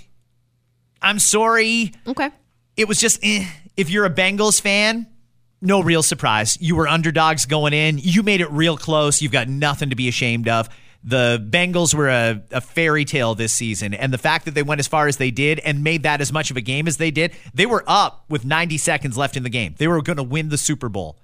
I'm 1.01 1.17
sorry. 1.19 1.93
Okay. 2.07 2.29
It 2.77 2.87
was 2.87 2.99
just 2.99 3.19
eh. 3.23 3.45
If 3.77 3.89
you're 3.89 4.05
a 4.05 4.09
Bengals 4.09 4.61
fan, 4.61 5.07
no 5.61 5.81
real 5.81 6.03
surprise. 6.03 6.57
You 6.59 6.75
were 6.75 6.87
underdogs 6.87 7.45
going 7.45 7.73
in. 7.73 7.99
You 7.99 8.23
made 8.23 8.41
it 8.41 8.51
real 8.51 8.77
close. 8.77 9.21
You've 9.21 9.31
got 9.31 9.47
nothing 9.47 9.89
to 9.91 9.95
be 9.95 10.07
ashamed 10.07 10.47
of. 10.47 10.69
The 11.03 11.43
Bengals 11.49 11.95
were 11.95 12.09
a, 12.09 12.43
a 12.51 12.61
fairy 12.61 13.05
tale 13.05 13.33
this 13.33 13.53
season. 13.53 13.93
And 13.93 14.13
the 14.13 14.17
fact 14.17 14.45
that 14.45 14.53
they 14.53 14.63
went 14.63 14.79
as 14.79 14.87
far 14.87 15.07
as 15.07 15.17
they 15.17 15.31
did 15.31 15.59
and 15.59 15.83
made 15.83 16.03
that 16.03 16.21
as 16.21 16.31
much 16.31 16.51
of 16.51 16.57
a 16.57 16.61
game 16.61 16.87
as 16.87 16.97
they 16.97 17.11
did, 17.11 17.33
they 17.53 17.65
were 17.65 17.83
up 17.87 18.25
with 18.29 18.45
90 18.45 18.77
seconds 18.77 19.17
left 19.17 19.35
in 19.35 19.43
the 19.43 19.49
game. 19.49 19.73
They 19.77 19.87
were 19.87 20.01
going 20.01 20.17
to 20.17 20.23
win 20.23 20.49
the 20.49 20.57
Super 20.57 20.89
Bowl 20.89 21.17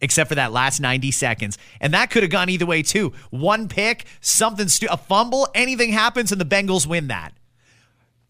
except 0.00 0.28
for 0.28 0.34
that 0.34 0.52
last 0.52 0.80
90 0.80 1.10
seconds. 1.12 1.56
And 1.80 1.94
that 1.94 2.10
could 2.10 2.22
have 2.22 2.30
gone 2.30 2.50
either 2.50 2.66
way, 2.66 2.82
too. 2.82 3.12
One 3.30 3.68
pick, 3.68 4.04
something, 4.20 4.68
stu- 4.68 4.88
a 4.90 4.96
fumble, 4.96 5.48
anything 5.54 5.92
happens, 5.92 6.30
and 6.30 6.40
the 6.40 6.44
Bengals 6.44 6.86
win 6.86 7.06
that. 7.08 7.32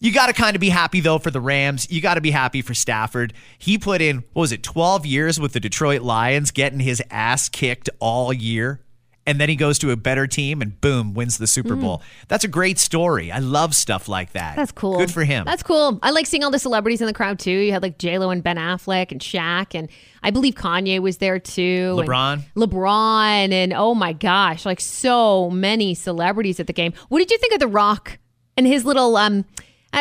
You 0.04 0.12
got 0.12 0.26
to 0.26 0.34
kind 0.34 0.54
of 0.54 0.60
be 0.60 0.68
happy, 0.68 1.00
though, 1.00 1.18
for 1.18 1.30
the 1.30 1.40
Rams. 1.40 1.90
You 1.90 2.00
got 2.02 2.14
to 2.14 2.20
be 2.20 2.30
happy 2.30 2.60
for 2.60 2.74
Stafford. 2.74 3.32
He 3.58 3.78
put 3.78 4.02
in, 4.02 4.18
what 4.34 4.42
was 4.42 4.52
it, 4.52 4.62
12 4.62 5.06
years 5.06 5.40
with 5.40 5.54
the 5.54 5.60
Detroit 5.60 6.02
Lions, 6.02 6.50
getting 6.50 6.80
his 6.80 7.02
ass 7.10 7.48
kicked 7.48 7.88
all 8.00 8.30
year. 8.32 8.80
And 9.26 9.40
then 9.40 9.48
he 9.48 9.56
goes 9.56 9.78
to 9.78 9.90
a 9.90 9.96
better 9.96 10.26
team 10.26 10.60
and 10.60 10.78
boom, 10.82 11.14
wins 11.14 11.38
the 11.38 11.46
Super 11.46 11.74
Mhm. 11.74 11.80
Bowl. 11.80 12.02
That's 12.28 12.44
a 12.44 12.48
great 12.48 12.78
story. 12.78 13.32
I 13.32 13.38
love 13.38 13.74
stuff 13.74 14.06
like 14.06 14.32
that. 14.32 14.56
That's 14.56 14.72
cool. 14.72 14.98
Good 14.98 15.10
for 15.10 15.24
him. 15.24 15.46
That's 15.46 15.62
cool. 15.62 15.98
I 16.02 16.10
like 16.10 16.26
seeing 16.26 16.44
all 16.44 16.50
the 16.50 16.58
celebrities 16.58 17.00
in 17.00 17.06
the 17.06 17.14
crowd 17.14 17.38
too. 17.38 17.50
You 17.50 17.72
had 17.72 17.82
like 17.82 17.94
Lo 18.02 18.28
and 18.28 18.42
Ben 18.42 18.58
Affleck 18.58 19.10
and 19.10 19.22
Shaq, 19.22 19.74
and 19.74 19.88
I 20.22 20.30
believe 20.30 20.56
Kanye 20.56 21.00
was 21.00 21.16
there 21.16 21.38
too. 21.38 21.96
and 21.98 22.06
LeBron. 22.06 22.42
LeBron, 22.54 23.50
and 23.52 23.72
oh 23.72 23.94
my 23.94 24.12
gosh, 24.12 24.66
like 24.66 24.80
so 24.80 25.48
many 25.48 25.94
celebrities 25.94 26.60
at 26.60 26.66
the 26.66 26.74
game. 26.74 26.92
What 27.08 27.20
did 27.20 27.30
you 27.30 27.38
think 27.38 27.54
of 27.54 27.60
The 27.60 27.68
Rock 27.68 28.18
and 28.58 28.66
his 28.66 28.84
little? 28.84 29.16
um 29.16 29.46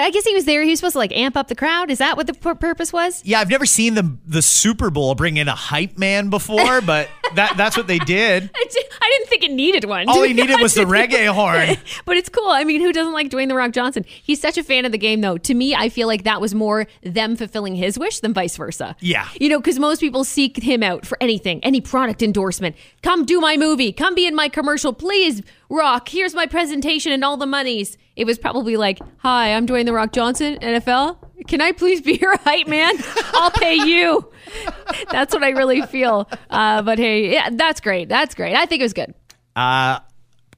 I 0.01 0.09
guess 0.09 0.23
he 0.25 0.33
was 0.33 0.45
there. 0.45 0.63
He 0.63 0.69
was 0.71 0.79
supposed 0.79 0.93
to 0.93 0.99
like 0.99 1.11
amp 1.11 1.37
up 1.37 1.47
the 1.47 1.55
crowd. 1.55 1.91
Is 1.91 1.99
that 1.99 2.17
what 2.17 2.27
the 2.27 2.33
pur- 2.33 2.55
purpose 2.55 2.91
was? 2.91 3.21
Yeah, 3.25 3.39
I've 3.39 3.49
never 3.49 3.65
seen 3.65 3.93
the 3.95 4.17
the 4.25 4.41
Super 4.41 4.89
Bowl 4.89 5.15
bring 5.15 5.37
in 5.37 5.47
a 5.47 5.55
hype 5.55 5.97
man 5.97 6.29
before, 6.29 6.81
but 6.85 7.09
that 7.35 7.55
that's 7.57 7.77
what 7.77 7.87
they 7.87 7.99
did. 7.99 8.49
I 8.55 8.63
di- 8.69 8.85
I 9.01 9.15
didn't 9.17 9.29
think 9.29 9.43
it 9.43 9.51
needed 9.51 9.85
one. 9.85 10.07
All 10.09 10.23
he 10.23 10.33
needed 10.33 10.59
was 10.61 10.73
the 10.73 10.83
reggae 10.85 11.27
horn. 11.27 11.77
but 12.05 12.17
it's 12.17 12.29
cool. 12.29 12.49
I 12.49 12.63
mean, 12.63 12.81
who 12.81 12.91
doesn't 12.91 13.13
like 13.13 13.29
Dwayne 13.29 13.47
the 13.49 13.55
Rock 13.55 13.71
Johnson? 13.71 14.03
He's 14.07 14.41
such 14.41 14.57
a 14.57 14.63
fan 14.63 14.85
of 14.85 14.91
the 14.91 14.97
game, 14.97 15.21
though. 15.21 15.37
To 15.37 15.53
me, 15.53 15.75
I 15.75 15.89
feel 15.89 16.07
like 16.07 16.23
that 16.23 16.41
was 16.41 16.53
more 16.55 16.87
them 17.03 17.35
fulfilling 17.35 17.75
his 17.75 17.97
wish 17.99 18.19
than 18.19 18.33
vice 18.33 18.57
versa. 18.57 18.95
Yeah. 18.99 19.27
You 19.39 19.49
know, 19.49 19.59
because 19.59 19.79
most 19.79 19.99
people 19.99 20.23
seek 20.23 20.57
him 20.57 20.83
out 20.83 21.05
for 21.05 21.17
anything, 21.21 21.63
any 21.63 21.81
product 21.81 22.21
endorsement. 22.21 22.75
Come 23.01 23.25
do 23.25 23.39
my 23.39 23.57
movie. 23.57 23.91
Come 23.91 24.15
be 24.15 24.25
in 24.25 24.35
my 24.35 24.49
commercial, 24.49 24.93
please. 24.93 25.41
Rock, 25.69 26.09
here's 26.09 26.33
my 26.33 26.45
presentation 26.45 27.11
and 27.11 27.23
all 27.23 27.37
the 27.37 27.45
monies. 27.45 27.97
It 28.15 28.25
was 28.25 28.37
probably 28.37 28.77
like, 28.77 28.99
Hi, 29.17 29.53
I'm 29.53 29.65
Dwayne 29.65 29.85
the 29.85 29.93
Rock 29.93 30.11
Johnson, 30.11 30.57
NFL. 30.59 31.17
Can 31.47 31.61
I 31.61 31.71
please 31.71 32.01
be 32.01 32.13
your 32.21 32.37
hype 32.37 32.67
man? 32.67 32.95
I'll 33.33 33.51
pay 33.51 33.75
you. 33.75 34.31
That's 35.11 35.33
what 35.33 35.43
I 35.43 35.49
really 35.49 35.81
feel. 35.83 36.29
Uh, 36.49 36.81
but 36.81 36.99
hey, 36.99 37.31
yeah, 37.33 37.49
that's 37.51 37.81
great. 37.81 38.07
That's 38.09 38.35
great. 38.35 38.55
I 38.55 38.65
think 38.65 38.81
it 38.81 38.85
was 38.85 38.93
good. 38.93 39.13
Uh, 39.55 39.99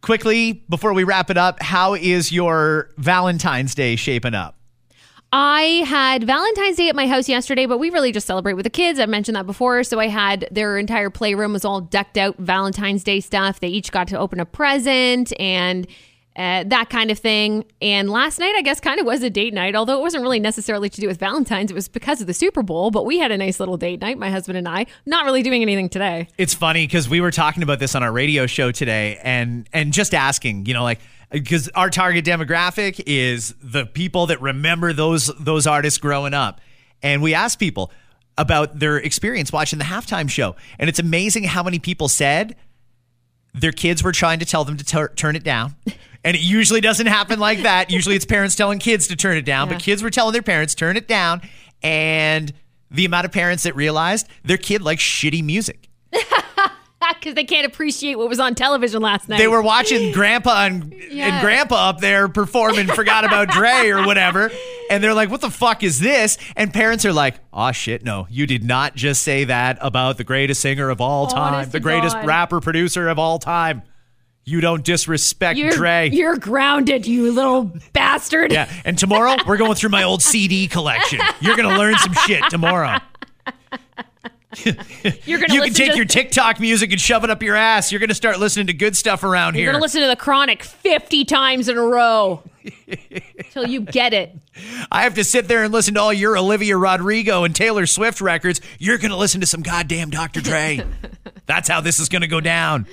quickly 0.02 0.64
before 0.70 0.94
we 0.94 1.04
wrap 1.04 1.30
it 1.30 1.38
up, 1.38 1.62
how 1.62 1.94
is 1.94 2.32
your 2.32 2.90
Valentine's 2.98 3.74
Day 3.74 3.96
shaping 3.96 4.34
up? 4.34 4.56
I 5.32 5.84
had 5.86 6.24
Valentine's 6.24 6.78
Day 6.78 6.90
at 6.90 6.96
my 6.96 7.08
house 7.08 7.28
yesterday, 7.28 7.66
but 7.66 7.78
we 7.78 7.90
really 7.90 8.12
just 8.12 8.28
celebrate 8.28 8.54
with 8.54 8.64
the 8.64 8.70
kids. 8.70 9.00
I 9.00 9.06
mentioned 9.06 9.36
that 9.36 9.46
before. 9.46 9.84
So 9.84 10.00
I 10.00 10.08
had 10.08 10.48
their 10.52 10.78
entire 10.78 11.10
playroom 11.10 11.54
was 11.54 11.66
all 11.66 11.82
decked 11.82 12.18
out 12.18 12.38
Valentine's 12.38 13.04
Day 13.04 13.20
stuff. 13.20 13.60
They 13.60 13.68
each 13.68 13.92
got 13.92 14.08
to 14.10 14.20
open 14.20 14.40
a 14.40 14.46
present 14.46 15.34
and 15.40 15.88
uh, 16.36 16.64
that 16.68 16.90
kind 16.90 17.12
of 17.12 17.20
thing. 17.20 17.66
And 17.82 18.10
last 18.10 18.40
night, 18.40 18.56
I 18.56 18.62
guess, 18.62 18.80
kind 18.80 19.00
of 19.00 19.06
was 19.06 19.24
a 19.24 19.30
date 19.30 19.54
night, 19.54 19.76
although 19.76 19.98
it 19.98 20.02
wasn't 20.02 20.24
really 20.24 20.40
necessarily 20.40 20.90
to 20.90 21.02
do 21.02 21.08
with 21.08 21.18
Valentine's. 21.18 21.72
It 21.72 21.74
was 21.74 21.88
because 21.88 22.20
of 22.20 22.28
the 22.28 22.34
Super 22.34 22.62
Bowl, 22.62 22.92
but 22.92 23.06
we 23.06 23.20
had 23.20 23.32
a 23.32 23.38
nice 23.38 23.60
little 23.60 23.78
date 23.78 24.02
night, 24.02 24.18
my 24.18 24.30
husband 24.30 24.58
and 24.58 24.68
I. 24.68 24.86
Not 25.06 25.26
really 25.26 25.44
doing 25.44 25.62
anything 25.62 25.88
today. 25.88 26.28
It's 26.38 26.54
funny 26.54 26.86
because 26.86 27.08
we 27.08 27.22
were 27.22 27.32
talking 27.32 27.64
about 27.64 27.80
this 27.80 27.96
on 27.96 28.04
our 28.04 28.12
radio 28.12 28.48
show 28.48 28.72
today, 28.72 29.20
and 29.24 29.68
and 29.72 29.94
just 29.94 30.14
asking, 30.14 30.66
you 30.66 30.74
know, 30.74 30.84
like 30.84 31.00
because 31.32 31.70
our 31.70 31.90
target 31.90 32.26
demographic 32.26 33.02
is 33.06 33.56
the 33.62 33.86
people 33.86 34.28
that 34.28 34.42
remember 34.42 34.94
those 34.94 35.28
those 35.40 35.68
artists 35.68 36.00
growing 36.00 36.34
up, 36.34 36.60
and 37.02 37.22
we 37.22 37.34
asked 37.34 37.60
people 37.60 37.92
about 38.38 38.80
their 38.80 38.98
experience 38.98 39.54
watching 39.54 39.80
the 39.80 39.86
halftime 39.86 40.30
show, 40.30 40.56
and 40.80 40.90
it's 40.90 41.00
amazing 41.00 41.46
how 41.46 41.64
many 41.64 41.80
people 41.80 42.10
said 42.10 42.56
their 43.54 43.72
kids 43.72 44.04
were 44.04 44.12
trying 44.12 44.40
to 44.40 44.46
tell 44.46 44.66
them 44.66 44.76
to 44.78 44.84
tur- 44.84 45.14
turn 45.16 45.36
it 45.36 45.44
down. 45.44 45.76
And 46.26 46.36
it 46.36 46.42
usually 46.42 46.82
doesn't 46.82 47.06
happen 47.08 47.40
like 47.40 47.62
that. 47.62 47.90
Usually 47.92 48.16
it's 48.16 48.26
parents 48.26 48.56
telling 48.56 48.80
kids 48.80 49.08
to 49.08 49.16
turn 49.16 49.38
it 49.38 49.46
down, 49.46 49.70
but 49.70 49.80
kids 49.80 50.04
were 50.04 50.10
telling 50.10 50.34
their 50.34 50.42
parents 50.42 50.76
turn 50.76 50.98
it 50.98 51.08
down. 51.08 51.42
And 51.84 52.52
the 52.92 53.06
amount 53.06 53.26
of 53.26 53.32
parents 53.32 53.64
that 53.64 53.76
realized 53.76 54.28
their 54.44 54.58
kid 54.58 54.82
likes 54.82 55.04
shitty 55.04 55.44
music. 55.44 55.88
Because 57.20 57.36
they 57.36 57.44
can't 57.44 57.68
appreciate 57.68 58.16
what 58.16 58.30
was 58.30 58.40
on 58.40 58.56
television 58.56 59.02
last 59.02 59.30
night. 59.30 59.38
They 59.38 59.48
were 59.48 59.62
watching 59.62 60.12
Grandpa 60.12 60.66
and, 60.66 60.92
Yeah. 61.10 61.28
and 61.36 61.42
Grandpa 61.42 61.90
up 61.90 62.00
there 62.00 62.28
performing 62.28 62.88
Forgot 62.96 63.26
About 63.26 63.50
Dre 63.50 63.90
or 63.90 64.06
whatever. 64.08 64.52
And 64.90 65.04
they're 65.04 65.14
like, 65.14 65.30
what 65.30 65.42
the 65.42 65.52
fuck 65.52 65.84
is 65.84 66.00
this? 66.00 66.38
And 66.56 66.74
parents 66.74 67.06
are 67.06 67.14
like, 67.14 67.36
oh 67.54 67.72
shit, 67.72 68.04
no, 68.04 68.26
you 68.30 68.48
did 68.48 68.64
not 68.64 68.96
just 68.96 69.22
say 69.22 69.44
that 69.46 69.78
about 69.82 70.18
the 70.18 70.24
greatest 70.24 70.62
singer 70.62 70.90
of 70.90 71.00
all 71.00 71.28
time, 71.28 71.54
Honest 71.56 71.72
the 71.72 71.80
greatest 71.80 72.16
God. 72.16 72.26
rapper 72.26 72.60
producer 72.60 73.08
of 73.08 73.20
all 73.20 73.38
time. 73.40 73.84
You 74.48 74.62
don't 74.62 74.84
disrespect 74.84 75.58
You're, 75.58 75.72
Dre. 75.72 76.10
you're 76.12 76.38
grounded, 76.38 77.08
you 77.08 77.32
little 77.32 77.72
bastard. 77.94 78.52
yeah. 78.52 78.72
And 78.86 78.96
tomorrow, 78.98 79.38
we're 79.48 79.58
going 79.58 79.74
through 79.74 79.90
my 79.90 80.04
old 80.04 80.22
CD 80.22 80.68
collection. 80.68 81.20
You're 81.42 81.56
going 81.58 81.68
to 81.68 81.76
learn 81.78 81.98
some 81.98 82.14
shit 82.14 82.44
tomorrow. 82.52 83.00
You're 85.26 85.40
gonna 85.40 85.54
you 85.54 85.62
can 85.64 85.74
take 85.74 85.92
to- 85.92 85.98
your 85.98 86.06
TikTok 86.06 86.62
music 86.62 86.92
and 86.92 87.02
shove 87.02 87.24
it 87.26 87.30
up 87.30 87.44
your 87.44 87.56
ass. 87.58 87.92
You're 87.92 88.00
going 88.00 88.10
to 88.10 88.16
start 88.16 88.40
listening 88.40 88.68
to 88.68 88.74
good 88.74 88.96
stuff 88.96 89.24
around 89.24 89.56
here. 89.56 89.64
You're 89.64 89.74
going 89.74 89.82
to 89.82 89.84
listen 89.84 90.02
to 90.02 90.08
The 90.08 90.16
Chronic 90.16 90.64
50 90.64 91.26
times 91.26 91.68
in 91.68 91.78
a 91.78 91.82
row 91.82 92.42
till 93.52 93.68
you 93.68 93.82
get 93.82 94.14
it. 94.14 94.34
I 94.90 95.04
have 95.04 95.16
to 95.16 95.26
sit 95.26 95.50
there 95.50 95.64
and 95.64 95.74
listen 95.74 95.96
to 95.96 96.00
all 96.00 96.14
your 96.14 96.38
Olivia 96.38 96.78
Rodrigo 96.78 97.44
and 97.44 97.54
Taylor 97.54 97.86
Swift 97.86 98.22
records. 98.22 98.62
You're 98.80 98.98
going 98.98 99.12
to 99.12 99.18
listen 99.18 99.42
to 99.42 99.48
some 99.48 99.62
goddamn 99.62 100.10
Dr. 100.10 100.40
Dre. 100.40 100.86
That's 101.48 101.68
how 101.68 101.82
this 101.82 102.00
is 102.00 102.08
going 102.08 102.22
to 102.22 102.28
go 102.28 102.40
down. 102.40 102.88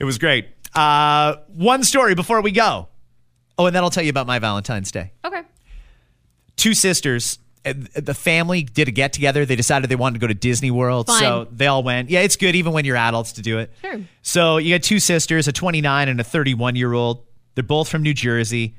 It 0.00 0.04
was 0.04 0.16
great. 0.16 0.46
Uh, 0.74 1.36
one 1.48 1.84
story 1.84 2.14
before 2.14 2.40
we 2.40 2.50
go. 2.52 2.88
Oh, 3.58 3.66
and 3.66 3.76
then 3.76 3.82
I'll 3.82 3.90
tell 3.90 4.02
you 4.02 4.10
about 4.10 4.26
my 4.26 4.38
Valentine's 4.38 4.90
Day. 4.90 5.12
Okay. 5.24 5.42
Two 6.56 6.74
sisters. 6.74 7.38
uh, 7.66 7.74
The 7.94 8.14
family 8.14 8.62
did 8.62 8.88
a 8.88 8.90
get 8.90 9.12
together. 9.12 9.44
They 9.44 9.56
decided 9.56 9.90
they 9.90 9.96
wanted 9.96 10.14
to 10.14 10.20
go 10.20 10.26
to 10.26 10.34
Disney 10.34 10.70
World. 10.70 11.06
Fun. 11.08 11.18
So 11.20 11.48
they 11.52 11.66
all 11.66 11.82
went. 11.82 12.08
Yeah, 12.10 12.20
it's 12.20 12.36
good 12.36 12.54
even 12.56 12.72
when 12.72 12.84
you're 12.84 12.96
adults 12.96 13.32
to 13.32 13.42
do 13.42 13.58
it. 13.58 13.70
Sure. 13.82 14.00
So 14.22 14.56
you 14.56 14.74
got 14.74 14.82
two 14.82 14.98
sisters, 15.00 15.48
a 15.48 15.52
29 15.52 16.08
and 16.08 16.20
a 16.20 16.24
31 16.24 16.76
year 16.76 16.92
old. 16.92 17.24
They're 17.54 17.62
both 17.64 17.88
from 17.88 18.02
New 18.02 18.14
Jersey. 18.14 18.74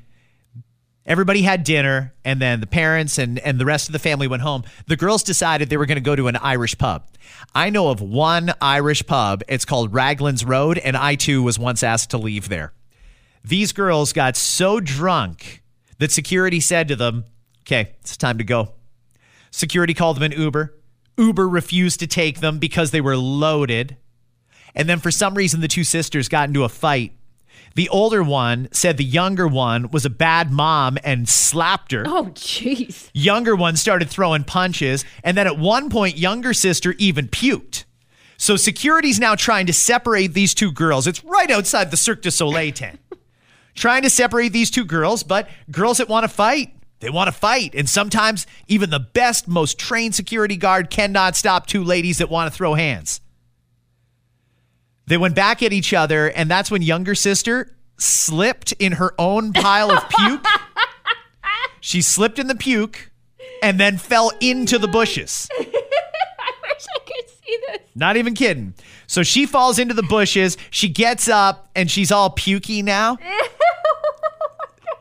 Everybody 1.06 1.42
had 1.42 1.64
dinner, 1.64 2.14
and 2.24 2.40
then 2.40 2.60
the 2.60 2.66
parents 2.66 3.18
and, 3.18 3.38
and 3.38 3.60
the 3.60 3.66
rest 3.66 3.88
of 3.88 3.92
the 3.92 3.98
family 3.98 4.26
went 4.26 4.42
home. 4.42 4.64
The 4.86 4.96
girls 4.96 5.22
decided 5.22 5.68
they 5.68 5.76
were 5.76 5.84
going 5.84 5.96
to 5.96 6.00
go 6.00 6.16
to 6.16 6.28
an 6.28 6.36
Irish 6.36 6.78
pub. 6.78 7.06
I 7.54 7.68
know 7.68 7.90
of 7.90 8.00
one 8.00 8.54
Irish 8.60 9.06
pub. 9.06 9.42
It's 9.46 9.66
called 9.66 9.92
Raglan's 9.92 10.46
Road, 10.46 10.78
and 10.78 10.96
I 10.96 11.14
too 11.14 11.42
was 11.42 11.58
once 11.58 11.82
asked 11.82 12.10
to 12.10 12.18
leave 12.18 12.48
there. 12.48 12.72
These 13.44 13.72
girls 13.72 14.14
got 14.14 14.34
so 14.34 14.80
drunk 14.80 15.62
that 15.98 16.10
security 16.10 16.60
said 16.60 16.88
to 16.88 16.96
them, 16.96 17.26
Okay, 17.66 17.94
it's 18.00 18.16
time 18.16 18.38
to 18.38 18.44
go. 18.44 18.72
Security 19.50 19.94
called 19.94 20.16
them 20.16 20.32
an 20.32 20.32
Uber. 20.32 20.74
Uber 21.16 21.48
refused 21.48 22.00
to 22.00 22.06
take 22.06 22.40
them 22.40 22.58
because 22.58 22.90
they 22.90 23.00
were 23.00 23.16
loaded. 23.16 23.96
And 24.74 24.88
then 24.88 24.98
for 24.98 25.10
some 25.10 25.34
reason, 25.34 25.60
the 25.60 25.68
two 25.68 25.84
sisters 25.84 26.28
got 26.28 26.48
into 26.48 26.64
a 26.64 26.68
fight. 26.68 27.12
The 27.74 27.88
older 27.88 28.22
one 28.22 28.68
said 28.70 28.96
the 28.96 29.04
younger 29.04 29.48
one 29.48 29.90
was 29.90 30.04
a 30.04 30.10
bad 30.10 30.52
mom 30.52 30.96
and 31.02 31.28
slapped 31.28 31.90
her. 31.92 32.04
Oh, 32.06 32.26
jeez. 32.34 33.10
Younger 33.12 33.56
one 33.56 33.76
started 33.76 34.08
throwing 34.08 34.44
punches. 34.44 35.04
And 35.24 35.36
then 35.36 35.46
at 35.46 35.58
one 35.58 35.90
point, 35.90 36.16
younger 36.16 36.54
sister 36.54 36.94
even 36.98 37.26
puked. 37.26 37.84
So 38.36 38.56
security's 38.56 39.18
now 39.18 39.34
trying 39.34 39.66
to 39.66 39.72
separate 39.72 40.34
these 40.34 40.54
two 40.54 40.70
girls. 40.70 41.06
It's 41.06 41.24
right 41.24 41.50
outside 41.50 41.90
the 41.90 41.96
Cirque 41.96 42.22
du 42.22 42.30
Soleil 42.30 42.72
tent. 42.72 43.00
trying 43.74 44.02
to 44.02 44.10
separate 44.10 44.52
these 44.52 44.70
two 44.70 44.84
girls, 44.84 45.22
but 45.22 45.48
girls 45.70 45.98
that 45.98 46.08
want 46.08 46.24
to 46.24 46.28
fight, 46.28 46.74
they 47.00 47.10
want 47.10 47.28
to 47.28 47.32
fight. 47.32 47.74
And 47.74 47.88
sometimes 47.88 48.46
even 48.68 48.90
the 48.90 49.00
best, 49.00 49.48
most 49.48 49.78
trained 49.78 50.14
security 50.14 50.56
guard 50.56 50.90
cannot 50.90 51.36
stop 51.36 51.66
two 51.66 51.82
ladies 51.82 52.18
that 52.18 52.30
want 52.30 52.52
to 52.52 52.56
throw 52.56 52.74
hands. 52.74 53.20
They 55.06 55.16
went 55.16 55.34
back 55.34 55.62
at 55.62 55.72
each 55.72 55.92
other, 55.92 56.30
and 56.30 56.50
that's 56.50 56.70
when 56.70 56.82
younger 56.82 57.14
sister 57.14 57.76
slipped 57.98 58.72
in 58.78 58.92
her 58.92 59.14
own 59.18 59.52
pile 59.52 59.90
of 59.92 60.08
puke. 60.08 60.44
she 61.80 62.02
slipped 62.02 62.38
in 62.38 62.46
the 62.46 62.54
puke 62.54 63.10
and 63.62 63.78
then 63.78 63.98
fell 63.98 64.32
into 64.40 64.78
the 64.78 64.88
bushes. 64.88 65.48
I 65.58 65.62
wish 65.64 66.86
I 66.94 66.98
could 67.06 67.30
see 67.30 67.58
this. 67.68 67.78
Not 67.94 68.16
even 68.16 68.34
kidding. 68.34 68.74
So 69.06 69.22
she 69.22 69.46
falls 69.46 69.78
into 69.78 69.94
the 69.94 70.02
bushes. 70.02 70.56
She 70.70 70.88
gets 70.88 71.28
up 71.28 71.68
and 71.76 71.90
she's 71.90 72.10
all 72.10 72.30
pukey 72.30 72.82
now. 72.82 73.18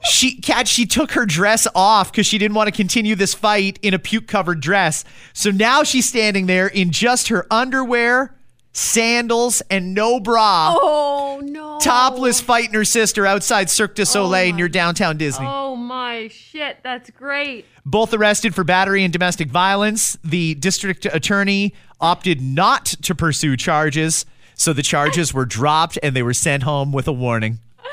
Oh 0.06 0.10
she 0.10 0.36
cat 0.42 0.68
she 0.68 0.86
took 0.86 1.12
her 1.14 1.26
dress 1.26 1.66
off 1.74 2.12
because 2.12 2.28
she 2.28 2.38
didn't 2.38 2.56
want 2.56 2.68
to 2.68 2.76
continue 2.76 3.16
this 3.16 3.34
fight 3.34 3.80
in 3.82 3.94
a 3.94 4.00
puke 4.00 4.28
covered 4.28 4.60
dress. 4.60 5.06
So 5.32 5.50
now 5.50 5.84
she's 5.84 6.08
standing 6.08 6.46
there 6.46 6.68
in 6.68 6.92
just 6.92 7.30
her 7.30 7.48
underwear, 7.50 8.36
sandals, 8.74 9.62
and 9.70 9.94
no 9.94 10.20
bra. 10.20 10.76
Oh, 10.76 11.42
no. 11.44 11.80
Topless 11.80 12.42
fighting 12.42 12.74
her 12.74 12.84
sister 12.84 13.26
outside 13.26 13.70
Cirque 13.70 13.96
du 13.96 14.02
oh, 14.02 14.06
Soleil 14.06 14.54
near 14.54 14.68
downtown 14.68 15.18
Disney. 15.18 15.46
Oh, 15.48 15.76
my 15.76 16.28
shit. 16.28 16.78
That's 16.84 17.10
great. 17.12 17.66
Both 17.86 18.14
arrested 18.14 18.54
for 18.54 18.64
battery 18.64 19.04
and 19.04 19.14
domestic 19.14 19.50
violence. 19.50 20.18
The 20.24 20.56
district 20.56 21.06
attorney 21.06 21.74
opted 22.02 22.42
not 22.42 22.86
to 22.86 23.16
pursue 23.16 23.56
charges, 23.56 24.26
so 24.56 24.74
the 24.74 24.84
charges 24.84 25.34
were 25.34 25.46
dropped 25.46 25.98
and 26.04 26.16
they 26.16 26.24
were 26.24 26.34
sent 26.34 26.64
home 26.64 26.92
with 26.92 27.08
a 27.08 27.14
warning. 27.14 27.60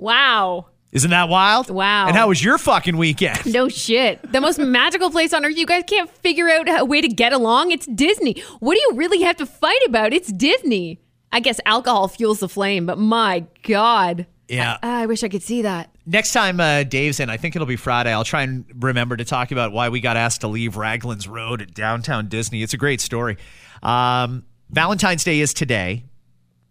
Wow. 0.00 0.66
Isn't 0.90 1.10
that 1.10 1.28
wild? 1.28 1.68
Wow. 1.68 2.06
And 2.08 2.16
how 2.16 2.28
was 2.28 2.42
your 2.42 2.56
fucking 2.56 2.96
weekend? 2.96 3.52
No 3.52 3.68
shit. 3.68 4.32
The 4.32 4.40
most 4.40 4.58
magical 4.58 5.10
place 5.10 5.34
on 5.34 5.44
earth. 5.44 5.56
You 5.56 5.66
guys 5.66 5.84
can't 5.86 6.08
figure 6.08 6.48
out 6.48 6.80
a 6.80 6.84
way 6.84 7.00
to 7.02 7.08
get 7.08 7.32
along. 7.32 7.72
It's 7.72 7.86
Disney. 7.86 8.42
What 8.60 8.74
do 8.74 8.80
you 8.80 8.92
really 8.94 9.22
have 9.22 9.36
to 9.36 9.46
fight 9.46 9.80
about? 9.86 10.14
It's 10.14 10.32
Disney. 10.32 11.00
I 11.30 11.40
guess 11.40 11.60
alcohol 11.66 12.08
fuels 12.08 12.40
the 12.40 12.48
flame, 12.48 12.86
but 12.86 12.98
my 12.98 13.44
God. 13.64 14.26
Yeah. 14.48 14.78
I, 14.82 15.02
I 15.02 15.06
wish 15.06 15.22
I 15.22 15.28
could 15.28 15.42
see 15.42 15.60
that. 15.62 15.94
Next 16.06 16.32
time 16.32 16.58
uh, 16.58 16.84
Dave's 16.84 17.20
in, 17.20 17.28
I 17.28 17.36
think 17.36 17.54
it'll 17.54 17.66
be 17.66 17.76
Friday. 17.76 18.10
I'll 18.10 18.24
try 18.24 18.42
and 18.42 18.64
remember 18.82 19.14
to 19.14 19.26
talk 19.26 19.52
about 19.52 19.72
why 19.72 19.90
we 19.90 20.00
got 20.00 20.16
asked 20.16 20.40
to 20.40 20.48
leave 20.48 20.78
Raglan's 20.78 21.28
Road 21.28 21.60
at 21.60 21.74
downtown 21.74 22.28
Disney. 22.28 22.62
It's 22.62 22.72
a 22.72 22.78
great 22.78 23.02
story. 23.02 23.36
Um, 23.82 24.44
Valentine's 24.70 25.22
Day 25.22 25.40
is 25.40 25.52
today. 25.52 26.04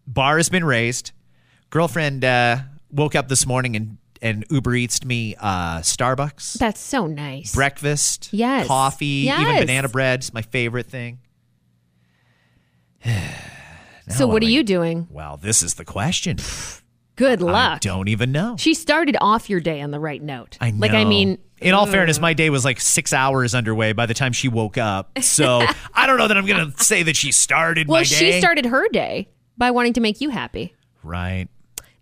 Bar 0.07 0.37
has 0.37 0.49
been 0.49 0.65
raised. 0.65 1.11
Girlfriend 1.69 2.25
uh, 2.25 2.57
woke 2.89 3.13
up 3.13 3.27
this 3.27 3.45
morning 3.45 3.75
and 3.75 3.97
and 4.21 4.45
Uber 4.49 4.75
Eats 4.75 5.03
me 5.03 5.35
uh, 5.39 5.79
Starbucks 5.79 6.53
That's 6.53 6.79
so 6.79 7.07
nice. 7.07 7.53
breakfast, 7.53 8.29
Yes. 8.31 8.67
coffee, 8.67 9.29
even 9.29 9.59
banana 9.59 9.89
bread. 9.89 10.19
It's 10.19 10.33
my 10.33 10.41
favorite 10.41 10.87
thing. 10.87 11.19
so 14.09 14.27
what 14.27 14.43
I'm 14.43 14.47
are 14.47 14.51
you 14.51 14.63
doing? 14.63 15.07
Well, 15.11 15.37
this 15.37 15.61
is 15.61 15.75
the 15.75 15.85
question. 15.85 16.37
Good 17.15 17.41
I 17.41 17.45
luck. 17.45 17.81
don't 17.81 18.09
even 18.09 18.31
know. 18.31 18.55
She 18.59 18.75
started 18.75 19.17
off 19.19 19.49
your 19.49 19.59
day 19.59 19.81
on 19.81 19.89
the 19.89 19.99
right 19.99 20.21
note. 20.21 20.55
I 20.61 20.69
know. 20.69 20.77
Like 20.79 20.91
I 20.91 21.03
mean, 21.03 21.39
in 21.59 21.73
all 21.73 21.87
fairness, 21.87 22.19
my 22.19 22.33
day 22.33 22.51
was 22.51 22.63
like 22.63 22.79
six 22.79 23.11
hours 23.11 23.55
underway 23.55 23.93
by 23.93 24.05
the 24.05 24.13
time 24.13 24.33
she 24.33 24.47
woke 24.49 24.77
up. 24.77 25.17
So 25.23 25.61
I 25.95 26.05
don't 26.05 26.19
know 26.19 26.27
that 26.27 26.37
I'm 26.37 26.45
going 26.45 26.71
to 26.71 26.83
say 26.83 27.01
that 27.03 27.15
she 27.15 27.31
started 27.31 27.87
well, 27.87 28.03
she 28.03 28.39
started 28.39 28.67
her 28.67 28.87
day 28.89 29.29
by 29.57 29.71
wanting 29.71 29.93
to 29.93 29.99
make 30.01 30.21
you 30.21 30.29
happy. 30.29 30.75
Right. 31.01 31.47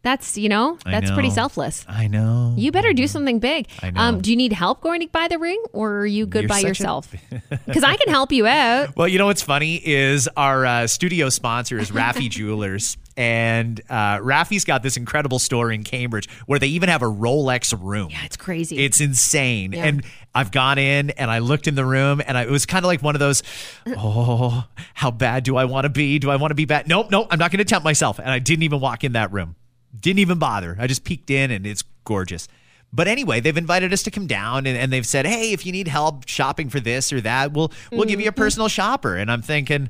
That's 0.05 0.37
you 0.37 0.49
know 0.49 0.77
that's 0.85 1.09
pretty 1.09 1.31
selfless. 1.31 1.83
I 1.89 2.05
know. 2.05 2.53
You 2.55 2.71
better 2.71 2.93
do 2.93 3.07
something 3.07 3.39
big. 3.39 3.67
I 3.81 3.89
know. 3.89 3.99
Um, 3.99 4.21
do 4.21 4.29
you 4.29 4.37
need 4.37 4.53
help 4.53 4.81
going 4.81 5.01
to 5.01 5.07
buy 5.07 5.27
the 5.27 5.39
ring, 5.39 5.59
or 5.73 5.97
are 6.01 6.05
you 6.05 6.27
good 6.27 6.43
You're 6.43 6.49
by 6.49 6.59
yourself? 6.59 7.11
Because 7.65 7.83
I 7.83 7.95
can 7.97 8.09
help 8.09 8.31
you 8.31 8.45
out. 8.45 8.95
Well, 8.95 9.07
you 9.07 9.17
know 9.17 9.25
what's 9.25 9.41
funny 9.41 9.75
is 9.75 10.29
our 10.37 10.65
uh, 10.65 10.87
studio 10.87 11.29
sponsor 11.29 11.79
is 11.79 11.89
Raffi 11.89 12.29
Jewelers. 12.29 12.97
And 13.17 13.79
uh, 13.89 14.17
Raffi's 14.17 14.65
got 14.65 14.83
this 14.83 14.97
incredible 14.97 15.39
store 15.39 15.71
in 15.71 15.83
Cambridge 15.83 16.29
where 16.47 16.59
they 16.59 16.67
even 16.67 16.89
have 16.89 17.01
a 17.01 17.05
Rolex 17.05 17.73
room. 17.81 18.09
Yeah, 18.11 18.25
it's 18.25 18.35
crazy. 18.37 18.77
It's 18.77 18.99
insane. 18.99 19.71
Yeah. 19.71 19.85
And 19.85 20.05
I've 20.33 20.51
gone 20.51 20.77
in 20.77 21.11
and 21.11 21.31
I 21.31 21.39
looked 21.39 21.67
in 21.67 21.75
the 21.75 21.85
room 21.85 22.21
and 22.25 22.37
I, 22.37 22.43
it 22.43 22.49
was 22.49 22.65
kind 22.65 22.83
of 22.83 22.87
like 22.87 23.01
one 23.01 23.15
of 23.15 23.19
those, 23.19 23.41
oh, 23.87 24.65
how 24.93 25.11
bad 25.11 25.45
do 25.45 25.55
I 25.55 25.65
want 25.65 25.85
to 25.85 25.89
be? 25.89 26.19
Do 26.19 26.29
I 26.29 26.35
want 26.35 26.51
to 26.51 26.55
be 26.55 26.65
bad? 26.65 26.87
Nope, 26.89 27.09
nope, 27.09 27.27
I'm 27.31 27.39
not 27.39 27.51
going 27.51 27.59
to 27.59 27.65
tempt 27.65 27.85
myself. 27.85 28.19
And 28.19 28.29
I 28.29 28.39
didn't 28.39 28.63
even 28.63 28.81
walk 28.81 29.05
in 29.05 29.13
that 29.13 29.31
room. 29.31 29.55
Didn't 29.99 30.19
even 30.19 30.39
bother. 30.39 30.75
I 30.79 30.87
just 30.87 31.03
peeked 31.03 31.29
in 31.29 31.51
and 31.51 31.65
it's 31.65 31.83
gorgeous. 32.03 32.47
But 32.93 33.07
anyway, 33.07 33.41
they've 33.41 33.57
invited 33.57 33.91
us 33.91 34.03
to 34.03 34.11
come 34.11 34.25
down 34.25 34.65
and, 34.65 34.77
and 34.77 34.91
they've 34.93 35.05
said, 35.05 35.25
hey, 35.25 35.51
if 35.51 35.65
you 35.65 35.71
need 35.71 35.87
help 35.87 36.27
shopping 36.27 36.69
for 36.69 36.79
this 36.79 37.11
or 37.11 37.19
that, 37.21 37.51
we'll 37.51 37.71
we'll 37.91 38.05
give 38.05 38.21
you 38.21 38.29
a 38.29 38.33
personal 38.33 38.69
shopper. 38.69 39.15
And 39.17 39.29
I'm 39.29 39.41
thinking, 39.41 39.89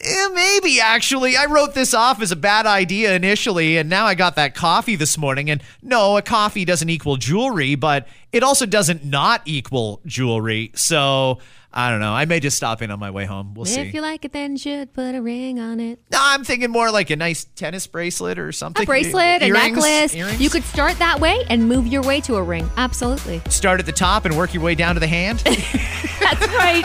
eh, 0.00 0.28
maybe 0.62 0.80
actually. 0.80 1.36
I 1.36 1.46
wrote 1.46 1.74
this 1.74 1.94
off 1.94 2.20
as 2.22 2.32
a 2.32 2.36
bad 2.36 2.66
idea 2.66 3.14
initially, 3.14 3.76
and 3.78 3.88
now 3.88 4.06
I 4.06 4.14
got 4.14 4.36
that 4.36 4.54
coffee 4.54 4.96
this 4.96 5.18
morning. 5.18 5.50
And 5.50 5.62
no, 5.82 6.16
a 6.16 6.22
coffee 6.22 6.64
doesn't 6.64 6.88
equal 6.88 7.16
jewelry, 7.16 7.74
but 7.74 8.06
it 8.32 8.42
also 8.42 8.66
doesn't 8.66 9.04
not 9.04 9.42
equal 9.44 10.00
jewelry. 10.06 10.72
So 10.74 11.38
I 11.72 11.90
don't 11.90 12.00
know. 12.00 12.12
I 12.12 12.24
may 12.26 12.40
just 12.40 12.56
stop 12.56 12.82
in 12.82 12.90
on 12.90 12.98
my 12.98 13.10
way 13.10 13.24
home. 13.24 13.54
We'll 13.54 13.64
if 13.64 13.72
see. 13.72 13.80
If 13.80 13.94
you 13.94 14.00
like 14.02 14.24
it, 14.24 14.32
then 14.32 14.52
you 14.52 14.58
should 14.58 14.92
put 14.92 15.14
a 15.14 15.22
ring 15.22 15.58
on 15.58 15.80
it. 15.80 16.00
No, 16.10 16.18
I'm 16.20 16.44
thinking 16.44 16.70
more 16.70 16.90
like 16.90 17.10
a 17.10 17.16
nice 17.16 17.44
tennis 17.44 17.86
bracelet 17.86 18.38
or 18.38 18.52
something. 18.52 18.82
A 18.82 18.86
bracelet, 18.86 19.42
a 19.42 19.46
Earrings? 19.46 19.76
necklace. 19.76 20.14
Earrings? 20.14 20.40
You 20.40 20.50
could 20.50 20.64
start 20.64 20.98
that 20.98 21.20
way 21.20 21.44
and 21.48 21.68
move 21.68 21.86
your 21.86 22.02
way 22.02 22.20
to 22.22 22.36
a 22.36 22.42
ring. 22.42 22.70
Absolutely. 22.76 23.40
start 23.48 23.80
at 23.80 23.86
the 23.86 23.92
top 23.92 24.24
and 24.24 24.36
work 24.36 24.54
your 24.54 24.62
way 24.62 24.74
down 24.74 24.94
to 24.94 25.00
the 25.00 25.06
hand. 25.06 25.38
That's 26.20 26.46
right. 26.54 26.84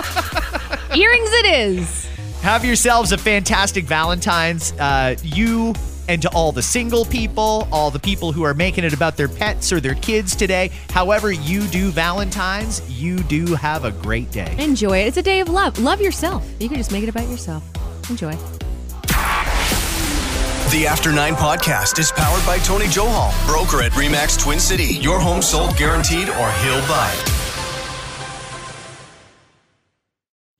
Earrings 0.98 1.30
it 1.32 1.46
is. 1.46 2.17
Have 2.48 2.64
yourselves 2.64 3.12
a 3.12 3.18
fantastic 3.18 3.84
Valentine's. 3.84 4.72
Uh, 4.72 5.18
you 5.22 5.74
and 6.08 6.22
to 6.22 6.30
all 6.30 6.54
the 6.54 6.62
single 6.62 7.04
people, 7.04 7.68
all 7.74 7.92
the 7.92 8.00
people 8.00 8.32
who 8.32 8.44
are 8.44 8.54
making 8.54 8.86
it 8.86 8.94
about 8.94 9.18
their 9.18 9.28
pets 9.28 9.74
or 9.74 9.82
their 9.82 9.96
kids 9.96 10.34
today, 10.34 10.72
however 10.90 11.30
you 11.30 11.68
do 11.68 11.90
Valentine's, 11.90 12.90
you 12.90 13.18
do 13.18 13.54
have 13.56 13.84
a 13.84 13.92
great 13.92 14.32
day. 14.32 14.56
Enjoy 14.60 15.00
it. 15.00 15.08
It's 15.08 15.18
a 15.18 15.22
day 15.22 15.42
of 15.42 15.50
love. 15.50 15.78
Love 15.78 16.00
yourself. 16.00 16.50
You 16.62 16.70
can 16.70 16.78
just 16.78 16.94
make 16.94 17.04
it 17.04 17.10
about 17.10 17.28
yourself. 17.28 17.66
Enjoy. 18.10 18.32
The 20.72 20.88
After 20.88 21.12
Nine 21.12 21.34
podcast 21.34 22.00
is 22.00 22.14
powered 22.14 22.46
by 22.46 22.60
Tony 22.60 22.86
Johal, 22.86 23.34
broker 23.46 23.84
at 23.84 23.92
Remax 23.92 24.42
Twin 24.42 24.62
City. 24.62 24.96
Your 25.02 25.20
home 25.20 25.42
sold 25.42 25.76
guaranteed 25.76 26.30
or 26.30 26.50
he'll 26.50 26.88
buy 26.88 27.37